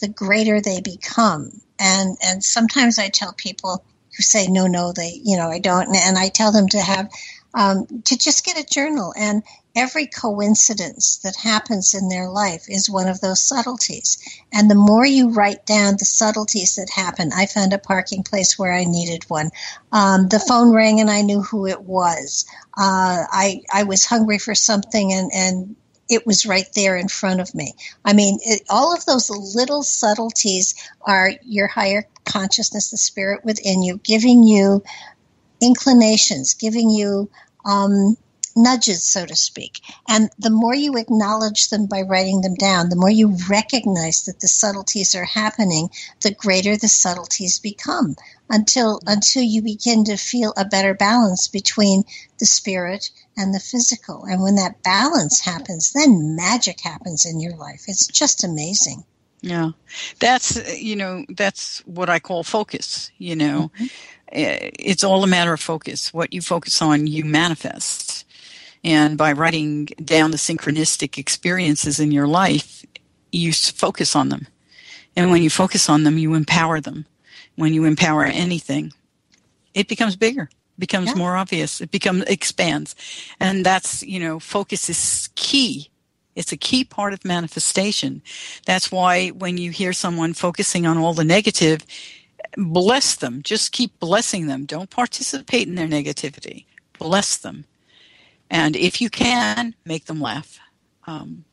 [0.04, 1.50] the greater they become.
[1.78, 3.84] And and sometimes I tell people
[4.16, 7.10] who say no, no, they you know I don't, and I tell them to have
[7.54, 9.42] um, to just get a journal and
[9.76, 14.18] every coincidence that happens in their life is one of those subtleties.
[14.52, 18.58] And the more you write down the subtleties that happen, I found a parking place
[18.58, 19.50] where I needed one.
[19.90, 22.44] Um, the phone rang and I knew who it was.
[22.76, 25.76] Uh, I I was hungry for something and and
[26.08, 27.74] it was right there in front of me.
[28.04, 33.82] I mean, it, all of those little subtleties are your higher consciousness, the spirit within
[33.82, 34.82] you, giving you
[35.60, 37.30] inclinations, giving you
[37.64, 38.16] um,
[38.56, 39.80] nudges, so to speak.
[40.08, 44.40] And the more you acknowledge them by writing them down, the more you recognize that
[44.40, 45.90] the subtleties are happening,
[46.22, 48.16] the greater the subtleties become
[48.50, 52.04] until until you begin to feel a better balance between
[52.38, 54.24] the spirit and the physical.
[54.24, 57.84] And when that balance happens, then magic happens in your life.
[57.88, 59.04] It's just amazing.
[59.40, 59.72] Yeah.
[60.20, 63.70] That's you know, that's what I call focus, you know.
[63.74, 63.86] Mm-hmm
[64.34, 66.12] it's all a matter of focus.
[66.12, 68.26] What you focus on, you manifest.
[68.82, 72.84] And by writing down the synchronistic experiences in your life,
[73.32, 74.46] you focus on them.
[75.16, 77.06] And when you focus on them, you empower them.
[77.56, 78.92] When you empower anything,
[79.74, 81.14] it becomes bigger, becomes yeah.
[81.14, 82.94] more obvious, it becomes expands.
[83.40, 85.90] And that's, you know, focus is key.
[86.34, 88.22] It's a key part of manifestation.
[88.66, 91.86] That's why when you hear someone focusing on all the negative,
[92.56, 93.42] bless them.
[93.42, 94.64] Just keep blessing them.
[94.64, 96.66] Don't participate in their negativity.
[96.98, 97.64] Bless them.
[98.50, 100.58] And if you can, make them laugh.
[101.06, 101.44] Um,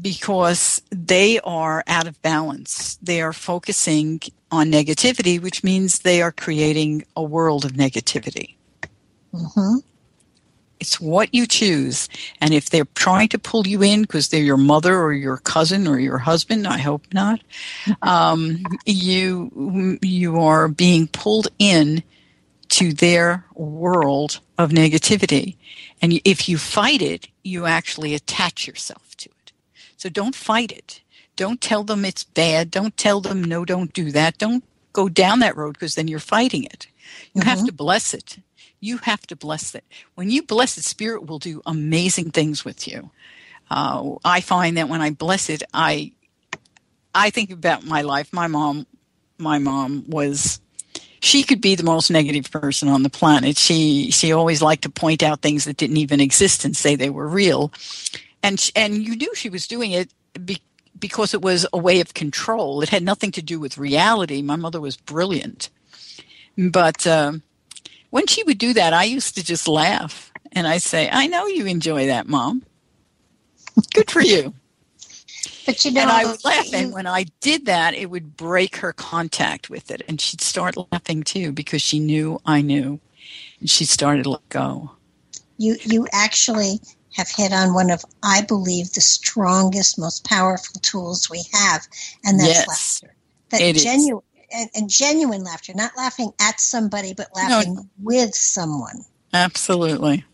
[0.00, 2.96] because they are out of balance.
[3.02, 4.20] They are focusing
[4.54, 8.54] on negativity, which means they are creating a world of negativity.
[9.32, 9.78] Mm-hmm.
[10.80, 12.08] It's what you choose.
[12.40, 15.86] And if they're trying to pull you in because they're your mother or your cousin
[15.86, 17.40] or your husband, I hope not,
[18.02, 22.02] um, you, you are being pulled in
[22.70, 25.56] to their world of negativity.
[26.02, 29.52] And if you fight it, you actually attach yourself to it.
[29.96, 31.00] So don't fight it.
[31.36, 32.70] Don't tell them it's bad.
[32.70, 34.38] Don't tell them, no, don't do that.
[34.38, 36.86] Don't go down that road because then you're fighting it.
[37.32, 37.48] You mm-hmm.
[37.50, 38.38] have to bless it
[38.84, 39.84] you have to bless it.
[40.14, 43.10] When you bless it, Spirit will do amazing things with you.
[43.70, 46.12] Uh, I find that when I bless it, I
[47.14, 48.32] I think about my life.
[48.32, 48.86] My mom,
[49.38, 50.60] my mom was
[51.20, 53.56] she could be the most negative person on the planet.
[53.56, 57.10] She she always liked to point out things that didn't even exist and say they
[57.10, 57.72] were real,
[58.42, 60.12] and and you knew she was doing it
[60.44, 60.60] be,
[60.98, 62.80] because it was a way of control.
[62.82, 64.42] It had nothing to do with reality.
[64.42, 65.70] My mother was brilliant,
[66.56, 67.06] but.
[67.06, 67.34] Uh,
[68.14, 71.48] when she would do that, I used to just laugh and I say, I know
[71.48, 72.62] you enjoy that, Mom.
[73.92, 74.54] Good for you.
[75.66, 78.76] But you know, and I would laugh, and when I did that, it would break
[78.76, 83.00] her contact with it, and she'd start laughing too because she knew I knew,
[83.58, 84.92] and she started to let go.
[85.56, 86.80] You you actually
[87.14, 91.86] have hit on one of, I believe, the strongest, most powerful tools we have,
[92.24, 93.14] and that's yes, laughter.
[93.50, 97.86] That genuine, and, and, genuine laughter, not laughing at somebody, but laughing no.
[98.02, 99.04] with someone.
[99.32, 100.24] Absolutely.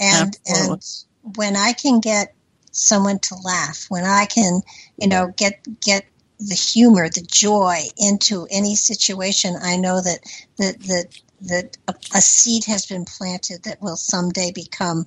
[0.00, 0.78] And Absolutely.
[1.24, 2.34] and when I can get
[2.70, 4.60] someone to laugh, when I can,
[4.96, 6.06] you know, get get
[6.38, 10.20] the humor, the joy into any situation, I know that
[10.58, 15.06] that that that a, a seed has been planted that will someday become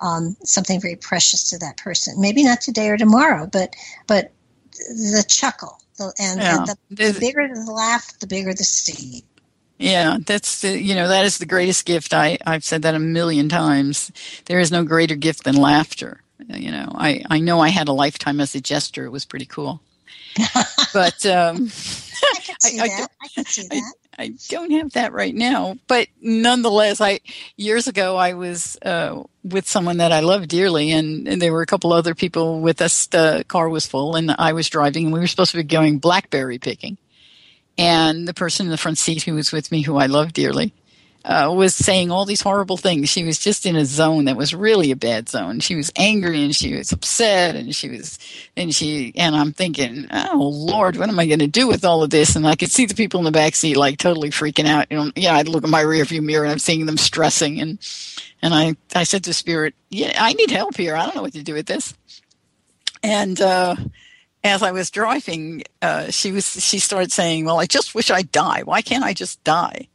[0.00, 2.20] um, something very precious to that person.
[2.20, 3.74] Maybe not today or tomorrow, but
[4.06, 4.32] but
[4.72, 6.58] the chuckle, the, and, yeah.
[6.58, 9.24] and the, the, bigger the laugh, the bigger the seed.
[9.78, 12.12] Yeah, that's the, you know that is the greatest gift.
[12.12, 14.12] I I've said that a million times.
[14.44, 16.22] There is no greater gift than laughter.
[16.48, 19.06] You know, I I know I had a lifetime as a jester.
[19.06, 19.80] It was pretty cool.
[20.92, 21.56] but um,
[22.22, 23.08] I can see I, that.
[23.20, 23.94] I, I can see that.
[24.20, 27.20] I don't have that right now, but nonetheless, I
[27.56, 31.62] years ago I was uh, with someone that I love dearly, and, and, there were
[31.62, 33.06] a couple other people with us.
[33.06, 36.00] The car was full, and I was driving, and we were supposed to be going
[36.00, 36.98] blackberry picking.
[37.78, 40.74] And the person in the front seat who was with me, who I love dearly,
[41.24, 43.08] uh, was saying all these horrible things.
[43.10, 45.60] She was just in a zone that was really a bad zone.
[45.60, 48.18] She was angry and she was upset and she was,
[48.56, 52.02] and she, and I'm thinking, oh Lord, what am I going to do with all
[52.02, 52.36] of this?
[52.36, 54.86] And I could see the people in the back seat like totally freaking out.
[54.90, 57.60] You know, yeah, I'd look in my rearview mirror and I'm seeing them stressing.
[57.60, 57.78] And,
[58.40, 60.96] and I, I said to Spirit, yeah, I need help here.
[60.96, 61.94] I don't know what to do with this.
[63.02, 63.76] And, uh,
[64.42, 68.32] as I was driving, uh, she was she started saying, "Well, I just wish I'd
[68.32, 68.62] die.
[68.62, 69.88] Why can't I just die?"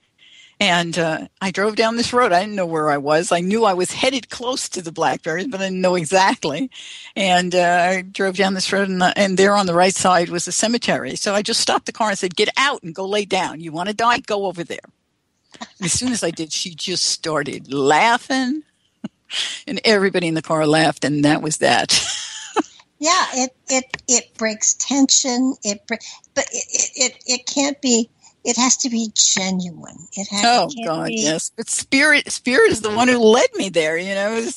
[0.59, 2.31] And uh, I drove down this road.
[2.31, 3.31] I didn't know where I was.
[3.31, 6.71] I knew I was headed close to the blackberries, but I didn't know exactly.
[7.15, 10.29] And uh, I drove down this road, and, the, and there on the right side
[10.29, 11.17] was a cemetery.
[11.17, 13.59] So I just stopped the car and said, "Get out and go lay down.
[13.59, 14.19] You want to die?
[14.19, 14.79] Go over there."
[15.81, 18.63] as soon as I did, she just started laughing,
[19.67, 21.99] and everybody in the car laughed, and that was that.
[22.99, 25.55] yeah, it it it breaks tension.
[25.63, 25.99] It but
[26.51, 28.09] it, it it can't be
[28.45, 30.07] it has to be genuine.
[30.13, 30.43] It has.
[30.45, 31.51] Oh God, be, yes.
[31.57, 33.97] But spirit, spirit is the one who led me there.
[33.97, 34.47] You know,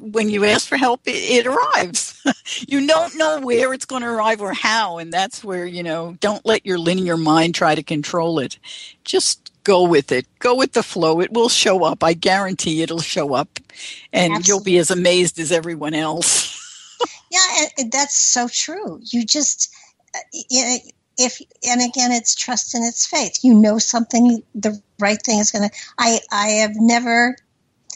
[0.00, 2.20] when you ask for help, it, it arrives.
[2.68, 6.16] you don't know where it's going to arrive or how, and that's where you know.
[6.20, 8.58] Don't let your linear mind try to control it.
[9.04, 10.26] Just go with it.
[10.40, 11.20] Go with the flow.
[11.20, 12.02] It will show up.
[12.02, 13.60] I guarantee it'll show up,
[14.12, 14.48] and Absolutely.
[14.48, 16.58] you'll be as amazed as everyone else.
[17.30, 19.00] yeah, that's so true.
[19.00, 19.72] You just.
[20.14, 20.18] Uh,
[20.50, 20.76] you know,
[21.18, 25.50] if and again it's trust and it's faith you know something the right thing is
[25.50, 27.36] going to i i have never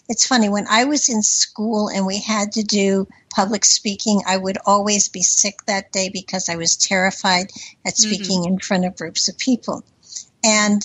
[0.09, 4.37] it's funny when i was in school and we had to do public speaking i
[4.37, 7.51] would always be sick that day because i was terrified
[7.87, 8.11] at mm-hmm.
[8.11, 8.55] speaking mm-hmm.
[8.55, 9.83] in front of groups of people
[10.45, 10.83] and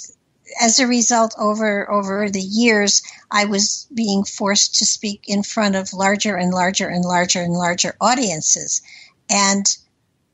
[0.59, 5.75] as a result, over over the years, I was being forced to speak in front
[5.75, 8.81] of larger and larger and larger and larger audiences,
[9.29, 9.65] and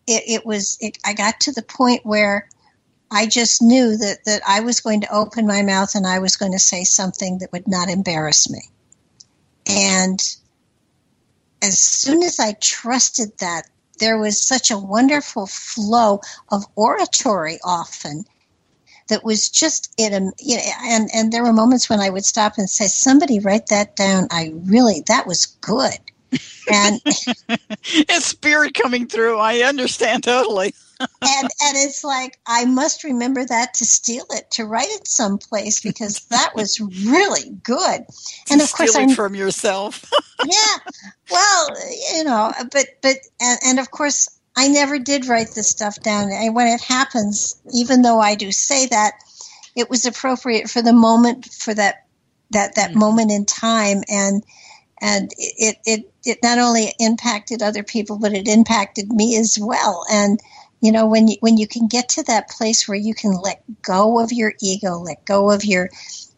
[0.08, 0.78] it, it was.
[0.80, 2.50] It, I got to the point where
[3.12, 6.36] I just knew that that I was going to open my mouth and I was
[6.36, 8.62] going to say something that would not embarrass me,
[9.68, 10.20] and
[11.62, 13.64] as soon as I trusted that,
[14.00, 18.26] there was such a wonderful flow of oratory often
[19.10, 22.10] that was just in a um, you know, and and there were moments when I
[22.10, 26.00] would stop and say, "Somebody write that down." I really that was good,
[26.72, 29.38] and it's spirit coming through.
[29.38, 30.74] I understand totally.
[31.00, 35.80] and and it's like I must remember that to steal it to write it someplace
[35.80, 38.06] because that was really good.
[38.50, 40.10] And of course, I'm from yourself.
[40.46, 40.92] yeah,
[41.30, 41.68] well,
[42.16, 46.32] you know, but but and, and of course I never did write this stuff down.
[46.32, 49.14] And when it happens, even though I do say that,
[49.76, 52.08] it was appropriate for the moment, for that
[52.52, 53.00] that that mm-hmm.
[53.00, 54.44] moment in time, and
[55.02, 60.06] and it it it not only impacted other people, but it impacted me as well.
[60.12, 60.40] And
[60.82, 63.64] you know, when you when you can get to that place where you can let
[63.82, 65.90] go of your ego, let go of your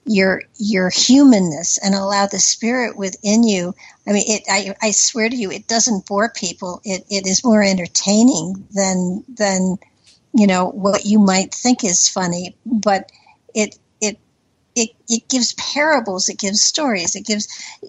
[0.05, 3.75] your your humanness and allow the spirit within you
[4.07, 7.43] i mean it i, I swear to you it doesn't bore people it, it is
[7.43, 9.77] more entertaining than than
[10.33, 13.11] you know what you might think is funny but
[13.53, 13.77] it
[14.79, 17.47] it it, gives parables it gives stories it gives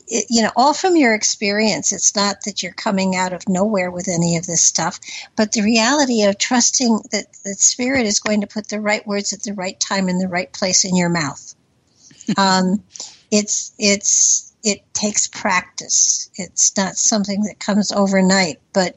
[0.09, 3.91] it, you know all from your experience it's not that you're coming out of nowhere
[3.91, 4.99] with any of this stuff
[5.37, 9.33] but the reality of trusting that the spirit is going to put the right words
[9.33, 11.55] at the right time in the right place in your mouth
[12.37, 12.83] um,
[13.31, 16.31] it's it's it takes practice.
[16.35, 18.61] It's not something that comes overnight.
[18.73, 18.97] But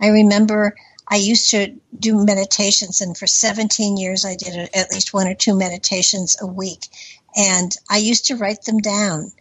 [0.00, 0.74] I remember
[1.08, 5.34] I used to do meditations, and for 17 years I did at least one or
[5.34, 6.88] two meditations a week,
[7.36, 9.32] and I used to write them down,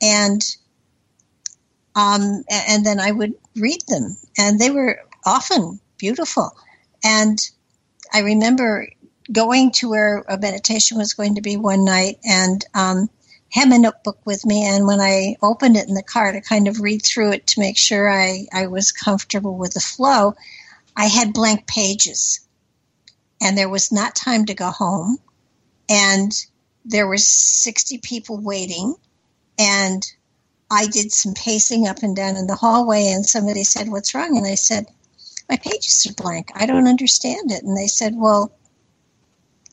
[0.00, 0.42] and
[1.94, 6.56] um, and then I would read them, and they were often beautiful,
[7.04, 7.38] and
[8.12, 8.88] I remember
[9.30, 13.08] going to where a meditation was going to be one night and um,
[13.50, 14.64] had my notebook with me.
[14.64, 17.60] And when I opened it in the car to kind of read through it to
[17.60, 20.34] make sure I, I was comfortable with the flow,
[20.96, 22.40] I had blank pages.
[23.40, 25.18] And there was not time to go home.
[25.88, 26.32] And
[26.84, 28.94] there were 60 people waiting.
[29.58, 30.06] And
[30.70, 33.08] I did some pacing up and down in the hallway.
[33.08, 34.36] And somebody said, What's wrong?
[34.36, 34.86] And I said,
[35.48, 36.50] My pages are blank.
[36.54, 37.64] I don't understand it.
[37.64, 38.52] And they said, Well,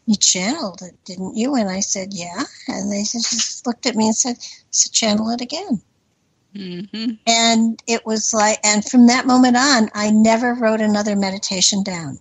[0.10, 1.54] you channeled it, didn't you?
[1.54, 2.41] And I said, yeah.
[2.68, 4.38] And they just looked at me and said,
[4.72, 5.84] so channel it again.
[6.55, 7.11] Mm-hmm.
[7.27, 12.19] And it was like, and from that moment on, I never wrote another meditation down.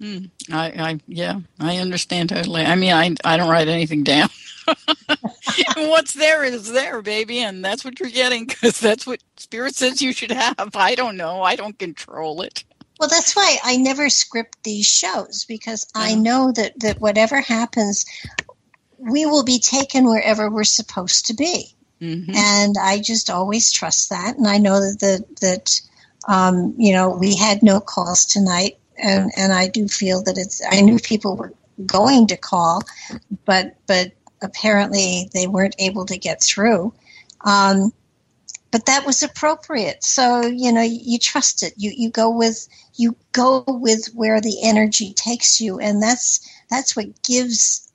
[0.00, 0.30] Mm.
[0.50, 2.62] I, I, yeah, I understand totally.
[2.62, 4.28] I mean, I, I don't write anything down.
[5.76, 10.02] What's there is there, baby, and that's what you're getting because that's what spirit says
[10.02, 10.74] you should have.
[10.74, 11.42] I don't know.
[11.42, 12.64] I don't control it.
[12.98, 18.04] Well, that's why I never script these shows because I know that, that whatever happens,
[18.98, 21.74] we will be taken wherever we're supposed to be.
[22.02, 22.34] Mm-hmm.
[22.34, 24.36] And I just always trust that.
[24.36, 25.80] And I know that, that, that
[26.28, 28.78] um, you know, we had no calls tonight.
[28.98, 31.54] And, and I do feel that it's, I knew people were
[31.86, 32.82] going to call,
[33.44, 34.12] but, but
[34.42, 36.92] apparently they weren't able to get through.
[37.44, 37.92] Um,
[38.72, 40.02] but that was appropriate.
[40.02, 41.74] So, you know, you trust it.
[41.76, 46.96] You, you go with, you go with where the energy takes you and that's that's
[46.96, 47.92] what gives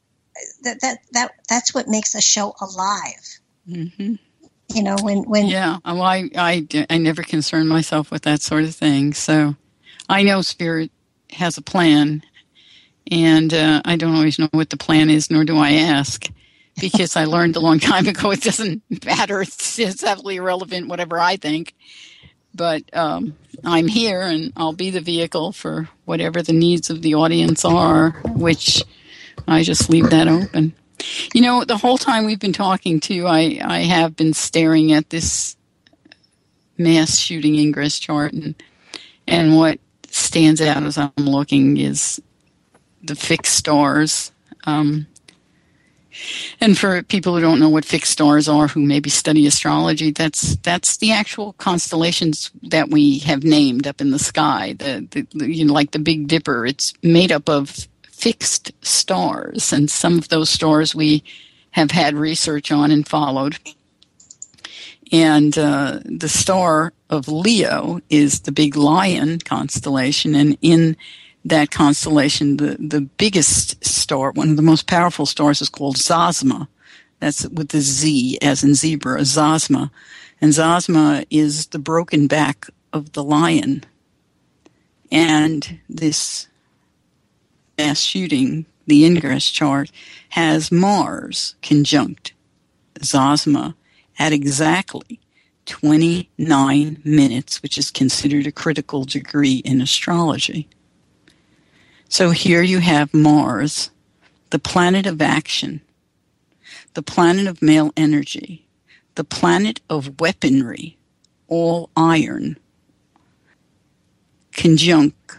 [0.63, 4.15] that that, that that's what makes a show alive mm-hmm.
[4.73, 8.63] you know when when yeah well I, I i never concern myself with that sort
[8.63, 9.55] of thing so
[10.09, 10.91] i know spirit
[11.31, 12.23] has a plan
[13.11, 16.27] and uh, i don't always know what the plan is nor do i ask
[16.79, 21.19] because i learned a long time ago it doesn't matter it's, it's heavily irrelevant whatever
[21.19, 21.73] i think
[22.57, 27.13] but um, I'm here and I'll be the vehicle for whatever the needs of the
[27.15, 28.83] audience are, which
[29.47, 30.73] I just leave that open.
[31.33, 34.91] You know, the whole time we've been talking to you, I, I have been staring
[34.91, 35.55] at this
[36.77, 38.55] mass shooting ingress chart and
[39.27, 39.79] and what
[40.09, 42.21] stands out as I'm looking is
[43.03, 44.31] the fixed stars.
[44.65, 45.07] Um,
[46.59, 50.55] and for people who don't know what fixed stars are, who maybe study astrology, that's
[50.57, 54.73] that's the actual constellations that we have named up in the sky.
[54.79, 57.87] The, the you know, like the Big Dipper, it's made up of
[58.17, 61.23] fixed stars, and some of those stars we
[61.71, 63.57] have had research on and followed.
[65.11, 70.97] And uh, the star of Leo is the big lion constellation, and in
[71.45, 76.67] that constellation, the, the biggest star, one of the most powerful stars, is called Zosma.
[77.19, 79.89] That's with the Z as in zebra, Zosma.
[80.41, 83.85] And Zosma is the broken back of the lion.
[85.11, 86.47] And this
[87.77, 89.91] mass shooting, the ingress chart,
[90.29, 92.33] has Mars conjunct
[92.99, 93.75] Zosma
[94.17, 95.19] at exactly
[95.65, 100.67] 29 minutes, which is considered a critical degree in astrology.
[102.09, 103.91] So here you have Mars,
[104.49, 105.81] the planet of action,
[106.93, 108.65] the planet of male energy,
[109.15, 110.97] the planet of weaponry,
[111.47, 112.57] all iron,
[114.53, 115.37] conjunct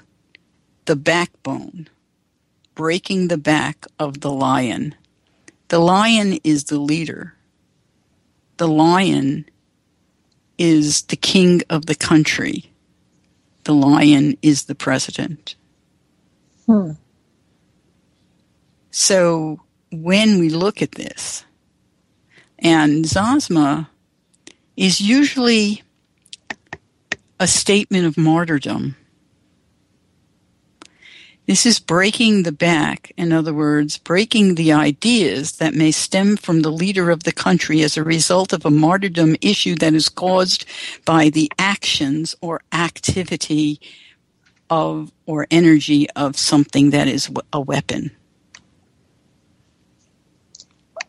[0.84, 1.88] the backbone,
[2.78, 4.94] breaking the back of the lion.
[5.66, 7.34] The lion is the leader.
[8.58, 9.46] The lion
[10.58, 12.72] is the king of the country.
[13.64, 15.56] The lion is the president.
[16.66, 16.92] Hmm.
[18.92, 19.60] So
[19.90, 21.44] when we look at this,
[22.60, 23.88] and Zosma
[24.76, 25.82] is usually
[27.40, 28.94] a statement of martyrdom.
[31.48, 36.60] This is breaking the back, in other words, breaking the ideas that may stem from
[36.60, 40.66] the leader of the country as a result of a martyrdom issue that is caused
[41.06, 43.80] by the actions or activity
[44.68, 48.10] of or energy of something that is a weapon.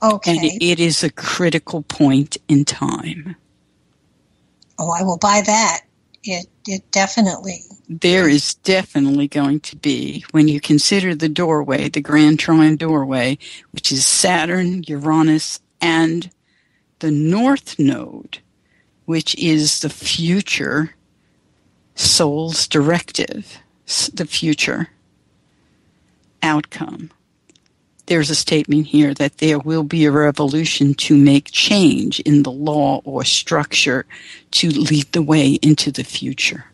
[0.01, 0.37] Okay.
[0.37, 3.35] And it is a critical point in time.
[4.79, 5.81] Oh, I will buy that.
[6.23, 7.61] It it definitely.
[7.89, 13.37] There is definitely going to be when you consider the doorway, the Grand Trine doorway,
[13.71, 16.29] which is Saturn, Uranus, and
[16.99, 18.39] the North Node,
[19.05, 20.95] which is the future
[21.95, 23.59] soul's directive,
[24.13, 24.89] the future
[26.43, 27.11] outcome.
[28.09, 32.51] There's a statement here that there will be a revolution to make change in the
[32.51, 34.07] law or structure
[34.49, 36.65] to lead the way into the future.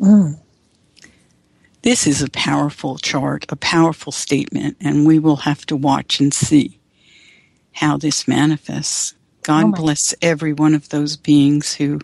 [0.00, 0.38] Mm.
[1.82, 6.32] This is a powerful chart, a powerful statement, and we will have to watch and
[6.32, 6.80] see
[7.72, 9.12] how this manifests.
[9.42, 12.00] God oh bless every one of those beings who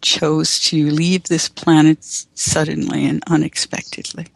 [0.00, 4.26] chose to leave this planet suddenly and unexpectedly.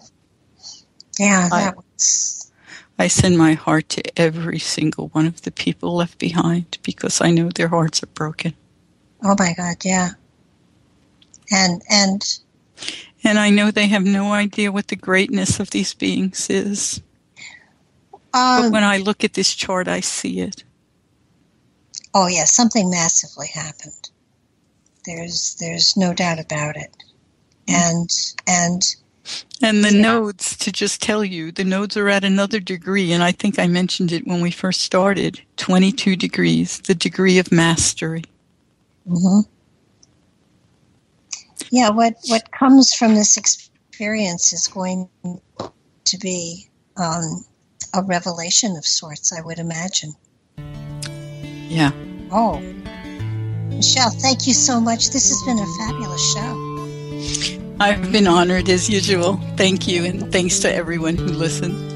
[1.19, 2.36] Yeah, that was.
[2.99, 7.31] I send my heart to every single one of the people left behind because I
[7.31, 8.55] know their hearts are broken.
[9.23, 10.11] Oh my God, yeah.
[11.51, 12.23] And and
[13.23, 17.03] and I know they have no idea what the greatness of these beings is.
[18.33, 20.65] Um, but when I look at this chart, I see it.
[22.15, 24.11] Oh yeah, something massively happened.
[25.05, 26.95] There's there's no doubt about it.
[27.69, 28.11] And
[28.47, 28.83] and
[29.63, 30.03] and the yeah.
[30.03, 33.67] nodes to just tell you the nodes are at another degree and I think I
[33.67, 38.25] mentioned it when we first started 22 degrees the degree of mastery.
[39.09, 39.51] Mm-hmm.
[41.71, 45.09] Yeah, what what comes from this experience is going
[46.05, 47.45] to be um,
[47.95, 50.15] a revelation of sorts, I would imagine.
[51.69, 51.91] Yeah.
[52.31, 52.61] Oh,
[53.69, 55.11] Michelle, thank you so much.
[55.11, 57.66] This has been a fabulous show.
[57.79, 59.39] I've been honored as usual.
[59.57, 61.96] Thank you, and thanks to everyone who listened.